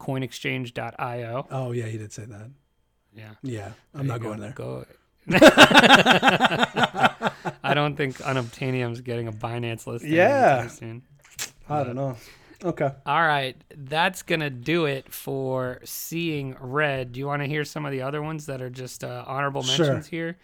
coinexchange.io. 0.00 1.46
oh, 1.50 1.72
yeah, 1.72 1.86
you 1.86 1.98
did 1.98 2.12
say 2.12 2.24
that. 2.24 2.50
Yeah, 3.14 3.34
Yeah, 3.42 3.72
I'm 3.94 4.06
not 4.06 4.20
going 4.22 4.38
go. 4.38 4.42
there. 4.42 4.52
Go. 4.52 4.86
I 7.62 7.74
don't 7.74 7.94
think 7.96 8.16
Unobtanium's 8.18 9.00
getting 9.02 9.28
a 9.28 9.32
Binance 9.32 9.86
list. 9.86 10.04
Yeah. 10.04 10.66
soon. 10.68 11.02
I 11.68 11.84
don't 11.84 11.94
know. 11.94 12.16
Okay. 12.64 12.90
All 13.06 13.22
right, 13.26 13.56
that's 13.76 14.22
gonna 14.22 14.50
do 14.50 14.84
it 14.84 15.12
for 15.12 15.80
seeing 15.84 16.56
red. 16.60 17.12
Do 17.12 17.20
you 17.20 17.26
want 17.26 17.42
to 17.42 17.48
hear 17.48 17.64
some 17.64 17.84
of 17.84 17.92
the 17.92 18.02
other 18.02 18.22
ones 18.22 18.46
that 18.46 18.62
are 18.62 18.70
just 18.70 19.02
uh, 19.02 19.24
honorable 19.26 19.62
Sure. 19.62 19.86
mentions 19.86 20.06
here? 20.06 20.38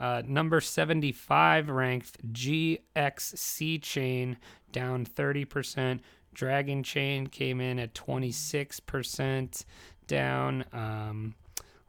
Uh, 0.00 0.22
number 0.26 0.60
seventy-five 0.60 1.68
ranked 1.68 2.32
GXC 2.32 3.80
chain 3.82 4.36
down 4.72 5.04
thirty 5.04 5.44
percent. 5.44 6.02
Dragon 6.32 6.82
chain 6.82 7.26
came 7.26 7.60
in 7.60 7.78
at 7.78 7.94
twenty-six 7.94 8.80
percent 8.80 9.64
down. 10.06 10.64
Um, 10.72 11.34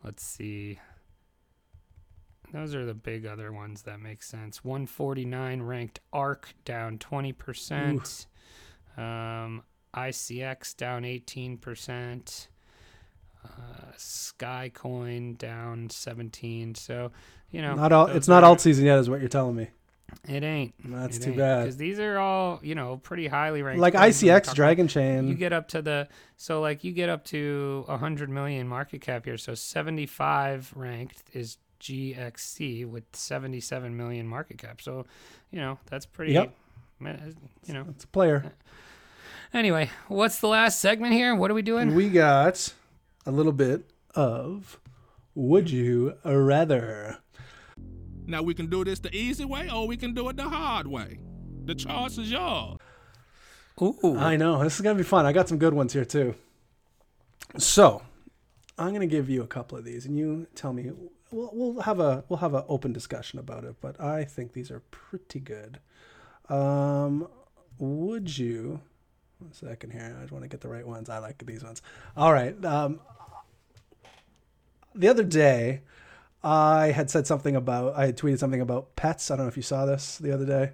let's 0.03 0.23
see. 0.23 0.79
Those 2.53 2.75
are 2.75 2.86
the 2.86 2.93
big 2.93 3.25
other 3.25 3.51
ones 3.53 3.84
that 3.84 4.01
make 4.01 4.21
sense. 4.21 4.61
149 4.61 5.61
ranked 5.61 6.01
ARC 6.11 6.53
down 6.65 6.97
20%. 6.97 8.25
Um, 8.97 9.63
ICX 9.95 10.75
down 10.77 11.03
18%. 11.03 12.47
Uh, 13.43 13.49
Skycoin 13.97 15.37
down 15.37 15.89
17. 15.89 16.75
So, 16.75 17.11
you 17.49 17.61
know, 17.61 17.75
Not 17.75 17.91
all. 17.91 18.07
It's 18.07 18.27
not 18.27 18.43
alt 18.43 18.61
season 18.61 18.85
yet, 18.85 18.99
is 18.99 19.09
what 19.09 19.19
you're 19.19 19.29
telling 19.29 19.55
me. 19.55 19.69
It 20.27 20.43
ain't. 20.43 20.73
That's 20.83 21.17
It 21.17 21.21
too 21.23 21.29
ain't. 21.29 21.37
bad. 21.37 21.59
Because 21.63 21.77
these 21.77 21.99
are 21.99 22.17
all, 22.19 22.59
you 22.61 22.75
know, 22.75 22.97
pretty 22.97 23.27
highly 23.27 23.61
ranked. 23.63 23.79
Like 23.81 23.93
ICX, 23.93 24.53
Dragon 24.53 24.85
you 24.85 24.89
Chain. 24.89 25.27
You 25.27 25.33
get 25.35 25.53
up 25.53 25.69
to 25.69 25.81
the 25.81 26.07
so 26.37 26.61
like 26.61 26.83
you 26.83 26.91
get 26.91 27.09
up 27.09 27.23
to 27.25 27.83
100 27.87 28.29
million 28.29 28.67
market 28.67 29.01
cap 29.01 29.25
here 29.25 29.37
so 29.37 29.53
75 29.55 30.73
ranked 30.75 31.23
is 31.33 31.57
gxc 31.79 32.85
with 32.85 33.03
77 33.13 33.97
million 33.97 34.27
market 34.27 34.57
cap 34.59 34.79
so 34.81 35.03
you 35.49 35.59
know 35.59 35.79
that's 35.89 36.05
pretty 36.05 36.33
Yep. 36.33 36.53
you 37.65 37.73
know 37.73 37.85
It's 37.89 38.03
a 38.03 38.07
player. 38.07 38.51
Anyway 39.53 39.89
what's 40.07 40.39
the 40.39 40.47
last 40.47 40.79
segment 40.79 41.13
here 41.13 41.35
what 41.35 41.51
are 41.51 41.53
we 41.53 41.61
doing 41.61 41.93
We 41.95 42.09
got 42.09 42.73
a 43.25 43.31
little 43.31 43.51
bit 43.51 43.89
of 44.15 44.79
Would 45.35 45.69
You 45.69 46.15
Rather? 46.25 47.17
Now 48.25 48.41
we 48.41 48.53
can 48.53 48.67
do 48.67 48.83
this 48.83 48.99
the 48.99 49.13
easy 49.15 49.45
way 49.45 49.69
or 49.69 49.87
we 49.87 49.97
can 49.97 50.13
do 50.13 50.29
it 50.29 50.37
the 50.37 50.43
hard 50.43 50.87
way. 50.87 51.19
The 51.65 51.75
choice 51.75 52.17
is 52.17 52.31
yours. 52.31 52.77
Ooh. 53.81 54.17
I 54.17 54.37
know 54.37 54.63
this 54.63 54.75
is 54.75 54.81
gonna 54.81 54.97
be 54.97 55.03
fun. 55.03 55.25
I 55.25 55.33
got 55.33 55.49
some 55.49 55.57
good 55.57 55.73
ones 55.73 55.93
here 55.93 56.05
too. 56.05 56.35
So, 57.57 58.01
I'm 58.77 58.93
gonna 58.93 59.07
give 59.07 59.29
you 59.29 59.41
a 59.41 59.47
couple 59.47 59.77
of 59.77 59.83
these, 59.85 60.05
and 60.05 60.17
you 60.17 60.47
tell 60.55 60.73
me. 60.73 60.91
We'll, 61.31 61.49
we'll 61.53 61.81
have 61.81 61.99
a 61.99 62.23
we'll 62.29 62.39
have 62.39 62.53
an 62.53 62.63
open 62.67 62.93
discussion 62.93 63.39
about 63.39 63.63
it, 63.63 63.75
but 63.81 63.99
I 63.99 64.23
think 64.23 64.53
these 64.53 64.69
are 64.69 64.81
pretty 64.91 65.39
good. 65.39 65.79
Um, 66.49 67.27
would 67.79 68.37
you? 68.37 68.81
One 69.41 69.51
second 69.53 69.91
here. 69.91 70.15
I 70.17 70.21
just 70.21 70.31
want 70.31 70.43
to 70.43 70.49
get 70.49 70.61
the 70.61 70.69
right 70.69 70.85
ones. 70.87 71.09
I 71.09 71.17
like 71.17 71.43
these 71.45 71.63
ones. 71.63 71.81
All 72.15 72.31
right. 72.31 72.53
Um, 72.63 72.99
the 74.93 75.07
other 75.07 75.23
day, 75.23 75.81
I 76.43 76.87
had 76.91 77.09
said 77.09 77.25
something 77.25 77.55
about. 77.55 77.95
I 77.95 78.05
had 78.07 78.17
tweeted 78.17 78.39
something 78.39 78.61
about 78.61 78.95
pets. 78.95 79.31
I 79.31 79.35
don't 79.35 79.45
know 79.45 79.49
if 79.49 79.57
you 79.57 79.63
saw 79.63 79.85
this 79.85 80.17
the 80.17 80.31
other 80.31 80.45
day. 80.45 80.73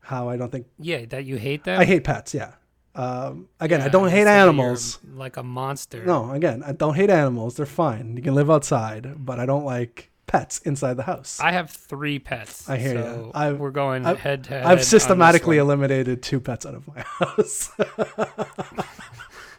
How 0.00 0.28
I 0.28 0.36
don't 0.36 0.52
think 0.52 0.66
yeah 0.78 1.04
that 1.06 1.24
you 1.24 1.36
hate 1.36 1.64
that 1.64 1.80
I 1.80 1.84
hate 1.84 2.04
pets. 2.04 2.32
Yeah. 2.34 2.52
Um, 2.94 3.48
again, 3.60 3.82
I 3.82 3.88
don't 3.88 4.08
hate 4.08 4.26
animals. 4.26 4.98
like 5.14 5.36
a 5.36 5.42
monster 5.42 6.02
No, 6.04 6.30
again, 6.30 6.62
I 6.64 6.72
don't 6.72 6.94
hate 6.94 7.10
animals. 7.10 7.56
They're 7.56 7.66
fine. 7.66 8.16
You 8.16 8.22
can 8.22 8.34
live 8.34 8.50
outside, 8.50 9.14
but 9.26 9.38
I 9.38 9.44
don't 9.44 9.66
like 9.66 10.10
pets 10.26 10.58
inside 10.60 10.94
the 10.94 11.04
house. 11.04 11.38
i 11.40 11.52
have 11.52 11.70
three 11.70 12.18
pets 12.18 12.68
I 12.68 12.76
hear 12.78 12.94
so 12.94 13.30
I've- 13.34 13.56
we're 13.56 13.70
going 13.70 14.04
I've- 14.06 14.20
head 14.20 14.44
to 14.44 14.50
head 14.50 14.64
I've 14.66 14.84
systematically 14.84 15.58
eliminated 15.58 16.22
two 16.22 16.40
pets 16.40 16.66
out 16.66 16.74
of 16.74 16.86
my 16.88 17.00
house. 17.06 17.70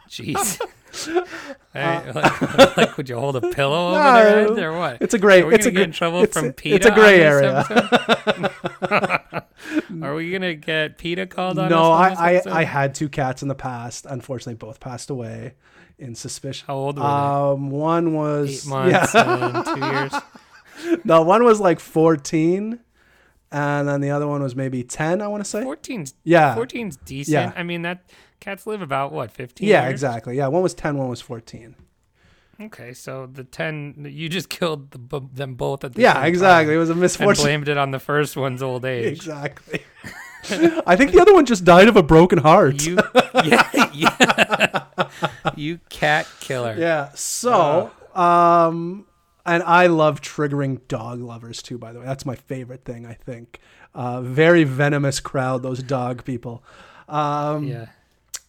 jeez 0.09 0.59
Hey, 1.73 2.11
like, 2.11 2.77
like, 2.77 2.97
would 2.97 3.07
you 3.07 3.17
hold 3.19 3.35
a 3.35 3.41
pillow 3.51 3.89
over 3.89 3.97
No, 3.99 4.13
their 4.13 4.47
head 4.55 4.59
or 4.63 4.73
what 4.79 4.97
it's 4.99 5.13
a 5.13 5.19
gray. 5.19 5.41
Are 5.43 5.45
we 5.45 5.53
it's 5.55 5.65
gonna 5.67 5.75
a 5.75 5.79
get 5.81 5.83
in 5.89 5.91
trouble 5.91 6.23
it's, 6.23 6.33
from 6.33 6.53
PETA? 6.53 6.75
It's 6.75 6.85
a 6.87 6.91
gray 6.91 7.21
area. 7.21 7.63
Are 10.01 10.15
we 10.15 10.31
gonna 10.31 10.55
get 10.55 10.97
PETA 10.97 11.27
called 11.27 11.59
on? 11.59 11.69
no, 11.69 11.91
us 11.93 12.17
I, 12.17 12.41
I? 12.47 12.59
I 12.61 12.63
had 12.63 12.95
two 12.95 13.09
cats 13.09 13.41
in 13.43 13.47
the 13.47 13.55
past. 13.55 14.05
Unfortunately, 14.07 14.55
both 14.55 14.79
passed 14.79 15.09
away 15.11 15.53
in 15.99 16.15
suspicion. 16.15 16.65
How 16.67 16.75
old 16.75 16.97
were 16.97 17.03
they? 17.03 17.07
Um, 17.07 17.69
one 17.69 18.13
was 18.15 18.65
Eight 18.65 18.69
months 18.69 19.13
yeah. 19.13 19.55
and 19.55 19.65
two 19.65 19.85
years. 19.85 20.13
no, 21.03 21.21
one 21.21 21.43
was 21.43 21.59
like 21.59 21.79
14 21.79 22.79
and 23.51 23.87
then 23.87 24.01
the 24.01 24.09
other 24.09 24.27
one 24.27 24.41
was 24.43 24.55
maybe 24.55 24.83
10, 24.83 25.21
I 25.21 25.27
want 25.27 25.43
to 25.43 25.49
say. 25.49 25.61
14's 25.63 26.13
Yeah. 26.23 26.55
14's 26.55 26.97
decent. 26.97 27.33
Yeah. 27.33 27.53
I 27.55 27.63
mean 27.63 27.83
that 27.83 28.03
cats 28.39 28.67
live 28.67 28.81
about 28.81 29.11
what 29.11 29.31
15 29.31 29.67
Yeah, 29.67 29.83
years? 29.83 29.91
exactly. 29.91 30.37
Yeah, 30.37 30.47
one 30.47 30.61
was 30.61 30.73
10, 30.73 30.97
one 30.97 31.09
was 31.09 31.21
14. 31.21 31.75
Okay, 32.59 32.91
so 32.93 33.27
the 33.31 33.43
10 33.43 34.07
you 34.09 34.29
just 34.29 34.49
killed 34.57 34.91
the, 34.91 35.21
them 35.33 35.55
both 35.55 35.83
at 35.83 35.93
the 35.93 36.01
Yeah, 36.01 36.23
exactly. 36.25 36.73
It 36.75 36.77
was 36.77 36.89
a 36.89 36.95
misfortune. 36.95 37.43
blamed 37.43 37.69
it 37.69 37.77
on 37.77 37.91
the 37.91 37.99
first 37.99 38.35
one's 38.35 38.61
old 38.63 38.83
age. 38.97 39.05
Exactly. 39.17 39.81
I 40.85 40.95
think 40.95 41.11
the 41.11 41.19
other 41.19 41.33
one 41.33 41.45
just 41.45 41.65
died 41.65 41.87
of 41.89 41.97
a 41.97 42.03
broken 42.03 42.37
heart. 42.39 42.85
You 42.85 42.97
yeah, 43.43 43.69
yeah. 43.93 45.09
you 45.57 45.79
cat 45.89 46.25
killer. 46.39 46.75
yeah. 46.77 47.09
So, 47.15 47.91
um, 48.15 49.05
and 49.47 49.63
I 49.63 49.87
love 49.87 50.21
triggering 50.21 50.87
dog 50.87 51.21
lovers 51.21 51.61
too. 51.63 51.77
By 51.77 51.93
the 51.93 51.99
way, 51.99 52.05
that's 52.05 52.25
my 52.25 52.35
favorite 52.35 52.83
thing. 52.85 53.05
I 53.05 53.13
think. 53.13 53.59
Uh, 53.95 54.21
very 54.21 54.63
venomous 54.63 55.19
crowd. 55.19 55.63
Those 55.63 55.81
dog 55.81 56.23
people. 56.25 56.63
Um, 57.09 57.65
Yeah. 57.67 57.87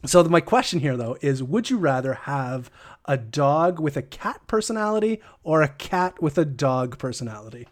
So 0.07 0.22
my 0.24 0.40
question 0.40 0.78
here 0.80 0.96
though 0.96 1.16
is 1.20 1.42
would 1.42 1.70
you 1.70 1.78
rather 1.78 2.14
have 2.14 2.70
a 3.07 3.16
dog 3.16 3.80
with 3.80 3.96
a 3.96 4.03
cat 4.03 4.40
personality 4.46 5.20
or 5.42 5.62
a 5.62 5.68
cat 5.68 6.20
with 6.22 6.38
a 6.38 6.44
dog 6.44 6.99
personality? 6.99 7.66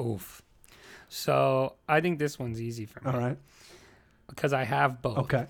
Oof. 0.00 0.42
So 1.08 1.74
I 1.88 2.00
think 2.00 2.18
this 2.18 2.38
one's 2.38 2.60
easy 2.60 2.86
for 2.86 3.00
me 3.02 3.10
All 3.10 3.18
right. 3.18 3.36
because 4.28 4.52
I 4.52 4.64
have 4.64 5.02
both. 5.02 5.18
Okay. 5.18 5.46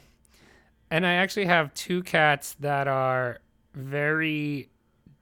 And 0.91 1.07
I 1.07 1.15
actually 1.15 1.47
have 1.47 1.75
two 1.75 2.03
cats 2.03 2.57
that 2.61 2.89
are 2.89 3.41
very 3.75 4.71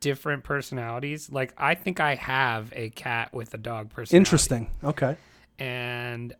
different 0.06 0.44
personalities. 0.44 1.32
Like 1.32 1.52
I 1.58 1.74
think 1.74 1.98
I 1.98 2.14
have 2.14 2.72
a 2.76 2.90
cat 2.90 3.34
with 3.34 3.52
a 3.54 3.58
dog 3.58 3.90
personality. 3.90 4.16
Interesting. 4.16 4.70
Okay. 4.84 5.16
And 5.58 6.32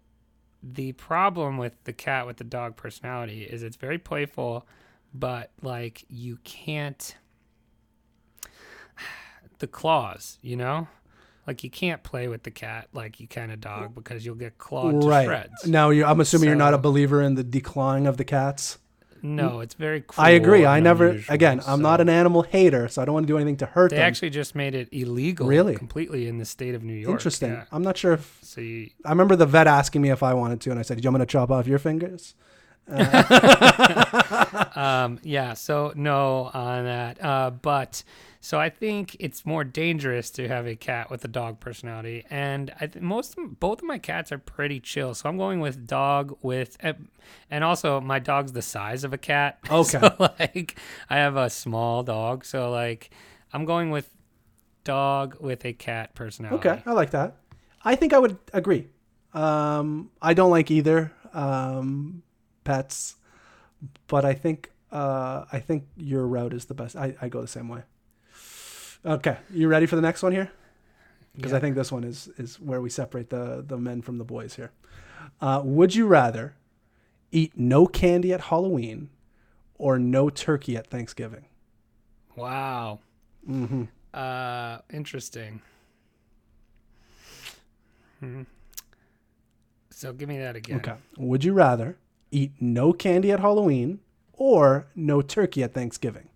the 0.62 0.92
problem 0.92 1.58
with 1.58 1.72
the 1.82 1.92
cat 1.92 2.28
with 2.28 2.36
the 2.36 2.44
dog 2.44 2.76
personality 2.76 3.42
is 3.42 3.64
it's 3.64 3.74
very 3.74 3.98
playful, 3.98 4.68
but 5.12 5.50
like 5.62 6.04
you 6.08 6.38
can't 6.44 7.16
the 9.58 9.66
claws, 9.66 10.38
you 10.42 10.54
know? 10.54 10.86
Like 11.44 11.64
you 11.64 11.70
can't 11.70 12.04
play 12.04 12.28
with 12.28 12.44
the 12.44 12.52
cat 12.52 12.86
like 12.92 13.18
you 13.18 13.26
can 13.26 13.50
a 13.50 13.56
dog 13.56 13.96
because 13.96 14.24
you'll 14.24 14.36
get 14.36 14.58
clawed 14.58 15.00
to 15.00 15.08
right. 15.08 15.24
shreds. 15.24 15.66
Now 15.66 15.90
you 15.90 16.04
I'm 16.04 16.20
assuming 16.20 16.46
you're 16.46 16.56
not 16.56 16.72
a 16.72 16.78
believer 16.78 17.20
in 17.20 17.34
the 17.34 17.42
declawing 17.42 18.08
of 18.08 18.16
the 18.16 18.24
cats. 18.24 18.78
No, 19.34 19.60
it's 19.60 19.74
very 19.74 20.00
cruel. 20.02 20.24
I 20.26 20.30
agree. 20.30 20.64
I 20.64 20.80
never 20.80 21.20
again, 21.28 21.60
I'm 21.66 21.82
not 21.82 22.00
an 22.00 22.08
animal 22.08 22.42
hater, 22.42 22.86
so 22.88 23.02
I 23.02 23.04
don't 23.04 23.14
want 23.14 23.26
to 23.26 23.32
do 23.32 23.36
anything 23.36 23.56
to 23.58 23.66
hurt 23.66 23.90
They 23.90 23.96
them. 23.96 24.06
actually 24.06 24.30
just 24.30 24.54
made 24.54 24.74
it 24.74 24.88
illegal 24.92 25.46
Really? 25.48 25.74
completely 25.74 26.28
in 26.28 26.38
the 26.38 26.44
state 26.44 26.74
of 26.74 26.82
New 26.84 26.92
York. 26.94 27.12
Interesting. 27.12 27.50
Yeah. 27.52 27.64
I'm 27.72 27.82
not 27.82 27.96
sure 27.96 28.12
if 28.14 28.38
So 28.42 28.60
you, 28.60 28.90
I 29.04 29.10
remember 29.10 29.34
the 29.36 29.46
vet 29.46 29.66
asking 29.66 30.02
me 30.02 30.10
if 30.10 30.22
I 30.22 30.32
wanted 30.34 30.60
to 30.62 30.70
and 30.70 30.78
I 30.78 30.82
said, 30.82 30.96
"Do 30.98 31.02
you 31.02 31.10
want 31.10 31.20
me 31.20 31.26
to 31.26 31.30
chop 31.30 31.50
off 31.50 31.66
your 31.66 31.78
fingers?" 31.78 32.34
um, 34.76 35.18
yeah, 35.22 35.54
so 35.54 35.92
no 35.96 36.50
on 36.54 36.84
that. 36.84 37.22
Uh, 37.24 37.50
but 37.50 38.04
so 38.40 38.60
I 38.60 38.70
think 38.70 39.16
it's 39.18 39.44
more 39.44 39.64
dangerous 39.64 40.30
to 40.32 40.46
have 40.46 40.66
a 40.66 40.76
cat 40.76 41.10
with 41.10 41.24
a 41.24 41.28
dog 41.28 41.58
personality, 41.58 42.24
and 42.30 42.72
I 42.80 42.86
think 42.86 43.04
most 43.04 43.34
both 43.58 43.80
of 43.80 43.84
my 43.84 43.98
cats 43.98 44.30
are 44.30 44.38
pretty 44.38 44.78
chill. 44.78 45.14
So 45.14 45.28
I'm 45.28 45.36
going 45.36 45.58
with 45.60 45.86
dog 45.86 46.36
with, 46.42 46.76
and 47.50 47.64
also 47.64 48.00
my 48.00 48.20
dog's 48.20 48.52
the 48.52 48.62
size 48.62 49.02
of 49.04 49.12
a 49.12 49.18
cat. 49.18 49.58
Okay. 49.70 49.98
so 49.98 50.14
like 50.38 50.76
I 51.10 51.16
have 51.16 51.36
a 51.36 51.50
small 51.50 52.02
dog, 52.04 52.44
so 52.44 52.70
like 52.70 53.10
I'm 53.52 53.64
going 53.64 53.90
with 53.90 54.08
dog 54.84 55.36
with 55.40 55.64
a 55.64 55.72
cat 55.72 56.14
personality. 56.14 56.68
Okay, 56.68 56.82
I 56.86 56.92
like 56.92 57.10
that. 57.10 57.38
I 57.84 57.96
think 57.96 58.12
I 58.12 58.18
would 58.18 58.38
agree. 58.52 58.86
Um, 59.34 60.10
I 60.22 60.34
don't 60.34 60.50
like 60.50 60.70
either 60.70 61.12
um, 61.34 62.22
pets, 62.66 63.16
but 64.08 64.24
I 64.24 64.34
think 64.34 64.72
uh, 64.92 65.44
I 65.52 65.60
think 65.60 65.86
your 65.96 66.26
route 66.26 66.52
is 66.52 66.66
the 66.66 66.74
best. 66.74 66.96
I, 66.96 67.14
I 67.20 67.28
go 67.28 67.40
the 67.40 67.48
same 67.48 67.68
way. 67.68 67.82
Okay, 69.04 69.38
you 69.50 69.68
ready 69.68 69.86
for 69.86 69.96
the 69.96 70.02
next 70.02 70.22
one 70.22 70.32
here? 70.32 70.50
Because 71.34 71.52
I 71.52 71.60
think 71.60 71.76
this 71.76 71.92
one 71.92 72.02
is 72.04 72.28
is 72.38 72.58
where 72.60 72.80
we 72.80 72.90
separate 72.90 73.30
the 73.30 73.64
the 73.66 73.78
men 73.78 74.02
from 74.02 74.18
the 74.18 74.24
boys 74.24 74.56
here. 74.56 74.72
Uh, 75.40 75.60
would 75.64 75.94
you 75.94 76.06
rather 76.06 76.54
eat 77.30 77.52
no 77.56 77.86
candy 77.86 78.32
at 78.32 78.40
Halloween 78.42 79.10
or 79.76 79.98
no 79.98 80.30
turkey 80.30 80.76
at 80.76 80.86
Thanksgiving? 80.86 81.44
Wow. 82.34 83.00
Mm-hmm. 83.48 83.84
Uh, 84.14 84.78
interesting. 84.92 85.60
Hmm. 88.20 88.42
So 89.90 90.12
give 90.12 90.28
me 90.28 90.38
that 90.38 90.56
again. 90.56 90.78
Okay. 90.78 90.94
Would 91.18 91.44
you 91.44 91.52
rather 91.52 91.96
eat 92.30 92.52
no 92.60 92.92
candy 92.92 93.32
at 93.32 93.40
Halloween 93.40 94.00
or 94.32 94.86
no 94.94 95.22
turkey 95.22 95.62
at 95.62 95.72
Thanksgiving? 95.74 96.28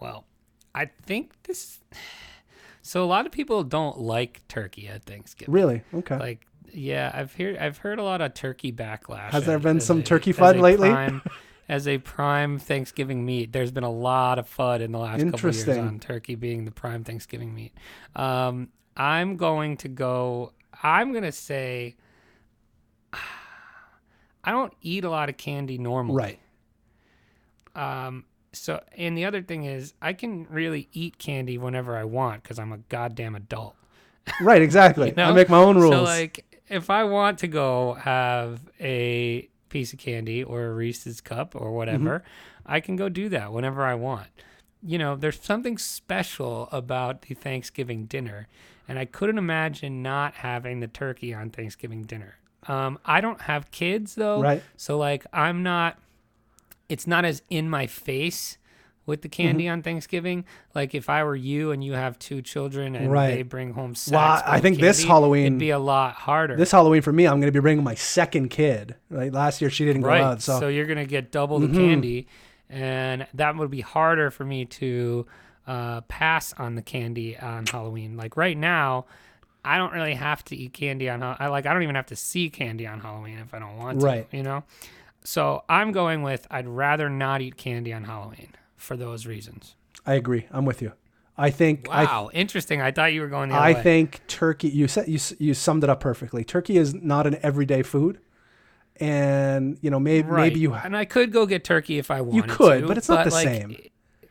Well, 0.00 0.24
I 0.74 0.86
think 1.06 1.32
this. 1.44 1.80
So 2.82 3.02
a 3.02 3.06
lot 3.06 3.24
of 3.24 3.32
people 3.32 3.64
don't 3.64 3.98
like 3.98 4.42
turkey 4.48 4.88
at 4.88 5.04
Thanksgiving. 5.04 5.54
Really? 5.54 5.82
Okay. 5.94 6.18
Like, 6.18 6.46
yeah, 6.72 7.10
I've 7.14 7.34
heard 7.34 7.56
I've 7.56 7.78
heard 7.78 7.98
a 7.98 8.02
lot 8.02 8.20
of 8.20 8.34
turkey 8.34 8.72
backlash. 8.72 9.30
Has 9.30 9.46
there 9.46 9.58
been 9.58 9.80
some 9.80 10.00
a- 10.00 10.02
turkey 10.02 10.32
fud 10.32 10.60
lately? 10.60 10.90
prime- 10.90 11.22
as 11.66 11.88
a 11.88 11.96
prime 11.96 12.58
Thanksgiving 12.58 13.24
meat, 13.24 13.52
there's 13.52 13.70
been 13.70 13.84
a 13.84 13.90
lot 13.90 14.38
of 14.38 14.46
fud 14.46 14.80
in 14.80 14.92
the 14.92 14.98
last 14.98 15.24
couple 15.24 15.48
of 15.48 15.56
years 15.56 15.78
on 15.78 15.98
turkey 15.98 16.34
being 16.34 16.66
the 16.66 16.70
prime 16.70 17.04
Thanksgiving 17.04 17.54
meat. 17.54 17.72
Um, 18.14 18.68
I'm 18.98 19.38
going 19.38 19.78
to 19.78 19.88
go. 19.88 20.52
I'm 20.82 21.14
gonna 21.14 21.32
say. 21.32 21.96
I 24.44 24.50
don't 24.50 24.72
eat 24.82 25.04
a 25.04 25.10
lot 25.10 25.28
of 25.28 25.36
candy 25.36 25.78
normally. 25.78 26.38
right. 27.74 28.06
Um, 28.06 28.24
so, 28.52 28.82
and 28.96 29.18
the 29.18 29.24
other 29.24 29.42
thing 29.42 29.64
is, 29.64 29.94
I 30.00 30.12
can 30.12 30.46
really 30.48 30.88
eat 30.92 31.18
candy 31.18 31.58
whenever 31.58 31.96
I 31.96 32.04
want 32.04 32.42
because 32.42 32.58
I'm 32.58 32.72
a 32.72 32.78
goddamn 32.78 33.34
adult. 33.34 33.74
Right, 34.40 34.62
exactly. 34.62 35.08
You 35.10 35.14
know? 35.16 35.30
I 35.30 35.32
make 35.32 35.48
my 35.48 35.58
own 35.58 35.76
rules. 35.76 35.92
So, 35.94 36.02
like, 36.02 36.60
if 36.68 36.88
I 36.88 37.04
want 37.04 37.38
to 37.40 37.48
go 37.48 37.94
have 37.94 38.60
a 38.80 39.48
piece 39.70 39.92
of 39.92 39.98
candy 39.98 40.44
or 40.44 40.66
a 40.66 40.72
Reese's 40.72 41.20
cup 41.20 41.54
or 41.56 41.72
whatever, 41.72 42.20
Mm-hmm. 42.20 42.28
I 42.66 42.80
can 42.80 42.96
go 42.96 43.10
do 43.10 43.28
that 43.28 43.52
whenever 43.52 43.82
I 43.82 43.94
want. 43.94 44.28
You 44.82 44.96
know, 44.96 45.16
there's 45.16 45.38
something 45.40 45.76
special 45.76 46.68
about 46.72 47.22
the 47.22 47.34
Thanksgiving 47.34 48.06
dinner, 48.06 48.48
and 48.88 48.98
I 48.98 49.04
couldn't 49.04 49.36
imagine 49.36 50.02
not 50.02 50.34
having 50.36 50.80
the 50.80 50.86
turkey 50.88 51.34
on 51.34 51.50
Thanksgiving 51.50 52.04
dinner. 52.04 52.36
Um, 52.68 52.98
I 53.04 53.20
don't 53.20 53.40
have 53.42 53.70
kids 53.70 54.14
though, 54.14 54.40
Right. 54.42 54.62
So 54.76 54.98
like, 54.98 55.26
I'm 55.32 55.62
not. 55.62 55.98
It's 56.88 57.06
not 57.06 57.24
as 57.24 57.42
in 57.50 57.68
my 57.70 57.86
face 57.86 58.58
with 59.06 59.22
the 59.22 59.28
candy 59.28 59.64
Mm-hmm. 59.64 59.72
on 59.72 59.82
Thanksgiving. 59.82 60.44
Like 60.74 60.94
if 60.94 61.08
I 61.10 61.24
were 61.24 61.36
you 61.36 61.70
and 61.72 61.82
you 61.84 61.92
have 61.94 62.18
two 62.18 62.40
children 62.42 62.94
and 62.94 63.10
Right. 63.12 63.34
they 63.34 63.42
bring 63.42 63.72
home 63.72 63.94
sacks. 63.94 64.42
Well, 64.44 64.54
I 64.54 64.60
think 64.60 64.78
this 64.80 65.04
Halloween- 65.04 65.46
it'd 65.46 65.58
be 65.58 65.70
a 65.70 65.78
lot 65.78 66.14
harder. 66.14 66.56
this 66.56 66.70
Halloween 66.72 67.02
for 67.02 67.12
me, 67.12 67.26
I'm 67.26 67.40
going 67.40 67.52
to 67.52 67.58
be 67.58 67.60
bringing 67.60 67.84
my 67.84 67.94
second 67.94 68.48
kid. 68.48 68.94
Right. 69.10 69.32
Last 69.32 69.60
year 69.60 69.70
she 69.70 69.84
didn't 69.84 70.02
go 70.02 70.08
right. 70.08 70.20
out, 70.22 70.42
So. 70.42 70.58
so, 70.60 70.68
you're 70.68 70.86
gonna 70.86 71.04
get 71.06 71.30
double 71.32 71.58
the 71.58 71.66
Mhm. 71.68 71.74
candy, 71.74 72.28
and 72.70 73.26
that 73.34 73.56
would 73.56 73.70
be 73.70 73.80
harder 73.82 74.30
for 74.30 74.44
me 74.44 74.64
to 74.66 75.26
uh, 75.66 76.02
pass 76.02 76.52
on 76.58 76.74
the 76.74 76.82
candy 76.82 77.38
on 77.38 77.64
Halloween. 77.66 78.16
Like 78.18 78.36
right 78.36 78.56
now. 78.56 79.06
I 79.64 79.78
don't 79.78 79.92
really 79.92 80.14
have 80.14 80.44
to 80.46 80.56
eat 80.56 80.72
candy 80.72 81.08
on. 81.08 81.22
I 81.22 81.48
like. 81.48 81.66
I 81.66 81.72
don't 81.72 81.82
even 81.82 81.94
have 81.94 82.06
to 82.06 82.16
see 82.16 82.50
candy 82.50 82.86
on 82.86 83.00
Halloween 83.00 83.38
if 83.38 83.54
I 83.54 83.58
don't 83.58 83.76
want 83.76 84.00
to. 84.00 84.06
Right. 84.06 84.28
You 84.30 84.42
know. 84.42 84.64
So 85.24 85.64
I'm 85.68 85.92
going 85.92 86.22
with. 86.22 86.46
I'd 86.50 86.68
rather 86.68 87.08
not 87.08 87.40
eat 87.40 87.56
candy 87.56 87.92
on 87.92 88.04
Halloween 88.04 88.54
for 88.76 88.96
those 88.96 89.26
reasons. 89.26 89.74
I 90.06 90.14
agree. 90.14 90.46
I'm 90.50 90.64
with 90.64 90.82
you. 90.82 90.92
I 91.36 91.50
think 91.50 91.88
I 91.90 92.04
Wow, 92.04 92.30
interesting. 92.32 92.80
I 92.80 92.92
thought 92.92 93.12
you 93.12 93.20
were 93.20 93.28
going 93.28 93.48
the 93.48 93.56
other 93.56 93.64
I 93.64 93.72
way. 93.72 93.82
think 93.82 94.20
turkey. 94.28 94.68
You 94.68 94.86
said 94.86 95.08
you 95.08 95.18
you 95.38 95.54
summed 95.54 95.82
it 95.82 95.90
up 95.90 96.00
perfectly. 96.00 96.44
Turkey 96.44 96.76
is 96.76 96.94
not 96.94 97.26
an 97.26 97.38
everyday 97.42 97.82
food, 97.82 98.20
and 98.96 99.78
you 99.80 99.90
know 99.90 99.98
maybe 99.98 100.28
right. 100.28 100.48
maybe 100.48 100.60
you 100.60 100.74
and 100.74 100.96
I 100.96 101.06
could 101.06 101.32
go 101.32 101.46
get 101.46 101.64
turkey 101.64 101.98
if 101.98 102.10
I 102.10 102.20
wanted. 102.20 102.50
You 102.50 102.56
could, 102.56 102.80
to, 102.82 102.86
but 102.86 102.98
it's 102.98 103.08
not 103.08 103.24
the 103.24 103.32
like, 103.32 103.48
same. 103.48 103.76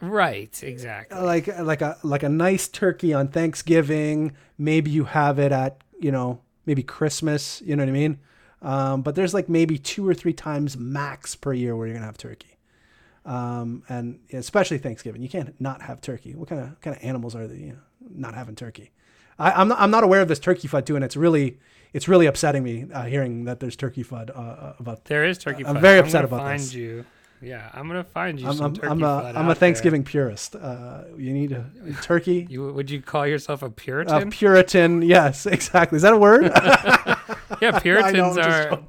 Right. 0.04 0.62
Exactly. 0.64 1.20
like 1.20 1.48
like 1.60 1.82
a 1.82 1.98
like 2.04 2.24
a 2.24 2.30
nice 2.30 2.68
turkey 2.68 3.14
on 3.14 3.30
Thanksgiving. 3.30 4.34
Maybe 4.58 4.92
you 4.92 5.06
have 5.06 5.40
it 5.40 5.52
at 5.52 5.82
you 6.00 6.12
know 6.12 6.42
maybe 6.66 6.84
Christmas. 6.84 7.62
You 7.66 7.76
know 7.76 7.84
what 7.84 7.90
I 7.90 7.94
mean? 7.94 8.20
Um, 8.62 9.02
but 9.02 9.16
there's 9.16 9.34
like 9.34 9.50
maybe 9.50 9.78
two 9.78 10.08
or 10.08 10.14
three 10.14 10.34
times 10.34 10.78
max 10.78 11.36
per 11.36 11.54
year 11.54 11.76
where 11.76 11.88
you're 11.88 11.96
gonna 11.96 12.06
have 12.06 12.18
turkey, 12.18 12.58
um, 13.26 13.84
and 13.90 14.20
especially 14.32 14.78
Thanksgiving. 14.78 15.22
You 15.22 15.30
can't 15.30 15.60
not 15.60 15.82
have 15.82 16.02
turkey. 16.02 16.36
What 16.36 16.50
kind 16.50 16.62
of 16.62 16.82
kind 16.82 16.96
of 16.96 17.04
animals 17.04 17.36
are 17.36 17.48
they? 17.48 17.58
You 17.58 17.72
know, 17.74 17.80
not 18.10 18.36
having 18.36 18.56
turkey. 18.56 18.92
I, 19.40 19.52
I'm 19.52 19.68
not 19.68 19.80
I'm 19.80 19.92
not 19.92 20.04
aware 20.04 20.22
of 20.22 20.28
this 20.28 20.40
turkey 20.40 20.68
fud 20.68 20.86
too, 20.86 20.96
and 20.96 21.04
it's 21.04 21.16
really 21.18 21.60
it's 21.94 22.08
really 22.08 22.26
upsetting 22.26 22.64
me 22.64 22.88
uh, 22.94 23.04
hearing 23.04 23.46
that 23.46 23.60
there's 23.60 23.76
turkey 23.76 24.04
fud 24.04 24.30
uh, 24.30 24.40
uh, 24.40 24.74
about. 24.80 25.06
There 25.06 25.24
is 25.26 25.38
turkey. 25.38 25.66
I'm 25.66 25.78
fud. 25.78 25.82
very 25.82 26.00
I'm 26.00 26.06
upset 26.06 26.26
about 26.26 26.42
find 26.42 26.60
this. 26.60 26.74
you 26.74 27.06
Yeah, 27.44 27.70
I'm 27.74 27.88
gonna 27.88 28.06
find 28.06 28.40
you 28.40 28.48
I'm, 28.48 28.56
some 28.56 28.66
I'm, 28.68 28.74
turkey 28.74 28.88
I'm 28.88 29.04
a, 29.04 29.34
I'm 29.36 29.46
a 29.46 29.48
there. 29.48 29.56
Thanksgiving 29.56 30.04
purist. 30.06 30.56
Uh, 30.56 31.04
you 31.18 31.34
need 31.34 31.52
a, 31.52 31.66
turkey. 32.02 32.48
You 32.50 32.72
would 32.72 32.90
you 32.90 33.02
call 33.02 33.28
yourself 33.28 33.62
a 33.62 33.70
Puritan? 33.70 34.28
A 34.30 34.32
Puritan? 34.32 35.02
Yes, 35.02 35.46
exactly. 35.58 35.98
Is 35.98 36.04
that 36.04 36.14
a 36.14 36.18
word? 36.18 36.44
yeah, 37.62 37.72
know, 37.72 37.80
Puritans 37.82 38.38
I'm 38.38 38.50
are. 38.50 38.84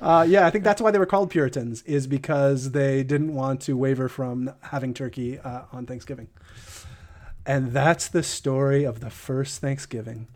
uh, 0.00 0.24
yeah, 0.28 0.46
I 0.46 0.50
think 0.50 0.62
that's 0.62 0.80
why 0.80 0.92
they 0.92 1.00
were 1.00 1.06
called 1.06 1.30
Puritans, 1.30 1.82
is 1.82 2.06
because 2.06 2.70
they 2.70 3.02
didn't 3.02 3.34
want 3.34 3.60
to 3.62 3.76
waver 3.76 4.08
from 4.08 4.52
having 4.60 4.94
turkey 4.94 5.40
uh, 5.40 5.62
on 5.72 5.84
Thanksgiving. 5.86 6.28
And 7.44 7.72
that's 7.72 8.06
the 8.06 8.22
story 8.22 8.84
of 8.84 9.00
the 9.00 9.10
first 9.10 9.60
Thanksgiving. 9.60 10.28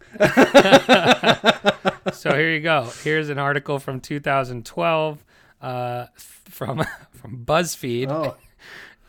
so 2.12 2.34
here 2.34 2.50
you 2.50 2.58
go. 2.60 2.90
Here's 3.04 3.28
an 3.28 3.38
article 3.38 3.78
from 3.78 4.00
2012 4.00 5.24
uh, 5.60 6.06
from 6.16 6.84
from 7.12 7.44
BuzzFeed. 7.44 8.10
Oh, 8.10 8.36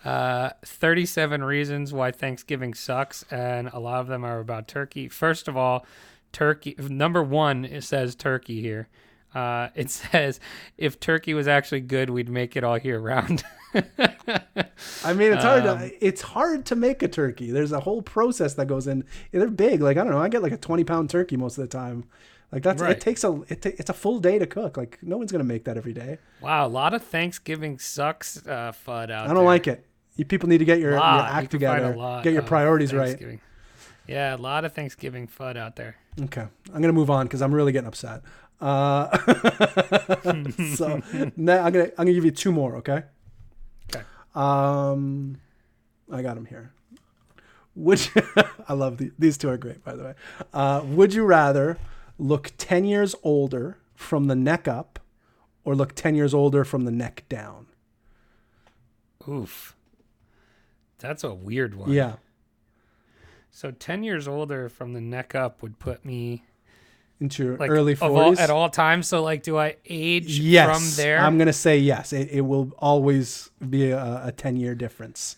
Uh, 0.05 0.51
37 0.63 1.43
reasons 1.43 1.91
why 1.91 2.11
Thanksgiving 2.11 2.73
sucks, 2.73 3.23
and 3.29 3.69
a 3.73 3.79
lot 3.79 3.99
of 3.99 4.07
them 4.07 4.23
are 4.23 4.39
about 4.39 4.67
turkey. 4.67 5.09
First 5.09 5.47
of 5.49 5.57
all, 5.57 5.85
turkey. 6.31 6.75
Number 6.77 7.21
one, 7.21 7.65
it 7.65 7.83
says 7.83 8.15
turkey 8.15 8.61
here. 8.61 8.87
Uh, 9.35 9.67
it 9.75 9.89
says 9.89 10.39
if 10.77 10.99
turkey 10.99 11.33
was 11.33 11.47
actually 11.47 11.81
good, 11.81 12.09
we'd 12.09 12.29
make 12.29 12.55
it 12.55 12.63
all 12.63 12.77
year 12.77 12.99
round. 12.99 13.43
I 15.03 15.13
mean, 15.13 15.33
it's 15.33 15.43
hard. 15.43 15.65
Um, 15.65 15.79
to, 15.79 16.05
it's 16.05 16.21
hard 16.21 16.65
to 16.67 16.75
make 16.75 17.03
a 17.03 17.07
turkey. 17.07 17.51
There's 17.51 17.71
a 17.73 17.79
whole 17.81 18.01
process 18.01 18.53
that 18.55 18.67
goes 18.67 18.87
in. 18.87 19.03
They're 19.31 19.49
big. 19.49 19.81
Like 19.81 19.97
I 19.97 20.03
don't 20.03 20.11
know. 20.13 20.19
I 20.19 20.29
get 20.29 20.41
like 20.41 20.53
a 20.53 20.57
20 20.57 20.83
pound 20.85 21.09
turkey 21.09 21.35
most 21.37 21.57
of 21.57 21.63
the 21.63 21.77
time. 21.77 22.05
Like 22.51 22.63
that's 22.63 22.81
Right. 22.81 22.91
it 22.91 23.01
takes 23.01 23.23
a 23.23 23.41
it 23.49 23.61
ta- 23.61 23.71
it's 23.77 23.89
a 23.89 23.93
full 23.93 24.19
day 24.19 24.39
to 24.39 24.47
cook. 24.47 24.77
Like 24.77 24.99
no 25.01 25.17
one's 25.17 25.31
gonna 25.31 25.43
make 25.43 25.65
that 25.65 25.75
every 25.77 25.93
day. 25.93 26.17
wow, 26.41 26.65
a 26.65 26.69
lot 26.69 26.93
of 26.93 27.03
Thanksgiving 27.03 27.77
sucks 27.77 28.37
uh, 28.47 28.71
fud 28.71 29.03
out 29.03 29.07
there. 29.07 29.17
I 29.17 29.27
don't 29.27 29.35
there. 29.35 29.43
like 29.43 29.67
it. 29.67 29.85
You 30.15 30.25
people 30.25 30.49
need 30.49 30.59
to 30.59 30.65
get 30.65 30.79
your, 30.79 30.91
your. 30.91 30.99
You 30.99 31.05
act 31.05 31.47
a 31.47 31.49
together. 31.49 32.21
Get 32.23 32.33
your 32.33 32.41
priorities 32.43 32.93
right. 32.93 33.39
Yeah, 34.07 34.35
a 34.35 34.37
lot 34.37 34.63
of 34.63 34.73
Thanksgiving 34.73 35.27
fud 35.27 35.57
out 35.57 35.75
there. 35.75 35.97
Okay, 36.21 36.45
I'm 36.73 36.81
gonna 36.81 36.93
move 36.93 37.09
on 37.09 37.25
because 37.25 37.41
I'm 37.41 37.53
really 37.53 37.71
getting 37.73 37.87
upset. 37.89 38.21
Uh, 38.59 39.15
so 40.75 41.01
now 41.35 41.63
I'm 41.63 41.73
gonna 41.73 41.83
I'm 41.97 42.05
gonna 42.05 42.13
give 42.13 42.25
you 42.25 42.31
two 42.31 42.51
more. 42.51 42.77
Okay. 42.77 43.03
Okay. 43.93 44.03
Um, 44.33 45.37
I 46.11 46.21
got 46.21 46.35
them 46.35 46.45
here. 46.45 46.71
Would 47.75 48.03
you, 48.15 48.21
I 48.67 48.73
love 48.73 48.97
the, 48.97 49.11
these 49.19 49.37
two 49.37 49.49
are 49.49 49.57
great 49.57 49.83
by 49.83 49.95
the 49.95 50.03
way. 50.03 50.13
Uh, 50.53 50.81
would 50.85 51.13
you 51.13 51.25
rather 51.25 51.77
look 52.17 52.51
ten 52.57 52.85
years 52.85 53.15
older 53.23 53.77
from 53.95 54.25
the 54.25 54.35
neck 54.35 54.67
up, 54.67 54.99
or 55.63 55.75
look 55.75 55.93
ten 55.95 56.15
years 56.15 56.33
older 56.33 56.63
from 56.63 56.85
the 56.85 56.91
neck 56.91 57.23
down? 57.29 57.67
Oof. 59.27 59.75
That's 60.99 61.23
a 61.23 61.33
weird 61.33 61.75
one. 61.75 61.91
Yeah. 61.91 62.15
So 63.51 63.71
10 63.71 64.03
years 64.03 64.27
older 64.27 64.69
from 64.69 64.93
the 64.93 65.01
neck 65.01 65.33
up 65.33 65.61
would 65.63 65.79
put 65.79 66.05
me 66.05 66.43
Into 67.19 67.43
your 67.43 67.57
like 67.57 67.69
early 67.71 67.93
of 67.93 68.03
all, 68.03 68.33
40s. 68.33 68.39
at 68.39 68.49
all 68.49 68.69
times. 68.69 69.07
So 69.07 69.23
like, 69.23 69.43
do 69.43 69.57
I 69.57 69.77
age 69.85 70.39
yes. 70.39 70.95
from 70.95 71.03
there? 71.03 71.19
I'm 71.19 71.37
gonna 71.37 71.53
say 71.53 71.77
yes. 71.79 72.13
It, 72.13 72.29
it 72.31 72.41
will 72.41 72.71
always 72.77 73.49
be 73.67 73.89
a, 73.89 74.27
a 74.27 74.31
ten 74.31 74.57
year 74.57 74.75
difference. 74.75 75.37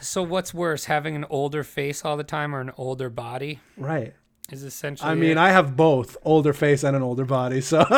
so 0.00 0.22
what's 0.22 0.54
worse, 0.54 0.84
having 0.84 1.16
an 1.16 1.24
older 1.28 1.64
face 1.64 2.04
all 2.04 2.16
the 2.16 2.24
time 2.24 2.54
or 2.54 2.60
an 2.60 2.70
older 2.76 3.10
body? 3.10 3.60
Right. 3.76 4.14
Is 4.50 4.62
essentially. 4.62 5.10
I 5.10 5.14
mean, 5.14 5.32
it. 5.32 5.38
I 5.38 5.50
have 5.50 5.76
both 5.76 6.16
older 6.22 6.52
face 6.52 6.82
and 6.82 6.96
an 6.96 7.02
older 7.02 7.24
body, 7.24 7.60
so 7.60 7.84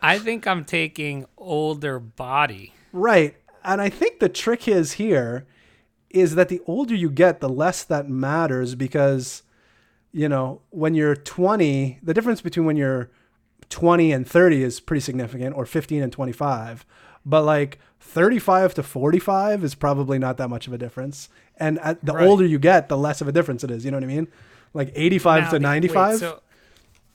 I 0.00 0.18
think 0.20 0.46
I'm 0.46 0.64
taking 0.64 1.26
older 1.36 1.98
body. 1.98 2.72
right. 2.92 3.36
And 3.64 3.82
I 3.82 3.90
think 3.90 4.20
the 4.20 4.28
trick 4.30 4.68
is 4.68 4.92
here 4.92 5.44
is 6.08 6.36
that 6.36 6.48
the 6.48 6.60
older 6.66 6.94
you 6.94 7.10
get, 7.10 7.40
the 7.40 7.48
less 7.50 7.84
that 7.84 8.08
matters 8.08 8.74
because 8.74 9.42
you 10.12 10.28
know, 10.28 10.62
when 10.70 10.94
you're 10.94 11.14
20, 11.14 11.98
the 12.02 12.14
difference 12.14 12.40
between 12.40 12.66
when 12.66 12.76
you're 12.76 13.10
20 13.68 14.12
and 14.12 14.26
30 14.26 14.62
is 14.62 14.80
pretty 14.80 15.00
significant 15.00 15.54
or 15.54 15.66
15 15.66 16.02
and 16.02 16.12
25. 16.12 16.86
But 17.28 17.42
like 17.42 17.78
35 18.00 18.74
to 18.74 18.82
45 18.82 19.62
is 19.62 19.74
probably 19.74 20.18
not 20.18 20.38
that 20.38 20.48
much 20.48 20.66
of 20.66 20.72
a 20.72 20.78
difference. 20.78 21.28
And 21.58 21.78
at, 21.80 22.02
the 22.04 22.14
Right. 22.14 22.26
older 22.26 22.46
you 22.46 22.58
get, 22.58 22.88
the 22.88 22.96
less 22.96 23.20
of 23.20 23.28
a 23.28 23.32
difference 23.32 23.62
it 23.62 23.70
is, 23.70 23.84
you 23.84 23.90
know 23.90 23.98
what 23.98 24.04
I 24.04 24.06
mean? 24.06 24.28
Like 24.72 24.92
85 24.94 25.42
Now, 25.44 25.50
to 25.50 25.58
95? 25.58 26.10
Wait, 26.12 26.18
so, 26.18 26.40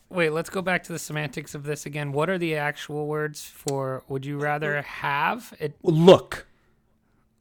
wait, 0.09 0.30
let's 0.30 0.49
go 0.51 0.61
back 0.61 0.84
to 0.84 0.91
the 0.93 0.99
semantics 0.99 1.55
of 1.55 1.64
this 1.64 1.86
again. 1.88 2.11
What 2.11 2.30
are 2.30 2.38
the 2.38 2.55
actual 2.55 3.07
words 3.07 3.43
for 3.43 4.03
would 4.07 4.26
you 4.26 4.38
rather 4.38 4.82
have 4.84 5.53
it 5.59 5.74
Look. 5.82 6.45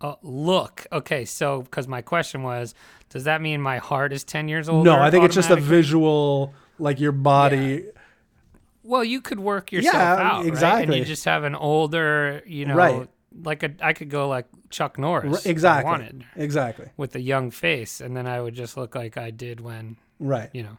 uh, 0.00 0.14
look? 0.22 0.86
Okay, 0.92 1.24
so 1.26 1.62
because 1.62 1.86
my 1.86 2.00
question 2.00 2.42
was, 2.42 2.74
does 3.10 3.24
that 3.24 3.42
mean 3.42 3.60
my 3.60 3.78
heart 3.78 4.12
is 4.14 4.24
10 4.24 4.48
years 4.48 4.68
older? 4.70 4.88
No, 4.90 4.98
I 4.98 5.10
think 5.10 5.24
it's 5.24 5.34
just 5.34 5.50
a 5.50 5.56
visual, 5.56 6.54
like 6.78 7.00
your 7.00 7.12
body. 7.12 7.84
Well, 8.82 9.04
you 9.04 9.20
could 9.20 9.38
work 9.40 9.70
yourself 9.72 9.94
Yeah, 9.94 10.14
out, 10.14 10.44
right? 10.44 10.84
And 10.84 10.94
you 10.94 11.04
just 11.04 11.24
have 11.24 11.44
an 11.44 11.54
older, 11.54 12.42
you 12.46 12.66
know, 12.66 12.74
Right. 12.74 13.08
like 13.44 13.62
a 13.62 13.70
I 13.80 13.92
could 13.92 14.10
go 14.10 14.28
like 14.28 14.46
Chuck 14.70 14.98
Norris, 14.98 15.32
R- 15.32 15.38
if 15.38 15.46
I 15.46 15.50
exactly. 15.50 15.90
wanted, 15.90 16.24
Exactly. 16.36 16.86
with 16.96 17.14
a 17.14 17.20
young 17.20 17.50
face, 17.50 18.00
and 18.00 18.16
then 18.16 18.26
I 18.26 18.40
would 18.40 18.54
just 18.54 18.76
look 18.76 18.94
like 18.94 19.16
I 19.16 19.30
did 19.30 19.60
when 19.60 19.96
Right. 20.18 20.50
you 20.52 20.62
know 20.64 20.78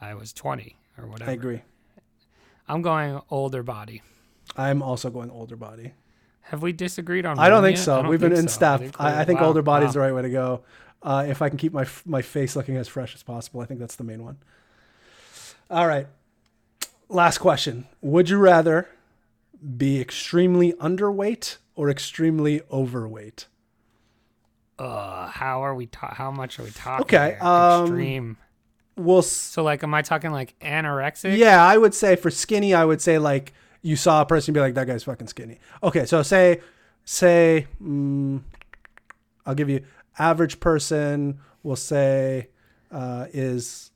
I 0.00 0.14
was 0.14 0.32
twenty 0.32 0.76
or 0.98 1.06
whatever. 1.06 1.30
I 1.30 1.34
agree. 1.34 1.62
I'm 2.68 2.82
going 2.82 3.20
older 3.30 3.62
body. 3.62 4.02
I'm 4.56 4.82
also 4.82 5.10
going 5.10 5.30
older 5.30 5.56
body. 5.56 5.92
Have 6.42 6.62
we 6.62 6.72
disagreed 6.72 7.26
on? 7.26 7.38
I 7.38 7.48
don't 7.48 7.62
think 7.62 7.76
yet? 7.76 7.84
so. 7.84 7.96
Don't 8.02 8.08
We've 8.08 8.18
been 8.20 8.30
think 8.30 8.42
in 8.44 8.48
so. 8.48 8.54
step. 8.54 8.80
think 8.80 9.00
I, 9.00 9.20
I 9.20 9.24
think 9.24 9.40
wow, 9.40 9.46
older 9.48 9.62
body 9.62 9.84
is 9.84 9.90
wow. 9.90 9.92
the 9.92 10.00
right 10.00 10.14
way 10.14 10.22
to 10.22 10.30
go. 10.30 10.62
Uh, 11.02 11.24
if 11.28 11.42
I 11.42 11.48
can 11.48 11.58
keep 11.58 11.72
my 11.72 11.86
my 12.06 12.22
face 12.22 12.56
looking 12.56 12.76
as 12.76 12.88
fresh 12.88 13.14
as 13.14 13.22
possible, 13.22 13.60
I 13.60 13.66
think 13.66 13.78
that's 13.80 13.96
the 13.96 14.04
main 14.04 14.24
one. 14.24 14.38
All 15.70 15.86
right. 15.86 16.06
Last 17.10 17.38
question. 17.38 17.86
Would 18.00 18.30
you 18.30 18.38
rather 18.38 18.88
be 19.76 20.00
extremely 20.00 20.72
underweight 20.74 21.56
or 21.74 21.90
extremely 21.90 22.62
overweight? 22.70 23.46
Uh, 24.78 25.26
how 25.28 25.62
are 25.62 25.74
we? 25.74 25.86
Ta- 25.86 26.14
how 26.14 26.30
much 26.30 26.58
are 26.58 26.62
we 26.62 26.70
talking? 26.70 27.02
Okay, 27.02 27.36
here? 27.38 27.42
um, 27.42 27.82
extreme. 27.82 28.36
Well, 28.96 29.18
s- 29.18 29.26
So 29.30 29.62
like, 29.62 29.82
am 29.82 29.92
I 29.92 30.02
talking 30.02 30.30
like 30.30 30.54
anorexic? 30.60 31.36
yeah, 31.36 31.62
I 31.64 31.76
would 31.76 31.94
say 31.94 32.16
for 32.16 32.30
skinny, 32.30 32.72
I 32.74 32.84
would 32.84 33.00
say 33.02 33.18
like 33.18 33.52
you 33.82 33.96
saw 33.96 34.22
a 34.22 34.26
person 34.26 34.54
be 34.54 34.60
like, 34.60 34.74
that 34.74 34.86
guy's 34.86 35.04
fucking 35.04 35.26
skinny. 35.26 35.58
Okay, 35.82 36.06
so 36.06 36.22
say, 36.22 36.60
say, 37.04 37.66
mm, 37.82 38.40
I'll 39.44 39.54
give 39.54 39.68
you 39.68 39.84
average 40.18 40.60
person. 40.60 41.40
We'll 41.62 41.76
say 41.76 42.48
uh, 42.90 43.26
is 43.32 43.89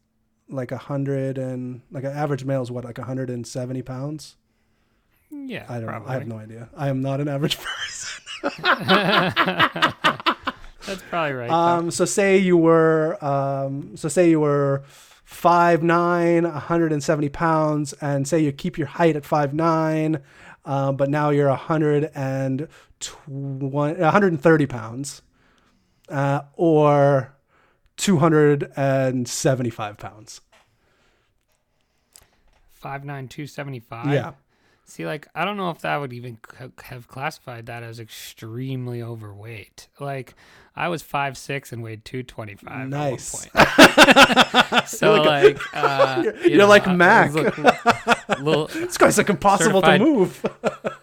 like 0.49 0.73
a 0.73 0.79
hundred 0.79 1.39
and 1.39 1.81
like 1.91 2.05
an 2.05 2.13
average 2.13 2.45
male 2.45 2.63
is 2.63 2.71
what 2.71 2.85
like 2.85 2.99
170 2.99 3.83
pounds. 3.83 4.37
yeah. 5.31 5.65
I 5.69 5.79
don't 5.79 5.87
probably. 5.89 6.07
know. 6.07 6.13
I 6.13 6.19
have 6.19 6.27
no 6.29 6.37
idea. 6.39 6.69
I 6.77 6.89
am 6.89 7.01
not 7.03 7.21
an 7.21 7.29
average 7.29 7.59
person. 7.63 8.25
That's 10.87 11.03
probably 11.09 11.33
right. 11.33 11.51
Um, 11.51 11.91
so 11.91 12.05
say 12.05 12.37
you 12.37 12.59
were, 12.59 13.17
um, 13.25 13.97
so 13.97 14.09
say 14.09 14.29
you 14.29 14.41
were 14.41 14.83
five 15.25 15.83
nine, 15.83 16.45
170 16.45 17.29
pounds, 17.31 17.95
and 17.95 18.29
say 18.29 18.39
you 18.41 18.53
keep 18.53 18.77
your 18.77 18.87
height 18.87 19.17
at 19.17 19.25
five 19.25 19.55
nine, 19.55 20.21
uh, 20.67 20.93
but 20.93 21.09
now 21.09 21.31
you're 21.31 21.49
120, 21.49 22.67
130 23.27 24.67
pounds, 24.67 25.23
uh, 26.11 26.43
or 26.55 27.34
275 27.97 29.99
pounds. 29.99 30.41
Five 32.73 33.05
nine 33.05 33.29
two 33.29 33.47
seventy 33.47 33.81
five. 33.81 34.13
Yeah. 34.13 34.33
See, 34.87 35.07
like, 35.07 35.27
I 35.35 35.47
don't 35.47 35.57
know 35.57 35.71
if 35.71 35.79
that 35.81 35.97
would 35.97 36.13
even 36.13 36.37
c- 36.59 36.67
have 36.85 37.09
classified 37.09 37.65
that 37.67 37.83
as 37.83 37.99
extremely 37.99 39.03
overweight. 39.03 39.89
Like, 39.99 40.35
I 40.77 40.89
was 40.89 41.01
five 41.01 41.39
six 41.39 41.73
and 41.73 41.83
weighed 41.83 42.05
two 42.05 42.23
twenty 42.23 42.55
five. 42.57 42.91
Nice. 42.91 43.49
At 43.55 43.55
one 43.55 43.67
point. 44.75 44.89
so, 44.89 45.15
like, 45.23 45.59
uh, 45.73 46.21
You're- 46.23 46.39
you 46.45 46.49
you're 46.51 46.59
know, 46.59 46.69
like 46.69 46.87
Mac. 46.87 47.33
look- 47.33 47.57
little 48.41 48.67
This 48.75 48.99
guy's 48.99 49.17
like 49.17 49.31
impossible 49.31 49.81
to 49.81 49.99
move. 49.99 50.45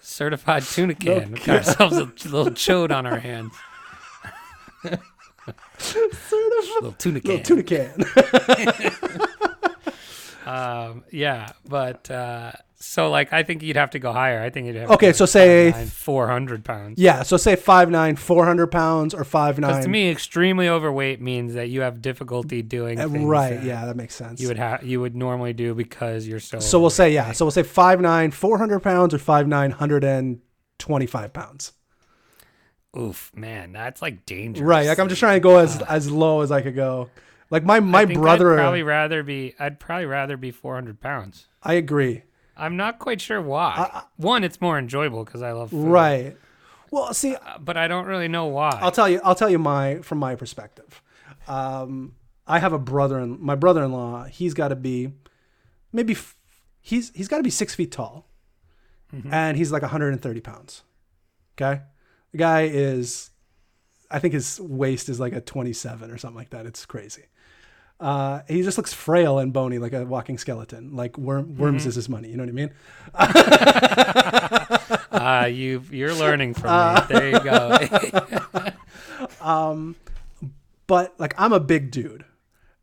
certified 0.01 0.61
tuna 0.61 0.93
can. 0.93 1.31
We 1.31 1.39
got 1.39 1.67
ourselves 1.67 1.97
a 1.97 2.03
little 2.29 2.51
chode 2.53 2.95
on 2.95 3.07
our 3.07 3.17
hands. 3.17 3.53
little 6.81 6.91
tuna 6.93 7.19
can. 7.21 7.29
Little 7.31 7.43
tuna 7.43 7.63
can. 7.63 8.03
Um, 10.45 11.03
yeah, 11.11 11.49
but 11.67 12.09
uh, 12.09 12.51
So 12.75 13.11
like, 13.11 13.31
I 13.31 13.43
think 13.43 13.61
you'd 13.61 13.75
have 13.75 13.91
to 13.91 13.99
go 13.99 14.11
higher. 14.11 14.41
I 14.41 14.49
think 14.49 14.65
you'd 14.67 14.75
have 14.75 14.89
Okay, 14.91 15.09
to 15.09 15.13
so 15.13 15.25
say- 15.27 15.71
four 15.85 16.27
hundred 16.27 16.65
pounds. 16.65 16.99
Yeah, 16.99 17.21
so 17.23 17.37
say 17.37 17.55
five 17.55 17.91
nine, 17.91 18.15
four 18.15 18.45
hundred 18.45 18.67
pounds, 18.67 19.13
or 19.13 19.23
five 19.23 19.55
Because 19.57 19.75
nine. 19.75 19.83
to 19.83 19.89
me, 19.89 20.09
extremely 20.09 20.67
overweight 20.67 21.21
means 21.21 21.53
that 21.53 21.69
you 21.69 21.81
have 21.81 22.01
difficulty 22.01 22.63
doing 22.63 22.99
Uh, 22.99 23.07
things 23.07 23.23
right? 23.25 23.55
that 23.57 23.63
Yeah, 23.63 23.85
that 23.85 23.95
makes 23.95 24.15
sense. 24.15 24.41
You 24.41 24.47
would 24.47 24.57
have 24.57 24.83
you 24.83 24.99
would 24.99 25.15
normally 25.15 25.53
do 25.53 25.75
because 25.75 26.27
you're 26.27 26.39
so. 26.39 26.59
so 26.59 26.79
we'll 26.81 26.89
say 26.89 27.13
yeah. 27.13 27.31
So 27.33 27.45
we'll 27.45 27.51
say 27.51 27.63
five 27.63 28.01
nine, 28.01 28.31
four 28.31 28.57
hundred 28.57 28.79
pounds, 28.79 29.13
or 29.13 29.19
five 29.19 29.47
nine, 29.47 29.69
hundred 29.71 30.03
and 30.03 30.39
twenty-five 30.79 31.33
pounds. 31.33 31.73
Oof, 32.97 33.31
man, 33.35 33.71
that's 33.71 34.01
like 34.01 34.25
dangerous. 34.25 34.65
Right. 34.65 34.87
Like 34.87 34.99
I'm 34.99 35.07
just 35.09 35.19
trying 35.19 35.37
to 35.37 35.39
go 35.43 35.57
as 35.57 35.81
as 35.83 36.09
low 36.11 36.41
as 36.41 36.51
I 36.51 36.61
could 36.61 36.75
go. 36.75 37.09
Like 37.49 37.63
my 37.63 37.79
my 37.79 38.01
I 38.01 38.05
brother. 38.05 38.53
I'd 38.53 38.57
probably 38.63 38.83
rather 38.83 39.23
be. 39.23 39.55
I'd 39.59 39.79
probably 39.79 40.05
rather 40.05 40.37
be 40.37 40.51
400 40.51 40.99
pounds. 40.99 41.47
I 41.63 41.73
agree. 41.75 42.23
I'm 42.57 42.75
not 42.77 42.99
quite 42.99 43.21
sure 43.21 43.41
why. 43.41 44.03
One, 44.17 44.43
it's 44.43 44.59
more 44.61 44.77
enjoyable 44.77 45.23
because 45.23 45.41
I 45.41 45.51
love 45.51 45.69
food. 45.71 45.87
Right. 45.87 46.37
Well, 46.91 47.13
see, 47.13 47.35
Uh, 47.35 47.57
But 47.59 47.77
I 47.77 47.87
don't 47.87 48.05
really 48.05 48.27
know 48.27 48.45
why. 48.47 48.77
I'll 48.81 48.91
tell 48.91 49.07
you. 49.09 49.21
I'll 49.23 49.35
tell 49.35 49.49
you 49.49 49.57
my 49.57 49.99
from 50.01 50.17
my 50.17 50.35
perspective. 50.35 51.01
Um, 51.47 52.15
I 52.45 52.59
have 52.59 52.73
a 52.73 52.77
brother 52.79 53.17
and 53.19 53.39
my 53.39 53.55
brother-in-law. 53.55 54.25
He's 54.25 54.53
got 54.53 54.67
to 54.67 54.75
be 54.75 55.13
maybe 55.93 56.13
f- 56.13 56.35
he's 56.81 57.11
he's 57.15 57.29
got 57.29 57.37
to 57.37 57.43
be 57.43 57.49
six 57.49 57.73
feet 57.73 57.91
tall, 57.91 58.27
and 59.31 59.55
he's 59.57 59.71
like 59.71 59.81
130 59.81 60.41
pounds. 60.41 60.83
Okay, 61.57 61.81
the 62.31 62.37
guy 62.37 62.63
is. 62.63 63.29
I 64.09 64.19
think 64.19 64.33
his 64.33 64.59
waist 64.59 65.07
is 65.07 65.21
like 65.21 65.31
a 65.31 65.39
27 65.39 66.11
or 66.11 66.17
something 66.17 66.35
like 66.35 66.49
that. 66.49 66.65
It's 66.65 66.85
crazy. 66.85 67.27
Uh, 68.01 68.41
he 68.47 68.63
just 68.63 68.77
looks 68.77 68.91
frail 68.91 69.37
and 69.37 69.53
bony, 69.53 69.77
like 69.77 69.93
a 69.93 70.03
walking 70.03 70.39
skeleton. 70.39 70.95
Like 70.95 71.19
worm, 71.19 71.55
worms 71.55 71.85
is 71.85 71.95
his 71.95 72.09
money. 72.09 72.29
You 72.29 72.37
know 72.37 72.43
what 72.43 72.49
I 72.49 72.53
mean? 72.53 72.71
uh, 75.11 75.45
you 75.45 75.83
you're 75.91 76.15
learning 76.15 76.55
from 76.55 76.95
me. 76.95 77.01
There 77.07 77.29
you 77.29 77.39
go. 77.39 77.77
but 80.87 81.13
like 81.19 81.35
I'm 81.37 81.53
a 81.53 81.59
big 81.59 81.91
dude, 81.91 82.25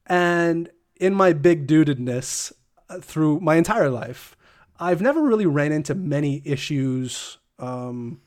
and 0.06 0.70
in 0.96 1.14
my 1.14 1.32
big 1.32 1.66
dudedness 1.66 2.52
uh, 2.88 3.00
through 3.00 3.40
my 3.40 3.56
entire 3.56 3.90
life, 3.90 4.36
I've 4.78 5.02
never 5.02 5.20
really 5.20 5.46
ran 5.46 5.72
into 5.72 5.96
many 5.96 6.42
issues. 6.44 7.38
Um, 7.58 8.20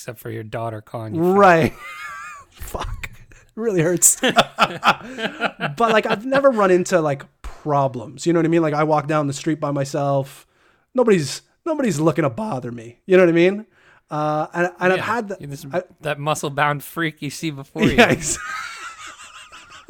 Except 0.00 0.18
for 0.18 0.30
your 0.30 0.42
daughter 0.42 0.80
calling 0.80 1.14
you. 1.14 1.32
right? 1.32 1.72
Fuck, 2.50 3.10
really 3.54 3.82
hurts. 3.82 4.18
but 4.20 5.78
like 5.78 6.06
I've 6.06 6.24
never 6.24 6.50
run 6.50 6.70
into 6.70 7.00
like 7.00 7.24
problems. 7.42 8.26
You 8.26 8.32
know 8.32 8.38
what 8.38 8.46
I 8.46 8.48
mean? 8.48 8.62
Like 8.62 8.72
I 8.74 8.84
walk 8.84 9.06
down 9.06 9.26
the 9.26 9.32
street 9.34 9.60
by 9.60 9.70
myself. 9.72 10.46
Nobody's 10.94 11.42
nobody's 11.66 12.00
looking 12.00 12.22
to 12.22 12.30
bother 12.30 12.72
me. 12.72 13.00
You 13.06 13.16
know 13.18 13.24
what 13.24 13.28
I 13.28 13.32
mean? 13.32 13.66
Uh, 14.10 14.46
and 14.54 14.72
and 14.80 14.92
I've 14.94 15.00
had 15.00 15.28
the, 15.28 15.46
this, 15.46 15.66
I- 15.70 15.82
that 16.00 16.18
muscle 16.18 16.48
bound 16.50 16.82
freak 16.82 17.20
you 17.22 17.28
see 17.30 17.50
before 17.50 17.82
you. 17.84 17.92
yeah, 17.96 18.06
ex- 18.08 18.38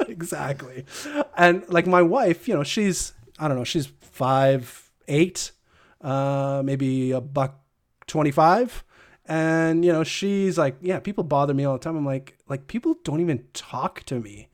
exactly. 0.07 0.85
And 1.37 1.67
like 1.69 1.87
my 1.87 2.01
wife, 2.01 2.47
you 2.47 2.53
know, 2.55 2.63
she's 2.63 3.13
I 3.39 3.47
don't 3.47 3.57
know, 3.57 3.63
she's 3.63 3.87
five 4.01 4.91
eight, 5.07 5.51
uh, 6.01 6.61
maybe 6.65 7.11
a 7.11 7.21
buck 7.21 7.59
twenty 8.07 8.31
five. 8.31 8.83
And 9.25 9.85
you 9.85 9.91
know, 9.91 10.03
she's 10.03 10.57
like, 10.57 10.77
yeah, 10.81 10.99
people 10.99 11.23
bother 11.23 11.53
me 11.53 11.63
all 11.63 11.73
the 11.73 11.79
time. 11.79 11.95
I'm 11.95 12.05
like, 12.05 12.37
like 12.47 12.67
people 12.67 12.97
don't 13.03 13.21
even 13.21 13.45
talk 13.53 14.03
to 14.03 14.19
me 14.19 14.49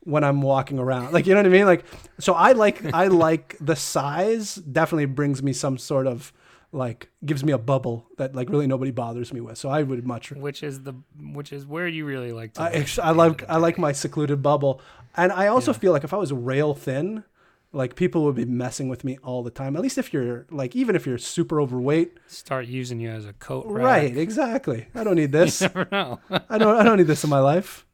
when 0.00 0.24
I'm 0.24 0.42
walking 0.42 0.78
around. 0.78 1.12
Like, 1.12 1.26
you 1.26 1.34
know 1.34 1.40
what 1.40 1.46
I 1.46 1.50
mean? 1.50 1.66
Like, 1.66 1.84
so 2.18 2.34
I 2.34 2.52
like 2.52 2.92
I 2.94 3.06
like 3.08 3.56
the 3.60 3.76
size. 3.76 4.56
Definitely 4.56 5.06
brings 5.06 5.42
me 5.42 5.52
some 5.52 5.78
sort 5.78 6.06
of 6.06 6.32
like 6.72 7.10
gives 7.24 7.44
me 7.44 7.52
a 7.52 7.58
bubble 7.58 8.06
that 8.16 8.34
like 8.34 8.48
really 8.48 8.66
nobody 8.66 8.90
bothers 8.90 9.32
me 9.32 9.40
with. 9.40 9.58
So 9.58 9.68
I 9.68 9.82
would 9.82 10.06
much 10.06 10.30
Which 10.30 10.62
is 10.62 10.82
the 10.82 10.94
which 11.20 11.52
is 11.52 11.66
where 11.66 11.86
you 11.86 12.06
really 12.06 12.32
like 12.32 12.54
to. 12.54 12.62
I, 12.62 12.86
I 13.02 13.10
like 13.10 13.28
end 13.28 13.30
of 13.30 13.36
the 13.38 13.52
I 13.52 13.56
like 13.58 13.78
my 13.78 13.92
secluded 13.92 14.42
bubble, 14.42 14.80
and 15.16 15.30
I 15.32 15.48
also 15.48 15.72
feel 15.72 15.92
like 15.92 16.04
if 16.04 16.14
I 16.14 16.16
was 16.16 16.32
rail 16.32 16.74
thin, 16.74 17.24
like 17.72 17.94
people 17.96 18.24
would 18.24 18.34
be 18.34 18.44
messing 18.44 18.88
with 18.88 19.02
me 19.04 19.18
all 19.22 19.42
the 19.42 19.50
time. 19.50 19.76
At 19.76 19.82
least 19.82 19.98
if 19.98 20.12
you're 20.12 20.46
like 20.50 20.76
even 20.76 20.94
if 20.96 21.06
you're 21.06 21.18
super 21.18 21.60
overweight, 21.60 22.18
start 22.26 22.66
using 22.66 23.00
you 23.00 23.10
as 23.10 23.26
a 23.26 23.32
coat. 23.34 23.64
rack. 23.66 23.84
right? 23.84 24.16
Exactly. 24.16 24.86
I 24.94 25.04
don't 25.04 25.16
need 25.16 25.32
this. 25.40 25.60
Never 25.60 25.88
know. 25.90 26.20
I 26.48 26.58
don't. 26.58 26.76
I 26.76 26.82
don't 26.82 26.98
need 26.98 27.06
this 27.06 27.24
in 27.24 27.30
my 27.30 27.40
life. 27.40 27.86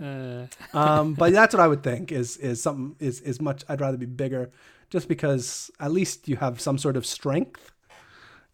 Uh, 0.00 0.46
Um, 0.74 1.14
but 1.14 1.32
that's 1.32 1.54
what 1.54 1.60
I 1.62 1.68
would 1.68 1.82
think 1.82 2.12
is 2.12 2.36
is 2.38 2.62
something 2.62 2.96
is 2.98 3.20
is 3.20 3.40
much. 3.40 3.64
I'd 3.68 3.80
rather 3.80 3.96
be 3.96 4.06
bigger, 4.06 4.50
just 4.90 5.08
because 5.08 5.70
at 5.80 5.90
least 5.92 6.28
you 6.28 6.36
have 6.36 6.60
some 6.60 6.78
sort 6.78 6.96
of 6.96 7.06
strength. 7.06 7.72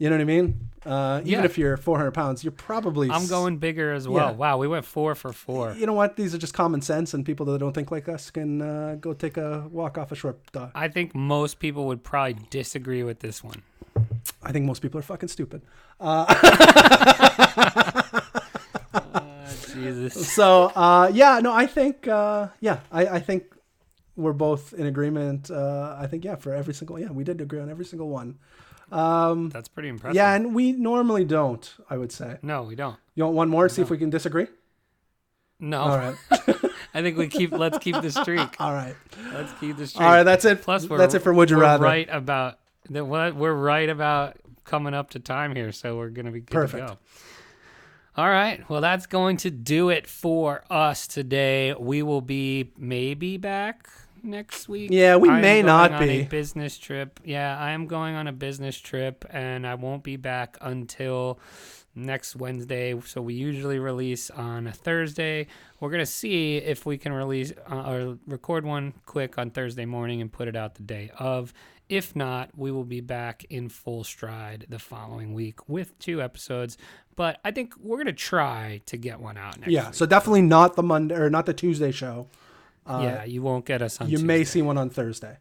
You 0.02 0.10
know 0.10 0.16
what 0.16 0.22
I 0.22 0.24
mean? 0.24 0.68
Uh, 0.84 1.20
even 1.20 1.30
Yeah. 1.30 1.44
if 1.44 1.56
you're 1.56 1.76
400 1.76 2.10
pounds, 2.10 2.42
you're 2.42 2.50
probably. 2.50 3.08
I'm 3.08 3.28
going 3.28 3.58
bigger 3.58 3.92
as 3.92 4.08
well. 4.08 4.30
Yeah. 4.30 4.36
Wow, 4.36 4.58
we 4.58 4.66
went 4.66 4.84
four 4.84 5.14
for 5.14 5.32
four. 5.32 5.76
You 5.78 5.86
know 5.86 5.92
what? 5.92 6.16
These 6.16 6.34
are 6.34 6.38
just 6.38 6.54
common 6.54 6.82
sense, 6.82 7.14
and 7.14 7.24
people 7.24 7.46
that 7.46 7.58
don't 7.60 7.72
think 7.72 7.92
like 7.92 8.08
us 8.08 8.28
can 8.32 8.60
uh, 8.60 8.96
go 9.00 9.12
take 9.12 9.36
a 9.36 9.68
walk 9.70 9.98
off 9.98 10.10
a 10.10 10.16
short 10.16 10.40
dog. 10.50 10.72
I 10.74 10.88
think 10.88 11.14
most 11.14 11.60
people 11.60 11.86
would 11.86 12.02
probably 12.02 12.34
disagree 12.50 13.04
with 13.04 13.20
this 13.20 13.44
one. 13.44 13.62
I 14.42 14.50
think 14.50 14.66
most 14.66 14.82
people 14.82 14.98
are 14.98 15.04
fucking 15.04 15.28
stupid. 15.28 15.62
Jesus. 19.72 20.34
So 20.34 20.72
uh, 20.74 21.10
yeah, 21.14 21.38
no, 21.40 21.52
I 21.52 21.66
think 21.66 22.08
uh, 22.08 22.48
yeah, 22.60 22.80
I, 22.90 23.06
I 23.06 23.20
think 23.20 23.44
we're 24.16 24.32
both 24.32 24.72
in 24.74 24.86
agreement. 24.86 25.48
Uh, 25.48 25.94
I 25.96 26.08
think 26.08 26.24
yeah, 26.24 26.34
for 26.34 26.52
every 26.52 26.74
single 26.74 26.98
yeah, 26.98 27.12
we 27.12 27.22
did 27.22 27.40
agree 27.40 27.60
on 27.60 27.70
every 27.70 27.84
single 27.84 28.08
one. 28.08 28.38
Um, 28.92 29.48
That's 29.48 29.68
pretty 29.68 29.88
impressive. 29.88 30.16
yeah, 30.16 30.34
and 30.34 30.54
we 30.54 30.72
normally 30.72 31.24
don't. 31.24 31.72
I 31.88 31.96
would 31.96 32.12
say. 32.12 32.38
No, 32.42 32.64
we 32.64 32.74
don't. 32.74 32.96
You 33.14 33.24
want 33.24 33.36
one 33.36 33.48
more? 33.48 33.68
See 33.68 33.82
if 33.82 33.90
we 33.90 33.98
can 33.98 34.10
disagree. 34.10 34.46
No. 35.58 35.80
All 35.80 35.96
right. 35.96 36.16
I 36.94 37.02
think 37.02 37.16
we 37.16 37.28
keep. 37.28 37.52
Let's 37.52 37.78
keep 37.78 38.00
the 38.00 38.10
streak. 38.10 38.60
All 38.60 38.72
right. 38.72 38.96
Let's 39.32 39.52
keep 39.54 39.76
the 39.76 39.86
streak. 39.86 40.02
All 40.02 40.12
right. 40.12 40.24
That's 40.24 40.44
it. 40.44 40.62
Plus, 40.62 40.86
we're, 40.88 40.98
that's 40.98 41.14
it 41.14 41.20
for 41.20 41.32
Would 41.32 41.50
You 41.50 41.56
we're 41.56 41.62
Rather. 41.62 41.84
Right 41.84 42.08
about 42.10 42.58
the 42.90 43.04
what? 43.04 43.34
We're 43.34 43.54
right 43.54 43.88
about 43.88 44.36
coming 44.64 44.92
up 44.92 45.10
to 45.10 45.20
time 45.20 45.54
here, 45.54 45.72
so 45.72 45.96
we're 45.96 46.10
gonna 46.10 46.30
be 46.32 46.40
good 46.40 46.52
Perfect. 46.52 46.88
to 46.88 46.94
go. 46.94 46.98
All 48.14 48.28
right. 48.28 48.68
Well, 48.68 48.82
that's 48.82 49.06
going 49.06 49.38
to 49.38 49.50
do 49.50 49.88
it 49.88 50.06
for 50.06 50.64
us 50.68 51.06
today. 51.06 51.74
We 51.78 52.02
will 52.02 52.20
be 52.20 52.72
maybe 52.76 53.38
back 53.38 53.88
next 54.22 54.68
week. 54.68 54.90
Yeah, 54.90 55.16
we 55.16 55.28
I 55.28 55.36
am 55.36 55.40
may 55.40 55.54
going 55.62 55.66
not 55.66 55.92
on 55.92 56.02
a 56.02 56.06
be. 56.06 56.22
business 56.24 56.78
trip. 56.78 57.20
Yeah, 57.24 57.58
I 57.58 57.70
am 57.72 57.86
going 57.86 58.14
on 58.14 58.26
a 58.26 58.32
business 58.32 58.78
trip, 58.78 59.24
and 59.30 59.66
I 59.66 59.74
won't 59.74 60.02
be 60.02 60.16
back 60.16 60.56
until 60.60 61.38
next 61.94 62.36
Wednesday. 62.36 62.98
So 63.04 63.20
we 63.20 63.34
usually 63.34 63.78
release 63.78 64.30
on 64.30 64.66
a 64.66 64.72
Thursday. 64.72 65.46
We're 65.80 65.90
gonna 65.90 66.06
see 66.06 66.56
if 66.56 66.86
we 66.86 66.96
can 66.98 67.12
release 67.12 67.52
uh, 67.70 67.90
or 67.90 68.18
record 68.26 68.64
one 68.64 68.94
quick 69.06 69.38
on 69.38 69.50
Thursday 69.50 69.84
morning 69.84 70.20
and 70.20 70.32
put 70.32 70.48
it 70.48 70.56
out 70.56 70.74
the 70.76 70.82
day 70.82 71.10
of. 71.18 71.52
If 71.88 72.16
not, 72.16 72.50
we 72.56 72.70
will 72.70 72.84
be 72.84 73.02
back 73.02 73.44
in 73.50 73.68
full 73.68 74.02
stride 74.04 74.64
the 74.70 74.78
following 74.78 75.34
week 75.34 75.68
with 75.68 75.98
two 75.98 76.22
episodes. 76.22 76.78
But 77.16 77.38
I 77.44 77.50
think 77.50 77.74
we're 77.78 77.98
gonna 77.98 78.14
try 78.14 78.80
to 78.86 78.96
get 78.96 79.20
one 79.20 79.36
out 79.36 79.58
next. 79.60 79.70
Yeah. 79.70 79.86
week. 79.86 79.94
So 79.94 80.06
definitely 80.06 80.42
not 80.42 80.76
the 80.76 80.82
Monday 80.82 81.14
or 81.16 81.28
not 81.28 81.44
the 81.44 81.52
Tuesday 81.52 81.90
show. 81.90 82.28
Uh, 82.86 83.00
yeah, 83.02 83.24
you 83.24 83.42
won't 83.42 83.64
get 83.64 83.80
us 83.82 84.00
on. 84.00 84.08
you 84.10 84.18
may 84.18 84.44
see 84.44 84.60
one 84.62 84.76
on 84.78 84.90
Thursday. 84.90 85.38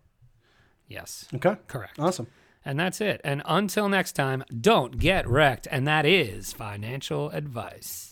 Yes, 0.88 1.26
Okay. 1.34 1.56
correct. 1.68 1.98
Awesome. 2.00 2.28
And 2.64 2.80
that's 2.80 3.02
it. 3.02 3.22
And 3.24 3.42
until 3.46 3.90
next 3.90 4.12
time, 4.12 4.44
don't 4.60 5.00
get 5.00 5.28
wrecked. 5.28 5.68
And 5.72 5.88
that 5.88 6.06
is 6.06 6.54
financial 6.54 7.30
advice. 7.32 8.11